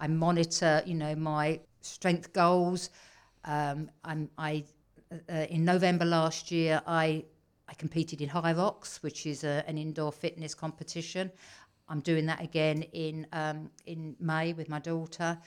I 0.00 0.08
monitor, 0.08 0.82
you 0.84 0.94
know, 0.94 1.14
my 1.14 1.60
strength 1.80 2.32
goals. 2.32 2.90
Um, 3.44 3.88
I'm, 4.04 4.28
I, 4.36 4.64
uh, 5.30 5.46
in 5.48 5.64
November 5.64 6.04
last 6.04 6.50
year, 6.50 6.82
I, 6.86 7.24
I 7.68 7.74
competed 7.74 8.20
in 8.20 8.28
Hyrox, 8.28 8.96
which 9.04 9.26
is 9.26 9.44
a, 9.44 9.64
an 9.68 9.78
indoor 9.78 10.10
fitness 10.10 10.54
competition. 10.54 11.30
I'm 11.88 12.00
doing 12.00 12.26
that 12.26 12.42
again 12.42 12.82
in 12.92 13.26
um, 13.32 13.70
in 13.86 14.14
May 14.20 14.52
with 14.52 14.68
my 14.68 14.80
daughter. 14.80 15.38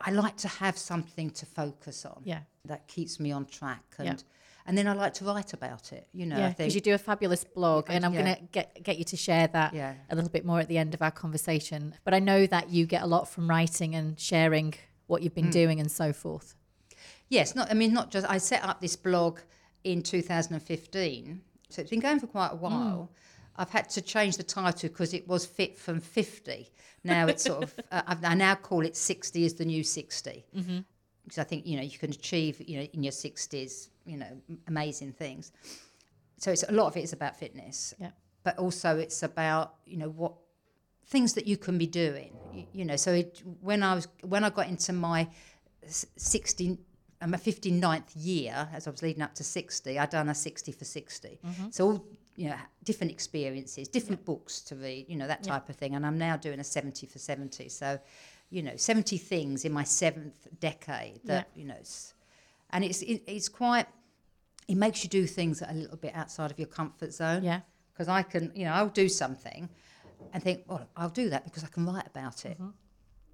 I 0.00 0.10
like 0.10 0.36
to 0.38 0.48
have 0.48 0.76
something 0.76 1.30
to 1.30 1.46
focus 1.46 2.04
on 2.04 2.22
Yeah. 2.24 2.40
that 2.64 2.86
keeps 2.86 3.18
me 3.18 3.32
on 3.32 3.46
track, 3.46 3.84
and 3.98 4.06
Yeah. 4.06 4.16
and 4.66 4.76
then 4.76 4.86
I 4.88 4.92
like 4.92 5.14
to 5.14 5.24
write 5.24 5.52
about 5.52 5.92
it. 5.92 6.08
You 6.12 6.26
know, 6.26 6.38
yeah, 6.38 6.50
because 6.50 6.74
you 6.74 6.80
do 6.80 6.94
a 6.94 6.98
fabulous 6.98 7.44
blog, 7.44 7.86
and 7.88 8.04
I'm 8.04 8.12
yeah. 8.12 8.22
going 8.22 8.36
to 8.36 8.42
get 8.52 8.82
get 8.82 8.98
you 8.98 9.04
to 9.04 9.16
share 9.16 9.46
that 9.48 9.72
Yeah. 9.74 9.94
a 10.10 10.14
little 10.14 10.30
bit 10.30 10.44
more 10.44 10.60
at 10.60 10.68
the 10.68 10.78
end 10.78 10.92
of 10.94 11.02
our 11.02 11.10
conversation. 11.10 11.94
But 12.04 12.14
I 12.14 12.18
know 12.18 12.46
that 12.46 12.70
you 12.70 12.86
get 12.86 13.02
a 13.02 13.06
lot 13.06 13.28
from 13.28 13.48
writing 13.48 13.94
and 13.94 14.18
sharing 14.20 14.74
what 15.06 15.22
you've 15.22 15.34
been 15.34 15.48
mm. 15.48 15.52
doing 15.52 15.80
and 15.80 15.90
so 15.90 16.12
forth. 16.12 16.54
Yes, 17.28 17.54
not. 17.54 17.70
I 17.70 17.74
mean, 17.74 17.92
not 17.92 18.10
just. 18.10 18.28
I 18.28 18.38
set 18.38 18.62
up 18.64 18.80
this 18.80 18.96
blog 18.96 19.40
in 19.82 20.02
2015, 20.02 21.40
so 21.68 21.80
it's 21.80 21.90
been 21.90 22.00
going 22.00 22.20
for 22.20 22.26
quite 22.26 22.52
a 22.52 22.56
while. 22.56 23.10
Mm. 23.12 23.16
I've 23.58 23.70
had 23.70 23.88
to 23.90 24.02
change 24.02 24.36
the 24.36 24.42
title 24.42 24.88
because 24.88 25.14
it 25.14 25.26
was 25.28 25.46
fit 25.46 25.78
from 25.78 26.00
50. 26.00 26.70
Now 27.04 27.26
it's 27.28 27.44
sort 27.44 27.62
of. 27.64 27.74
Uh, 27.92 28.02
I've- 28.06 28.26
I 28.26 28.34
now 28.34 28.54
call 28.56 28.84
it 28.84 28.96
60 28.96 29.44
is 29.44 29.54
the 29.54 29.64
new 29.64 29.84
60 29.84 30.44
because 31.24 31.38
I 31.38 31.44
think 31.44 31.66
you 31.66 31.76
know 31.76 31.82
you 31.82 31.98
can 31.98 32.10
achieve 32.10 32.60
you 32.68 32.76
know 32.78 32.86
in 32.92 33.02
your 33.02 33.12
60s 33.12 33.88
you 34.04 34.16
know 34.16 34.32
amazing 34.66 35.12
things. 35.12 35.52
So 36.38 36.50
it's 36.50 36.64
a 36.68 36.72
lot 36.72 36.86
of 36.88 36.96
it 36.96 37.02
is 37.04 37.12
about 37.12 37.36
fitness, 37.38 37.94
Yeah. 37.98 38.10
but 38.44 38.58
also 38.58 38.98
it's 38.98 39.22
about 39.22 39.74
you 39.86 39.96
know 39.96 40.08
what 40.10 40.34
things 41.06 41.34
that 41.34 41.46
you 41.46 41.56
can 41.56 41.78
be 41.78 41.86
doing. 41.86 42.32
You, 42.52 42.64
you 42.72 42.84
know, 42.84 42.96
so 42.96 43.12
it, 43.12 43.42
when 43.60 43.82
I 43.82 43.94
was 43.94 44.08
when 44.22 44.42
I 44.44 44.50
got 44.50 44.68
into 44.68 44.92
my 44.92 45.28
60 45.88 46.78
um, 47.22 47.30
my 47.30 47.38
59th 47.38 48.10
year 48.14 48.68
as 48.74 48.86
I 48.86 48.90
was 48.90 49.02
leading 49.02 49.22
up 49.22 49.34
to 49.36 49.44
60 49.44 49.98
I'd 49.98 50.10
done 50.10 50.28
a 50.28 50.34
60 50.34 50.72
for 50.72 50.84
60 50.84 51.38
so 51.70 51.86
all 51.86 52.06
you 52.36 52.48
know 52.48 52.56
different 52.84 53.10
experiences 53.10 53.88
different 53.88 54.24
books 54.24 54.60
to 54.60 54.76
read 54.76 55.06
you 55.08 55.16
know 55.16 55.26
that 55.26 55.42
type 55.42 55.68
of 55.68 55.76
thing. 55.76 55.94
And 55.94 56.06
I'm 56.06 56.18
now 56.18 56.36
doing 56.36 56.60
a 56.60 56.64
70 56.64 57.06
for 57.06 57.18
70 57.18 57.68
so 57.68 57.98
you 58.50 58.62
know 58.62 58.76
70 58.76 59.18
things 59.18 59.64
in 59.64 59.72
my 59.72 59.84
seventh 59.84 60.46
decade 60.60 61.20
that 61.24 61.48
you 61.54 61.64
know 61.64 61.76
it's, 61.78 62.14
and 62.70 62.84
it's 62.84 63.02
it, 63.02 63.22
it's 63.26 63.48
quite 63.48 63.86
it 64.68 64.76
makes 64.76 65.02
you 65.04 65.10
do 65.10 65.26
things 65.26 65.60
that 65.60 65.70
are 65.70 65.74
a 65.74 65.78
little 65.78 65.96
bit 65.96 66.12
outside 66.14 66.50
of 66.50 66.58
your 66.58 66.68
comfort 66.68 67.12
zone. 67.12 67.44
Yeah. 67.44 67.60
because 67.96 68.08
I 68.08 68.22
can, 68.22 68.52
you 68.54 68.64
know, 68.66 68.72
I'll 68.72 68.88
do 68.88 69.08
something 69.08 69.68
and 70.32 70.42
think, 70.42 70.64
well, 70.68 70.86
I'll 70.96 71.08
do 71.08 71.30
that 71.30 71.44
because 71.44 71.64
I 71.64 71.68
can 71.68 71.86
write 71.86 72.06
about 72.06 72.44
it. 72.44 72.58
Mm-hmm. 72.60 72.70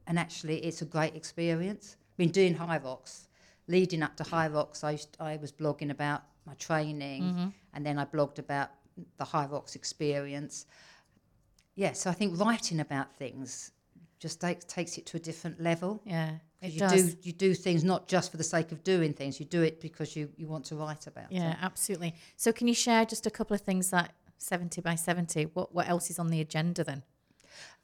And 0.06 0.18
actually, 0.18 0.58
it's 0.58 0.82
a 0.82 0.84
great 0.84 1.16
experience. 1.16 1.96
i 1.98 2.14
Been 2.16 2.30
doing 2.30 2.54
Hyrox, 2.54 3.26
leading 3.66 4.02
up 4.02 4.16
to 4.16 4.24
Hyrox, 4.24 4.84
I, 4.84 4.92
used, 4.92 5.16
I 5.18 5.36
was 5.36 5.50
blogging 5.50 5.90
about 5.90 6.22
my 6.46 6.54
training 6.54 7.22
mm-hmm. 7.22 7.48
and 7.74 7.86
then 7.86 7.98
I 7.98 8.04
blogged 8.04 8.38
about 8.38 8.70
the 9.18 9.24
Hyrox 9.24 9.74
experience. 9.74 10.66
Yeah, 11.74 11.92
so 11.92 12.10
I 12.10 12.12
think 12.12 12.38
writing 12.38 12.80
about 12.80 13.14
things 13.16 13.72
just 14.18 14.40
takes, 14.40 14.64
takes 14.66 14.98
it 14.98 15.06
to 15.06 15.16
a 15.16 15.20
different 15.20 15.60
level. 15.60 16.00
Yeah. 16.04 16.32
It 16.60 16.72
you 16.72 16.78
does. 16.78 17.14
do 17.14 17.28
you 17.28 17.32
do 17.32 17.54
things 17.54 17.82
not 17.82 18.06
just 18.06 18.30
for 18.30 18.36
the 18.36 18.44
sake 18.44 18.70
of 18.70 18.84
doing 18.84 19.12
things. 19.14 19.40
You 19.40 19.46
do 19.46 19.62
it 19.62 19.80
because 19.80 20.14
you, 20.14 20.28
you 20.36 20.46
want 20.46 20.64
to 20.66 20.76
write 20.76 21.08
about 21.08 21.24
it. 21.24 21.32
Yeah, 21.32 21.56
absolutely. 21.60 22.14
So, 22.36 22.52
can 22.52 22.68
you 22.68 22.74
share 22.74 23.04
just 23.04 23.26
a 23.26 23.30
couple 23.30 23.54
of 23.54 23.62
things 23.62 23.90
that 23.90 24.12
70 24.38 24.80
by 24.80 24.94
70, 24.94 25.44
what, 25.54 25.74
what 25.74 25.88
else 25.88 26.08
is 26.08 26.20
on 26.20 26.28
the 26.28 26.40
agenda 26.40 26.84
then? 26.84 27.02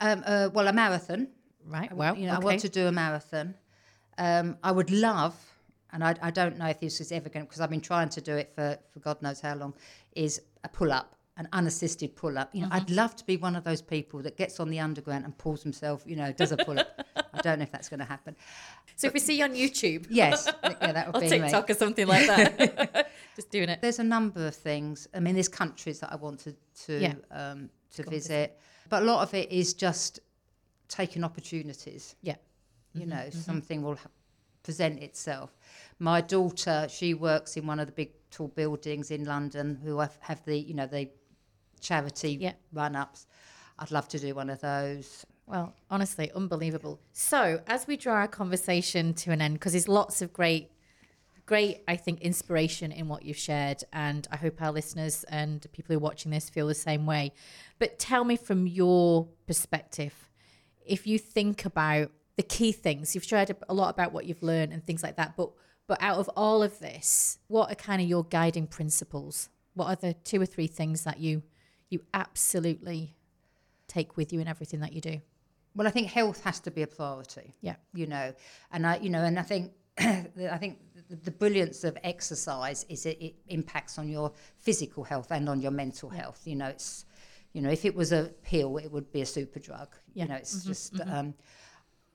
Um, 0.01 0.23
uh, 0.25 0.51
well, 0.53 0.69
a 0.69 0.73
marathon. 0.73 1.29
Right. 1.67 1.91
I- 1.91 1.95
Well, 1.95 2.17
you 2.17 2.27
know, 2.27 2.35
okay. 2.35 2.43
I 2.43 2.45
want 2.45 2.61
to 2.61 2.69
do 2.69 2.87
a 2.87 2.93
marathon. 2.93 3.55
Um, 4.17 4.57
I 4.63 4.71
would 4.71 4.91
love, 4.91 5.35
and 5.93 6.05
I, 6.05 6.15
I 6.23 6.31
don't 6.31 6.57
know 6.57 6.67
if 6.67 6.79
this 6.79 7.01
is 7.01 7.11
ever 7.11 7.29
going 7.29 7.47
because 7.47 7.61
I've 7.61 7.71
been 7.71 7.81
trying 7.81 8.11
to 8.11 8.21
do 8.21 8.37
it 8.37 8.53
for, 8.55 8.79
for 8.93 9.01
God 9.01 9.21
knows 9.23 9.41
how 9.41 9.55
long, 9.57 9.75
is 10.15 10.41
a 10.69 10.77
pull 10.77 10.93
up, 10.93 11.15
an 11.37 11.49
unassisted 11.53 12.15
pull 12.17 12.37
up. 12.39 12.55
You 12.55 12.63
know, 12.63 12.69
Mm-hmm. 12.69 12.77
I'd 12.77 12.91
love 12.91 13.15
to 13.17 13.25
be 13.25 13.37
one 13.37 13.57
of 13.57 13.65
those 13.65 13.83
people 13.83 14.21
that 14.23 14.37
gets 14.37 14.61
on 14.61 14.69
the 14.71 14.81
underground 14.81 15.25
and 15.25 15.37
pulls 15.39 15.63
himself, 15.63 16.03
you 16.07 16.17
know, 16.17 16.33
does 16.33 16.53
a 16.53 16.57
pull 16.57 16.79
up. 16.79 16.89
I 17.35 17.41
don't 17.41 17.59
know 17.59 17.63
if 17.65 17.73
that's 17.73 17.89
going 17.89 18.01
to 18.01 18.07
happen. 18.07 18.35
so, 18.97 19.07
if 19.07 19.15
we 19.15 19.21
see 19.21 19.39
you 19.39 19.45
on 19.45 19.53
YouTube 19.55 20.07
Yes, 20.11 20.49
yeah, 20.65 20.93
that 20.93 21.13
would 21.13 21.21
be 21.21 21.31
me. 21.31 21.39
TikTok 21.41 21.71
or 21.71 21.75
something 21.75 22.07
like 22.07 22.27
that, 22.27 23.11
just 23.37 23.51
doing 23.51 23.69
it. 23.69 23.81
There's 23.81 23.99
a 24.01 24.05
number 24.05 24.47
of 24.49 24.55
things. 24.57 25.09
I 25.15 25.21
mean, 25.21 25.35
there's 25.35 25.49
countries 25.49 26.01
that 26.01 26.13
I 26.13 26.17
wanted 26.17 26.57
to 26.87 26.93
Yeah. 27.01 27.15
um, 27.31 27.71
to 27.97 28.03
Go 28.03 28.11
visit, 28.11 28.59
but 28.89 29.03
a 29.03 29.07
lot 29.07 29.23
of 29.23 29.33
it 29.35 29.51
is 29.53 29.75
just 29.75 30.21
taking 30.89 31.23
opportunities. 31.25 32.17
Yeah. 32.23 32.37
you 32.95 33.03
Mm-hmm, 33.03 33.11
know 33.11 33.31
something 33.31 33.83
will 33.83 33.97
ha- 33.97 34.11
present 34.63 35.01
itself 35.09 35.51
my 35.99 36.21
daughter 36.21 36.87
she 36.91 37.15
works 37.15 37.57
in 37.59 37.67
one 37.67 37.79
of 37.81 37.87
the 37.87 37.93
big 37.93 38.11
tall 38.31 38.49
buildings 38.49 39.11
in 39.11 39.25
london 39.25 39.79
who 39.83 39.99
have, 39.99 40.17
have 40.21 40.45
the 40.45 40.57
you 40.59 40.75
know 40.75 40.87
the 40.87 41.09
charity 41.81 42.37
Yeah. 42.41 42.53
run-ups 42.73 43.27
i'd 43.79 43.91
love 43.91 44.09
to 44.09 44.19
do 44.19 44.35
one 44.35 44.51
of 44.51 44.61
those 44.61 45.25
Well, 45.47 45.73
honestly, 45.89 46.31
unbelievable. 46.33 47.01
So, 47.13 47.63
as 47.67 47.87
we 47.87 47.97
draw 47.97 48.15
our 48.15 48.29
conversation 48.29 49.15
to 49.15 49.31
an 49.33 49.41
end, 49.41 49.55
because 49.55 49.73
there's 49.73 49.89
lots 49.89 50.21
of 50.21 50.31
great, 50.35 50.71
great, 51.47 51.83
I 51.89 51.97
think, 51.97 52.21
inspiration 52.21 52.93
in 52.93 53.09
what 53.09 53.23
you've 53.25 53.39
shared, 53.39 53.83
and 53.91 54.29
I 54.31 54.37
hope 54.37 54.61
our 54.61 54.73
listeners 54.73 55.25
and 55.31 55.67
people 55.73 55.95
who 55.95 55.99
are 56.01 56.07
watching 56.11 56.31
this 56.33 56.51
feel 56.51 56.67
the 56.67 56.75
same 56.75 57.07
way. 57.07 57.33
But 57.79 57.99
tell 57.99 58.25
me 58.25 58.37
from 58.37 58.67
your 58.67 59.27
perspective, 59.47 60.13
if 60.85 61.07
you 61.07 61.19
think 61.19 61.65
about 61.65 62.11
the 62.37 62.43
key 62.43 62.73
things, 62.73 63.15
you've 63.15 63.25
shared 63.25 63.57
a 63.71 63.73
lot 63.75 63.89
about 63.89 64.13
what 64.13 64.27
you've 64.27 64.43
learned 64.43 64.75
and 64.75 64.85
things 64.85 65.03
like 65.03 65.17
that, 65.17 65.35
but 65.35 65.51
but 65.89 65.99
out 66.01 66.19
of 66.19 66.31
all 66.37 66.63
of 66.63 66.79
this, 66.79 67.39
what 67.49 67.73
are 67.73 67.75
kind 67.75 68.01
of 68.01 68.07
your 68.09 68.23
guiding 68.25 68.67
principles? 68.69 69.49
What 69.75 69.87
are 69.87 69.97
the 69.97 70.15
two 70.15 70.41
or 70.41 70.47
three 70.47 70.69
things 70.69 71.03
that 71.05 71.19
you 71.19 71.43
you 71.91 72.01
absolutely 72.15 73.17
take 73.89 74.17
with 74.17 74.33
you 74.33 74.41
in 74.41 74.47
everything 74.47 74.81
that 74.81 74.93
you 74.93 75.01
do? 75.01 75.21
well 75.75 75.87
i 75.87 75.91
think 75.91 76.09
health 76.09 76.43
has 76.43 76.59
to 76.61 76.71
be 76.71 76.83
a 76.83 76.87
priority 76.87 77.53
Yeah. 77.61 77.77
you 77.95 78.07
know 78.07 78.33
and 78.73 78.87
i 78.87 78.97
you 78.97 79.11
know 79.11 79.23
and 79.23 79.39
i 79.39 79.43
think 79.43 79.73
i 79.99 80.57
think 80.59 80.79
the, 81.09 81.17
the 81.17 81.31
brilliance 81.31 81.85
of 81.85 81.97
exercise 82.03 82.85
is 82.89 83.05
it, 83.07 83.19
it 83.21 83.35
impacts 83.49 83.99
on 83.99 84.09
your 84.09 84.33
physical 84.59 85.05
health 85.05 85.31
and 85.31 85.49
on 85.49 85.61
your 85.61 85.71
mental 85.71 86.09
health 86.09 86.41
you 86.47 86.57
know 86.57 86.67
it's 86.67 87.05
you 87.53 87.61
know 87.63 87.71
if 87.71 87.85
it 87.85 87.95
was 87.95 88.13
a 88.13 88.25
pill 88.43 88.79
it 88.79 88.91
would 88.91 89.13
be 89.13 89.21
a 89.21 89.27
super 89.27 89.61
drug 89.61 89.89
Yeah. 90.15 90.25
you 90.25 90.29
know 90.31 90.37
it's 90.37 90.65
just 90.65 91.01
um 91.03 91.35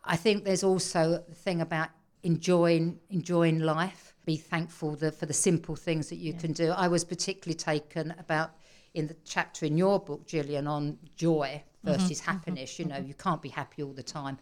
i 0.04 0.16
think 0.18 0.44
there's 0.44 0.64
also 0.64 1.24
the 1.30 1.36
thing 1.36 1.62
about 1.62 1.90
enjoying 2.24 3.00
enjoying 3.10 3.60
life 3.60 4.14
be 4.26 4.38
thankful 4.38 4.96
the, 4.96 5.12
for 5.12 5.26
the 5.26 5.34
simple 5.34 5.76
things 5.76 6.10
that 6.10 6.16
you 6.16 6.34
can 6.34 6.54
do 6.54 6.72
i 6.72 6.88
was 6.88 7.04
particularly 7.04 7.56
taken 7.56 8.14
about 8.18 8.52
in 8.94 9.08
the 9.08 9.16
chapter 9.26 9.66
in 9.66 9.78
your 9.78 10.00
book, 10.00 10.28
Gillian, 10.28 10.68
on 10.68 10.98
joy 11.16 11.64
mm-hmm. 11.64 11.92
versus 11.92 12.22
mm-hmm. 12.22 12.32
happiness. 12.32 12.80
You 12.80 12.86
know, 12.86 12.96
mm-hmm. 12.96 13.08
you 13.08 13.14
can't 13.14 13.42
be 13.42 13.50
happy 13.50 13.84
all 13.84 13.94
the 13.94 14.04
time, 14.04 14.38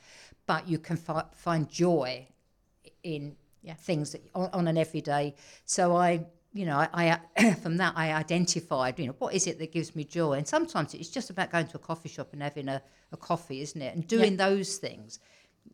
but 0.45 0.67
you 0.67 0.77
can 0.77 0.97
fi- 0.97 1.25
find 1.35 1.69
joy 1.69 2.27
in 3.03 3.35
Yeah. 3.61 3.75
things 3.75 4.11
that, 4.11 4.21
on, 4.35 4.49
on 4.53 4.67
an 4.67 4.77
everyday. 4.77 5.35
So 5.65 5.95
I, 5.95 6.25
you 6.53 6.65
know, 6.65 6.77
I, 6.77 7.19
I 7.37 7.53
from 7.63 7.77
that 7.77 7.93
I 7.95 8.13
identified, 8.13 8.99
you 8.99 9.07
know, 9.07 9.15
what 9.19 9.33
is 9.33 9.47
it 9.47 9.57
that 9.59 9.71
gives 9.71 9.95
me 9.95 10.03
joy? 10.03 10.33
And 10.33 10.47
sometimes 10.47 10.93
it's 10.93 11.09
just 11.09 11.29
about 11.29 11.51
going 11.51 11.67
to 11.67 11.77
a 11.77 11.79
coffee 11.79 12.09
shop 12.09 12.33
and 12.33 12.41
having 12.43 12.67
a, 12.67 12.81
a 13.11 13.17
coffee, 13.17 13.61
isn't 13.61 13.81
it? 13.81 13.95
And 13.95 14.07
doing 14.07 14.37
those 14.37 14.77
things. 14.77 15.19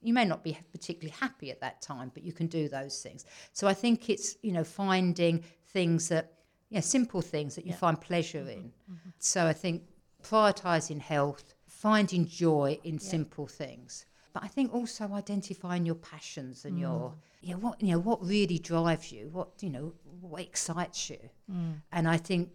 You 0.01 0.13
may 0.13 0.25
not 0.25 0.43
be 0.43 0.57
particularly 0.71 1.15
happy 1.19 1.51
at 1.51 1.59
that 1.61 1.81
time, 1.81 2.11
but 2.13 2.23
you 2.23 2.31
can 2.31 2.47
do 2.47 2.69
those 2.69 3.01
things. 3.01 3.25
So 3.51 3.67
I 3.67 3.73
think 3.73 4.09
it's, 4.09 4.37
you 4.41 4.51
know, 4.51 4.63
finding 4.63 5.43
things 5.67 6.09
that, 6.09 6.33
yeah, 6.69 6.81
simple 6.81 7.21
things 7.21 7.55
that 7.55 7.65
you 7.65 7.73
find 7.73 7.99
pleasure 7.99 8.39
mm-hmm. 8.39 8.49
in. 8.49 8.71
Mm-hmm. 8.91 9.09
So 9.19 9.45
I 9.47 9.53
think 9.53 9.83
prioritizing 10.23 10.99
health, 10.99 11.53
finding 11.67 12.27
joy 12.27 12.79
in 12.83 12.99
simple 12.99 13.47
things. 13.47 14.05
But 14.33 14.43
I 14.43 14.47
think 14.47 14.73
also 14.73 15.11
identifying 15.13 15.85
your 15.85 15.95
passions 15.95 16.65
and 16.65 16.79
your 16.79 17.09
mm. 17.09 17.15
yeah 17.41 17.55
what 17.55 17.81
you 17.81 17.91
know 17.91 17.99
what 17.99 18.23
really 18.23 18.59
drives 18.59 19.11
you, 19.11 19.29
what 19.29 19.49
you 19.61 19.69
know 19.71 19.93
what 20.21 20.41
excites 20.41 21.09
you. 21.09 21.17
Mm. 21.51 21.81
And 21.91 22.07
I 22.07 22.17
think 22.17 22.49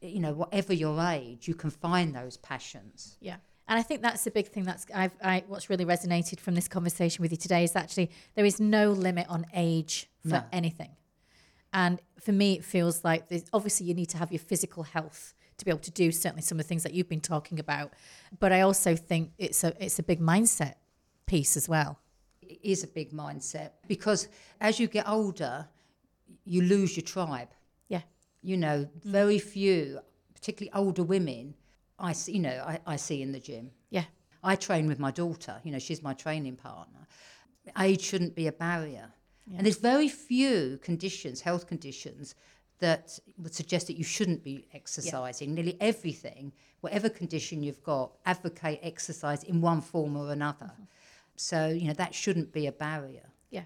you 0.00 0.20
know 0.20 0.32
whatever 0.32 0.72
your 0.72 0.98
age, 1.00 1.46
you 1.46 1.54
can 1.54 1.70
find 1.70 2.14
those 2.14 2.38
passions. 2.38 3.18
Yeah. 3.20 3.36
And 3.68 3.78
I 3.78 3.82
think 3.82 4.00
that's 4.02 4.24
the 4.24 4.30
big 4.30 4.48
thing 4.48 4.64
that's 4.64 4.86
I've 4.94 5.14
I 5.22 5.44
what's 5.46 5.68
really 5.70 5.84
resonated 5.84 6.40
from 6.40 6.54
this 6.54 6.68
conversation 6.68 7.22
with 7.22 7.30
you 7.30 7.36
today 7.36 7.64
is 7.64 7.76
actually 7.76 8.10
there 8.34 8.44
is 8.46 8.58
no 8.58 8.90
limit 8.92 9.26
on 9.28 9.46
age 9.54 10.08
for 10.22 10.28
No. 10.28 10.44
anything. 10.52 10.90
And 11.72 12.00
for 12.18 12.32
me 12.32 12.54
it 12.54 12.64
feels 12.64 13.04
like 13.04 13.28
there's, 13.28 13.44
obviously 13.52 13.86
you 13.86 13.94
need 13.94 14.08
to 14.10 14.18
have 14.18 14.32
your 14.32 14.38
physical 14.40 14.82
health 14.84 15.34
to 15.58 15.64
be 15.64 15.70
able 15.70 15.80
to 15.80 15.90
do 15.90 16.10
certainly 16.12 16.42
some 16.42 16.58
of 16.58 16.64
the 16.64 16.68
things 16.68 16.82
that 16.84 16.94
you've 16.94 17.08
been 17.08 17.20
talking 17.20 17.58
about. 17.60 17.92
But 18.38 18.52
I 18.52 18.62
also 18.62 18.96
think 18.96 19.32
it's 19.38 19.62
a 19.64 19.74
it's 19.84 19.98
a 19.98 20.02
big 20.02 20.20
mindset 20.20 20.74
piece 21.26 21.56
as 21.56 21.68
well. 21.68 21.98
It 22.40 22.58
is 22.62 22.82
a 22.82 22.86
big 22.86 23.12
mindset 23.12 23.72
because 23.86 24.28
as 24.60 24.80
you 24.80 24.86
get 24.88 25.06
older, 25.06 25.68
you 26.44 26.62
lose 26.62 26.96
your 26.96 27.04
tribe. 27.04 27.50
Yeah. 27.88 28.00
You 28.40 28.56
know, 28.56 28.88
very 29.04 29.38
few, 29.38 30.00
particularly 30.32 30.72
older 30.72 31.02
women, 31.02 31.54
I 31.98 32.12
see, 32.12 32.32
you 32.32 32.40
know 32.40 32.64
I, 32.66 32.80
I 32.86 32.96
see 32.96 33.22
in 33.22 33.32
the 33.32 33.40
gym. 33.40 33.70
Yeah. 33.90 34.04
I 34.42 34.56
train 34.56 34.86
with 34.86 34.98
my 34.98 35.10
daughter. 35.10 35.60
You 35.64 35.72
know, 35.72 35.78
she's 35.78 36.02
my 36.02 36.14
training 36.14 36.56
partner. 36.56 37.06
Age 37.78 38.02
shouldn't 38.02 38.34
be 38.34 38.46
a 38.46 38.52
barrier. 38.52 39.10
And 39.56 39.64
there's 39.64 39.78
very 39.78 40.08
few 40.08 40.78
conditions, 40.82 41.40
health 41.40 41.66
conditions, 41.66 42.34
that 42.80 43.18
would 43.38 43.54
suggest 43.54 43.86
that 43.88 43.96
you 43.96 44.04
shouldn't 44.04 44.44
be 44.44 44.66
exercising. 44.72 45.54
Nearly 45.54 45.76
everything, 45.80 46.52
whatever 46.80 47.08
condition 47.08 47.62
you've 47.62 47.82
got, 47.82 48.12
advocate 48.24 48.78
exercise 48.82 49.42
in 49.42 49.60
one 49.60 49.80
form 49.80 50.16
or 50.16 50.32
another. 50.32 50.66
Mm-hmm. 50.66 50.82
So, 51.36 51.68
you 51.68 51.88
know, 51.88 51.94
that 51.94 52.14
shouldn't 52.14 52.52
be 52.52 52.66
a 52.66 52.72
barrier. 52.72 53.26
Yeah, 53.50 53.62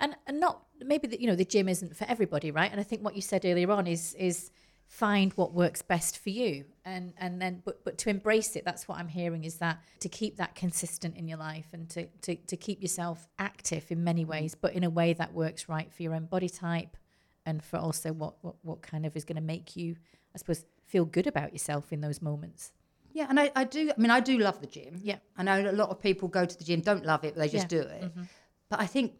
and 0.00 0.16
and 0.26 0.40
not 0.40 0.62
maybe 0.80 1.06
that 1.08 1.20
you 1.20 1.26
know 1.26 1.36
the 1.36 1.44
gym 1.44 1.68
isn't 1.68 1.96
for 1.96 2.04
everybody, 2.08 2.50
right? 2.50 2.70
And 2.70 2.80
I 2.80 2.84
think 2.84 3.02
what 3.02 3.14
you 3.14 3.22
said 3.22 3.44
earlier 3.44 3.70
on 3.72 3.86
is 3.86 4.14
is 4.14 4.50
find 4.86 5.32
what 5.34 5.52
works 5.52 5.82
best 5.82 6.18
for 6.18 6.30
you, 6.30 6.64
and 6.84 7.12
and 7.18 7.40
then 7.40 7.62
but 7.64 7.84
but 7.84 7.98
to 7.98 8.10
embrace 8.10 8.56
it. 8.56 8.64
That's 8.64 8.86
what 8.88 8.98
I'm 8.98 9.08
hearing 9.08 9.44
is 9.44 9.56
that 9.56 9.80
to 10.00 10.08
keep 10.08 10.36
that 10.36 10.54
consistent 10.54 11.16
in 11.16 11.28
your 11.28 11.38
life 11.38 11.66
and 11.72 11.88
to 11.90 12.06
to 12.22 12.36
to 12.36 12.56
keep 12.56 12.80
yourself 12.82 13.28
active 13.38 13.90
in 13.90 14.04
many 14.04 14.24
ways, 14.24 14.54
but 14.54 14.72
in 14.74 14.84
a 14.84 14.90
way 14.90 15.12
that 15.14 15.32
works 15.34 15.68
right 15.68 15.92
for 15.92 16.02
your 16.02 16.14
own 16.14 16.26
body 16.26 16.48
type, 16.48 16.96
and 17.44 17.62
for 17.62 17.78
also 17.78 18.12
what 18.12 18.34
what 18.42 18.54
what 18.62 18.82
kind 18.82 19.04
of 19.04 19.16
is 19.16 19.24
going 19.24 19.36
to 19.36 19.42
make 19.42 19.76
you, 19.76 19.96
I 20.34 20.38
suppose, 20.38 20.64
feel 20.86 21.04
good 21.04 21.26
about 21.26 21.52
yourself 21.52 21.92
in 21.92 22.00
those 22.00 22.22
moments. 22.22 22.72
Yeah, 23.12 23.26
and 23.30 23.40
I, 23.40 23.50
I 23.56 23.64
do. 23.64 23.90
I 23.96 24.00
mean, 24.00 24.10
I 24.10 24.20
do 24.20 24.38
love 24.38 24.60
the 24.60 24.66
gym. 24.66 25.00
Yeah. 25.02 25.16
I 25.38 25.42
know 25.42 25.70
a 25.70 25.72
lot 25.72 25.88
of 25.88 26.00
people 26.00 26.28
go 26.28 26.44
to 26.44 26.58
the 26.58 26.64
gym, 26.64 26.80
don't 26.82 27.04
love 27.04 27.24
it, 27.24 27.34
but 27.34 27.40
they 27.40 27.48
just 27.48 27.72
Yeah. 27.72 27.80
do 27.82 27.88
it. 27.88 28.02
Mm-hmm. 28.04 28.22
But 28.68 28.80
I 28.80 28.86
think 28.86 29.14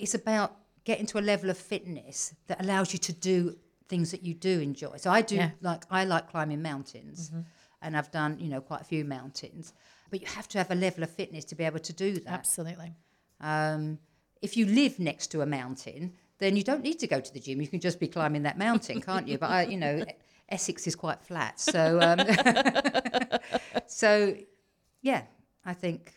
it's 0.00 0.14
about 0.14 0.56
getting 0.84 1.06
to 1.06 1.18
a 1.18 1.20
level 1.20 1.48
of 1.50 1.56
fitness 1.56 2.34
that 2.48 2.60
allows 2.60 2.92
you 2.92 2.98
to 2.98 3.12
do 3.12 3.56
things 3.88 4.10
that 4.10 4.22
you 4.22 4.34
do 4.34 4.60
enjoy. 4.60 4.96
So 4.96 5.10
I 5.10 5.22
do 5.22 5.36
Yeah. 5.36 5.50
like 5.60 5.84
I 5.90 6.04
like 6.04 6.30
climbing 6.30 6.62
mountains, 6.62 7.32
and 7.82 7.96
I've 7.96 8.10
done 8.10 8.38
you 8.38 8.48
know 8.48 8.60
quite 8.60 8.80
a 8.80 8.84
few 8.84 9.04
mountains. 9.04 9.72
But 10.10 10.20
you 10.20 10.26
have 10.28 10.48
to 10.48 10.58
have 10.58 10.70
a 10.70 10.74
level 10.74 11.02
of 11.02 11.10
fitness 11.10 11.44
to 11.46 11.54
be 11.54 11.64
able 11.64 11.80
to 11.80 11.92
do 11.92 12.12
that. 12.20 12.28
Absolutely. 12.28 12.92
Um, 13.40 13.98
if 14.42 14.56
you 14.56 14.66
live 14.66 14.98
next 14.98 15.28
to 15.28 15.40
a 15.40 15.46
mountain, 15.46 16.12
then 16.38 16.56
you 16.56 16.62
don't 16.62 16.82
need 16.82 16.98
to 17.00 17.06
go 17.06 17.20
to 17.20 17.32
the 17.32 17.40
gym. 17.40 17.60
You 17.60 17.68
can 17.68 17.80
just 17.80 17.98
be 17.98 18.06
climbing 18.06 18.42
that 18.44 18.56
mountain, 18.58 19.00
can't 19.00 19.26
you? 19.26 19.38
But 19.38 19.50
I, 19.50 19.62
you 19.64 19.76
know, 19.76 20.04
Essex 20.48 20.86
is 20.86 20.94
quite 20.94 21.20
flat, 21.22 21.58
so 21.58 22.00
um, 22.00 22.20
so 23.86 24.36
yeah, 25.02 25.22
I 25.64 25.74
think 25.74 26.14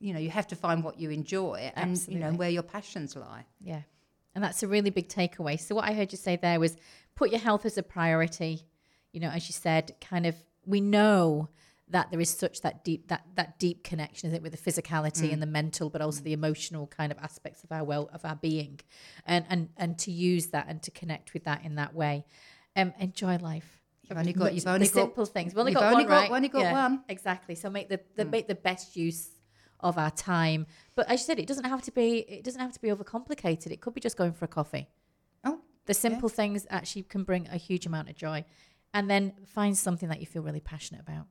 you 0.00 0.12
know 0.12 0.18
you 0.20 0.30
have 0.30 0.46
to 0.48 0.56
find 0.56 0.82
what 0.84 0.98
you 0.98 1.10
enjoy 1.10 1.72
and 1.76 2.00
you 2.08 2.18
know 2.18 2.32
where 2.32 2.50
your 2.50 2.62
passions 2.62 3.16
lie. 3.16 3.44
Yeah. 3.60 3.82
And 4.34 4.42
that's 4.42 4.62
a 4.62 4.66
really 4.68 4.88
big 4.88 5.08
takeaway. 5.10 5.60
So 5.60 5.74
what 5.74 5.84
I 5.84 5.92
heard 5.92 6.10
you 6.10 6.16
say 6.16 6.36
there 6.36 6.58
was 6.58 6.76
put 7.14 7.30
your 7.30 7.40
health 7.40 7.64
as 7.66 7.78
a 7.78 7.82
priority. 7.82 8.62
You 9.12 9.20
know, 9.20 9.28
as 9.28 9.48
you 9.48 9.52
said, 9.52 9.94
kind 10.00 10.26
of 10.26 10.34
we 10.64 10.80
know 10.80 11.48
that 11.88 12.10
there 12.10 12.20
is 12.20 12.30
such 12.30 12.62
that 12.62 12.84
deep 12.84 13.08
that 13.08 13.24
that 13.34 13.58
deep 13.58 13.84
connection 13.84 14.28
is 14.28 14.34
it 14.34 14.42
with 14.42 14.52
the 14.52 14.58
physicality 14.70 15.28
and 15.30 15.36
mm. 15.36 15.40
the 15.40 15.46
mental 15.46 15.90
but 15.90 16.00
also 16.00 16.22
the 16.22 16.30
mm. 16.30 16.34
emotional 16.34 16.86
kind 16.86 17.12
of 17.12 17.18
aspects 17.18 17.62
of 17.64 17.70
our 17.70 17.84
well 17.84 18.08
of 18.12 18.24
our 18.24 18.36
being. 18.36 18.80
And 19.26 19.44
and 19.48 19.68
and 19.76 19.98
to 20.00 20.10
use 20.10 20.48
that 20.48 20.66
and 20.68 20.82
to 20.82 20.90
connect 20.90 21.34
with 21.34 21.44
that 21.44 21.64
in 21.64 21.76
that 21.76 21.94
way. 21.94 22.24
Um 22.76 22.92
enjoy 22.98 23.36
life. 23.36 23.80
You've 24.02 24.18
only 24.18 24.32
got- 24.32 24.54
you've 24.54 24.66
only 24.66 24.86
the 24.86 24.94
got- 24.94 25.00
simple 25.00 25.26
things. 25.26 25.52
We've 25.52 25.60
only 25.60 25.72
you've 25.72 25.80
got 25.80 25.92
only 25.92 26.04
one 26.04 26.08
got- 26.08 26.20
right? 26.22 26.30
only 26.30 26.48
got 26.48 26.72
one. 26.72 27.04
exactly. 27.08 27.54
So 27.54 27.70
make 27.70 27.88
the, 27.88 28.00
the 28.16 28.24
mm. 28.24 28.30
make 28.30 28.48
the 28.48 28.54
best 28.54 28.96
use 28.96 29.28
of 29.80 29.98
our 29.98 30.10
time. 30.10 30.66
But 30.94 31.10
as 31.10 31.20
you 31.20 31.26
said 31.26 31.38
it 31.38 31.46
doesn't 31.46 31.64
have 31.64 31.82
to 31.82 31.92
be 31.92 32.18
it 32.20 32.44
doesn't 32.44 32.60
have 32.60 32.72
to 32.72 32.80
be 32.80 32.88
overcomplicated. 32.88 33.70
It 33.70 33.80
could 33.80 33.94
be 33.94 34.00
just 34.00 34.16
going 34.16 34.32
for 34.32 34.46
a 34.46 34.48
coffee 34.48 34.88
the 35.86 35.94
simple 35.94 36.28
things 36.28 36.66
actually 36.70 37.02
can 37.04 37.24
bring 37.24 37.48
a 37.48 37.56
huge 37.56 37.86
amount 37.86 38.08
of 38.08 38.16
joy. 38.16 38.44
And 38.94 39.08
then 39.08 39.32
find 39.46 39.76
something 39.76 40.10
that 40.10 40.20
you 40.20 40.26
feel 40.26 40.42
really 40.42 40.60
passionate 40.60 41.00
about 41.00 41.26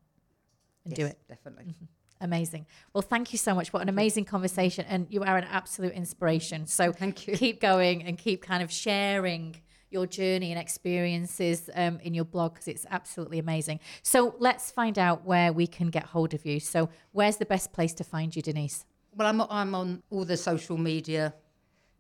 and 0.84 0.96
do 0.96 1.06
it. 1.06 1.20
definitely. 1.30 1.76
amazing. 2.20 2.66
Well 2.92 3.04
thank 3.04 3.32
you 3.32 3.38
so 3.38 3.54
much. 3.54 3.72
What 3.72 3.84
an 3.84 3.90
amazing 3.90 4.26
conversation. 4.26 4.86
And 4.88 5.08
you 5.10 5.24
are 5.24 5.38
an 5.38 5.44
absolute 5.44 5.94
inspiration. 5.94 6.66
So 6.66 6.92
Thank 7.04 7.28
you. 7.28 7.36
keep 7.36 7.62
going 7.62 8.04
and 8.04 8.18
keep 8.18 8.42
kind 8.42 8.64
of 8.64 8.72
sharing 8.72 9.62
your 9.92 10.08
journey 10.08 10.52
and 10.52 10.60
experiences 10.60 11.70
um, 11.76 12.00
in 12.02 12.14
your 12.14 12.26
blog 12.26 12.54
because 12.54 12.68
it's 12.68 12.86
absolutely 12.90 13.38
amazing. 13.40 13.80
So 14.02 14.36
let's 14.40 14.72
find 14.72 14.98
out 14.98 15.26
where 15.26 15.52
we 15.54 15.68
can 15.68 15.90
get 15.90 16.06
hold 16.06 16.34
of 16.34 16.46
you. 16.46 16.60
So 16.60 16.90
where's 17.12 17.38
the 17.38 17.46
best 17.46 17.74
place 17.74 17.94
to 17.96 18.04
find 18.04 18.36
you 18.36 18.42
denise? 18.42 18.86
Well, 19.14 19.28
I'm 19.28 19.42
I'm 19.42 19.76
on 19.76 20.02
all 20.10 20.24
the 20.24 20.38
social 20.38 20.78
media 20.78 21.34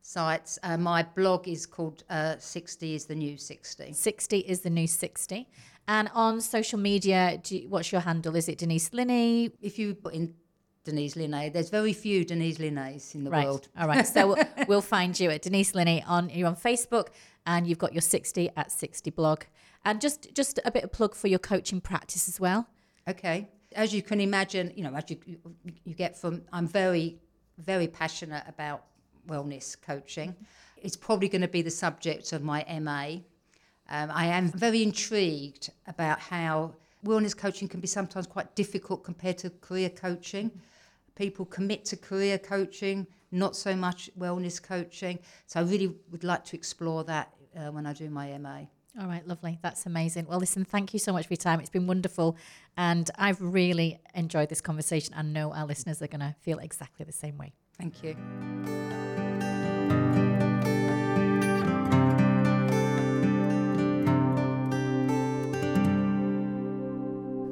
sites. 0.02 0.60
Uh, 0.64 0.78
my 0.78 1.04
blog 1.04 1.47
is 1.47 1.66
called 1.66 2.04
uh, 2.10 2.36
60 2.38 2.95
is 2.95 3.06
the 3.06 3.16
new 3.16 3.38
60. 3.38 3.93
60 3.93 4.38
is 4.39 4.62
the 4.62 4.70
new 4.70 4.88
60 4.88 5.47
and 5.88 6.10
on 6.14 6.41
social 6.41 6.78
media 6.80 7.39
do 7.43 7.58
you, 7.58 7.68
what's 7.70 7.91
your 7.91 8.02
handle 8.02 8.36
is 8.36 8.47
it 8.47 8.60
denise 8.60 8.93
linay 8.93 9.49
If 9.62 9.80
you 9.80 9.95
put 9.95 10.14
in 10.14 10.34
Denise 10.84 11.16
Linay, 11.16 11.49
there's 11.49 11.70
very 11.70 11.93
few 11.93 12.26
Denise 12.26 12.58
Linays 12.58 13.14
in 13.14 13.24
the 13.24 13.30
Right. 13.30 13.45
world. 13.45 13.68
All 13.78 13.88
right. 13.88 14.08
So 14.08 14.30
we'll, 14.30 14.43
we'll 14.68 14.82
find 14.82 15.20
you 15.20 15.30
at 15.30 15.43
Denise 15.43 15.76
Linay 15.76 16.04
on 16.08 16.30
you're 16.30 16.47
on 16.47 16.56
Facebook 16.56 17.10
and 17.45 17.68
you've 17.68 17.78
got 17.78 17.93
your 17.93 18.02
60 18.02 18.49
at 18.58 18.72
60 18.72 19.12
blog. 19.12 19.43
And 19.86 20.02
just 20.02 20.34
just 20.34 20.60
a 20.66 20.72
bit 20.72 20.84
of 20.84 20.91
plug 20.91 21.14
for 21.14 21.28
your 21.28 21.38
coaching 21.39 21.82
practice 21.82 22.28
as 22.28 22.39
well. 22.39 22.68
Okay. 23.08 23.47
As 23.76 23.93
you 23.93 24.02
can 24.02 24.20
imagine, 24.20 24.74
you 24.76 24.84
know, 24.84 24.95
as 24.95 25.04
you 25.10 25.18
you 25.84 25.93
get 25.93 26.18
from, 26.18 26.41
I'm 26.52 26.68
very, 26.68 27.20
very 27.60 27.88
passionate 27.88 28.43
about 28.47 28.84
wellness 29.28 29.80
coaching. 29.82 30.36
It's 30.78 30.96
probably 30.96 31.30
going 31.30 31.42
to 31.42 31.48
be 31.48 31.62
the 31.62 31.72
subject 31.72 32.34
of 32.34 32.44
my 32.44 32.66
MA. 32.80 33.22
Um, 33.90 34.10
I 34.12 34.28
am 34.28 34.50
very 34.50 34.84
intrigued 34.84 35.70
about 35.88 36.20
how 36.20 36.74
wellness 37.06 37.36
coaching 37.36 37.68
can 37.68 37.80
be 37.80 37.88
sometimes 37.88 38.28
quite 38.28 38.56
difficult 38.56 39.04
compared 39.04 39.38
to 39.40 39.50
career 39.50 39.90
coaching. 39.90 40.52
People 41.16 41.46
commit 41.46 41.86
to 41.86 41.98
career 41.98 42.38
coaching, 42.38 43.06
not 43.32 43.56
so 43.56 43.76
much 43.76 44.10
wellness 44.18 44.62
coaching. 44.62 45.20
So 45.46 45.60
I 45.60 45.64
really 45.64 45.96
would 46.12 46.24
like 46.24 46.46
to 46.46 46.56
explore 46.56 47.04
that 47.04 47.34
uh, 47.56 47.72
when 47.72 47.86
I 47.86 47.94
do 47.94 48.10
my 48.10 48.38
MA. 48.38 48.62
All 49.00 49.08
right, 49.08 49.26
lovely. 49.26 49.58
That's 49.62 49.86
amazing. 49.86 50.26
Well, 50.28 50.40
listen, 50.40 50.66
thank 50.66 50.94
you 50.94 51.00
so 51.00 51.14
much 51.14 51.28
for 51.28 51.34
your 51.34 51.38
time. 51.38 51.60
It's 51.60 51.70
been 51.70 51.88
wonderful. 51.88 52.38
And 52.76 53.10
I've 53.18 53.42
really 53.42 54.00
enjoyed 54.16 54.50
this 54.50 54.62
conversation. 54.62 55.14
I 55.16 55.22
know 55.22 55.54
our 55.54 55.66
listeners 55.66 56.02
are 56.02 56.08
going 56.08 56.20
to 56.22 56.36
feel 56.42 56.60
exactly 56.60 57.06
the 57.06 57.14
same 57.14 57.38
way. 57.38 57.54
Thank 57.78 58.04
you. 58.04 59.11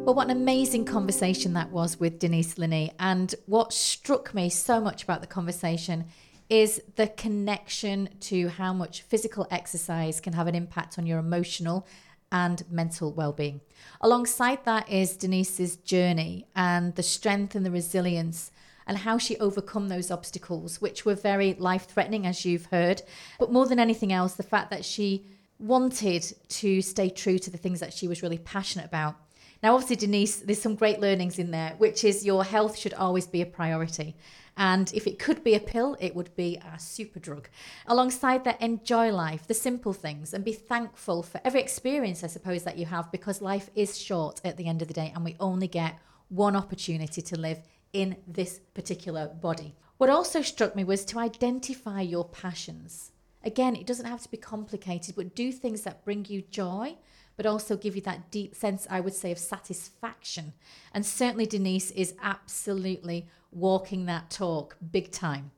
Well, 0.09 0.15
what 0.15 0.31
an 0.31 0.37
amazing 0.37 0.85
conversation 0.85 1.53
that 1.53 1.69
was 1.69 1.99
with 1.99 2.17
Denise 2.17 2.57
Linay. 2.57 2.93
And 2.97 3.35
what 3.45 3.71
struck 3.71 4.33
me 4.33 4.49
so 4.49 4.81
much 4.81 5.03
about 5.03 5.21
the 5.21 5.27
conversation 5.27 6.05
is 6.49 6.81
the 6.95 7.09
connection 7.09 8.09
to 8.21 8.47
how 8.47 8.73
much 8.73 9.03
physical 9.03 9.45
exercise 9.51 10.19
can 10.19 10.33
have 10.33 10.47
an 10.47 10.55
impact 10.55 10.97
on 10.97 11.05
your 11.05 11.19
emotional 11.19 11.85
and 12.31 12.63
mental 12.71 13.13
well-being. 13.13 13.61
Alongside 14.01 14.65
that 14.65 14.89
is 14.89 15.15
Denise's 15.15 15.75
journey 15.75 16.47
and 16.55 16.95
the 16.95 17.03
strength 17.03 17.53
and 17.53 17.63
the 17.63 17.69
resilience 17.69 18.49
and 18.87 18.97
how 18.97 19.19
she 19.19 19.37
overcome 19.37 19.89
those 19.89 20.09
obstacles 20.09 20.81
which 20.81 21.05
were 21.05 21.13
very 21.13 21.53
life-threatening 21.53 22.25
as 22.25 22.45
you've 22.45 22.65
heard, 22.65 23.03
but 23.37 23.51
more 23.51 23.67
than 23.67 23.77
anything 23.77 24.11
else 24.11 24.33
the 24.33 24.41
fact 24.41 24.71
that 24.71 24.83
she 24.83 25.27
wanted 25.59 26.23
to 26.47 26.81
stay 26.81 27.11
true 27.11 27.37
to 27.37 27.51
the 27.51 27.59
things 27.59 27.79
that 27.79 27.93
she 27.93 28.07
was 28.07 28.23
really 28.23 28.39
passionate 28.39 28.87
about. 28.87 29.15
Now, 29.61 29.73
obviously, 29.73 29.97
Denise, 29.97 30.37
there's 30.37 30.61
some 30.61 30.75
great 30.75 31.01
learnings 31.01 31.37
in 31.37 31.51
there, 31.51 31.75
which 31.77 32.03
is 32.03 32.25
your 32.25 32.45
health 32.45 32.77
should 32.77 32.93
always 32.93 33.27
be 33.27 33.41
a 33.41 33.45
priority. 33.45 34.15
And 34.55 34.91
if 34.93 35.05
it 35.07 35.19
could 35.19 35.43
be 35.43 35.55
a 35.55 35.59
pill, 35.59 35.97
it 35.99 36.15
would 36.15 36.35
be 36.35 36.57
a 36.57 36.79
super 36.79 37.19
drug. 37.19 37.49
Alongside 37.87 38.43
that, 38.43 38.61
enjoy 38.61 39.11
life, 39.11 39.47
the 39.47 39.53
simple 39.53 39.93
things, 39.93 40.33
and 40.33 40.43
be 40.45 40.53
thankful 40.53 41.23
for 41.23 41.41
every 41.43 41.61
experience, 41.61 42.23
I 42.23 42.27
suppose, 42.27 42.63
that 42.63 42.77
you 42.77 42.85
have, 42.85 43.11
because 43.11 43.41
life 43.41 43.69
is 43.75 43.97
short 43.97 44.41
at 44.43 44.57
the 44.57 44.67
end 44.67 44.81
of 44.81 44.87
the 44.87 44.93
day, 44.93 45.11
and 45.13 45.23
we 45.23 45.35
only 45.39 45.67
get 45.67 45.97
one 46.29 46.55
opportunity 46.55 47.21
to 47.21 47.39
live 47.39 47.59
in 47.91 48.15
this 48.27 48.59
particular 48.73 49.27
body. 49.27 49.75
What 49.97 50.09
also 50.09 50.41
struck 50.41 50.75
me 50.75 50.83
was 50.83 51.03
to 51.05 51.19
identify 51.19 52.01
your 52.01 52.25
passions. 52.25 53.11
Again, 53.43 53.75
it 53.75 53.87
doesn't 53.87 54.05
have 54.05 54.21
to 54.23 54.31
be 54.31 54.37
complicated, 54.37 55.15
but 55.15 55.35
do 55.35 55.51
things 55.51 55.81
that 55.81 56.05
bring 56.05 56.25
you 56.29 56.41
joy, 56.41 56.97
but 57.39 57.45
also 57.45 57.77
give 57.77 57.95
you 57.95 58.01
that 58.01 58.29
deep 58.31 58.53
sense, 58.53 58.85
I 58.89 58.99
would 58.99 59.13
say, 59.13 59.31
of 59.31 59.37
satisfaction. 59.37 60.51
And 60.93 61.05
certainly, 61.05 61.45
Denise 61.45 61.89
is 61.91 62.13
absolutely 62.21 63.27
walking 63.49 64.07
that 64.07 64.29
talk 64.29 64.75
big 64.91 65.09
time. 65.13 65.51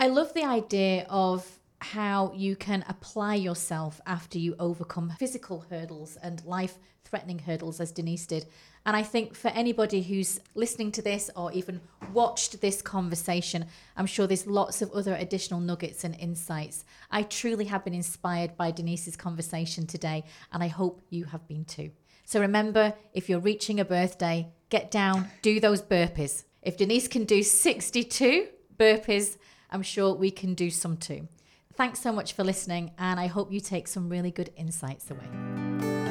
I 0.00 0.08
love 0.08 0.34
the 0.34 0.42
idea 0.42 1.06
of 1.08 1.60
how 1.80 2.32
you 2.34 2.56
can 2.56 2.84
apply 2.88 3.36
yourself 3.36 4.00
after 4.04 4.36
you 4.36 4.56
overcome 4.58 5.12
physical 5.16 5.64
hurdles 5.70 6.18
and 6.20 6.44
life 6.44 6.76
threatening 7.04 7.38
hurdles, 7.38 7.78
as 7.78 7.92
Denise 7.92 8.26
did. 8.26 8.46
And 8.84 8.96
I 8.96 9.02
think 9.02 9.34
for 9.34 9.48
anybody 9.48 10.02
who's 10.02 10.40
listening 10.54 10.90
to 10.92 11.02
this 11.02 11.30
or 11.36 11.52
even 11.52 11.80
watched 12.12 12.60
this 12.60 12.82
conversation, 12.82 13.66
I'm 13.96 14.06
sure 14.06 14.26
there's 14.26 14.46
lots 14.46 14.82
of 14.82 14.90
other 14.90 15.14
additional 15.14 15.60
nuggets 15.60 16.02
and 16.02 16.16
insights. 16.18 16.84
I 17.10 17.22
truly 17.22 17.66
have 17.66 17.84
been 17.84 17.94
inspired 17.94 18.56
by 18.56 18.72
Denise's 18.72 19.16
conversation 19.16 19.86
today, 19.86 20.24
and 20.52 20.62
I 20.62 20.68
hope 20.68 21.00
you 21.10 21.26
have 21.26 21.46
been 21.46 21.64
too. 21.64 21.92
So 22.24 22.40
remember, 22.40 22.94
if 23.14 23.28
you're 23.28 23.40
reaching 23.40 23.78
a 23.78 23.84
birthday, 23.84 24.48
get 24.68 24.90
down, 24.90 25.28
do 25.42 25.60
those 25.60 25.82
burpees. 25.82 26.44
If 26.62 26.76
Denise 26.76 27.08
can 27.08 27.24
do 27.24 27.42
62 27.42 28.48
burpees, 28.76 29.36
I'm 29.70 29.82
sure 29.82 30.14
we 30.14 30.30
can 30.30 30.54
do 30.54 30.70
some 30.70 30.96
too. 30.96 31.28
Thanks 31.74 32.00
so 32.00 32.12
much 32.12 32.32
for 32.32 32.44
listening, 32.44 32.92
and 32.98 33.18
I 33.18 33.28
hope 33.28 33.52
you 33.52 33.60
take 33.60 33.86
some 33.86 34.08
really 34.08 34.30
good 34.30 34.50
insights 34.56 35.10
away. 35.10 36.01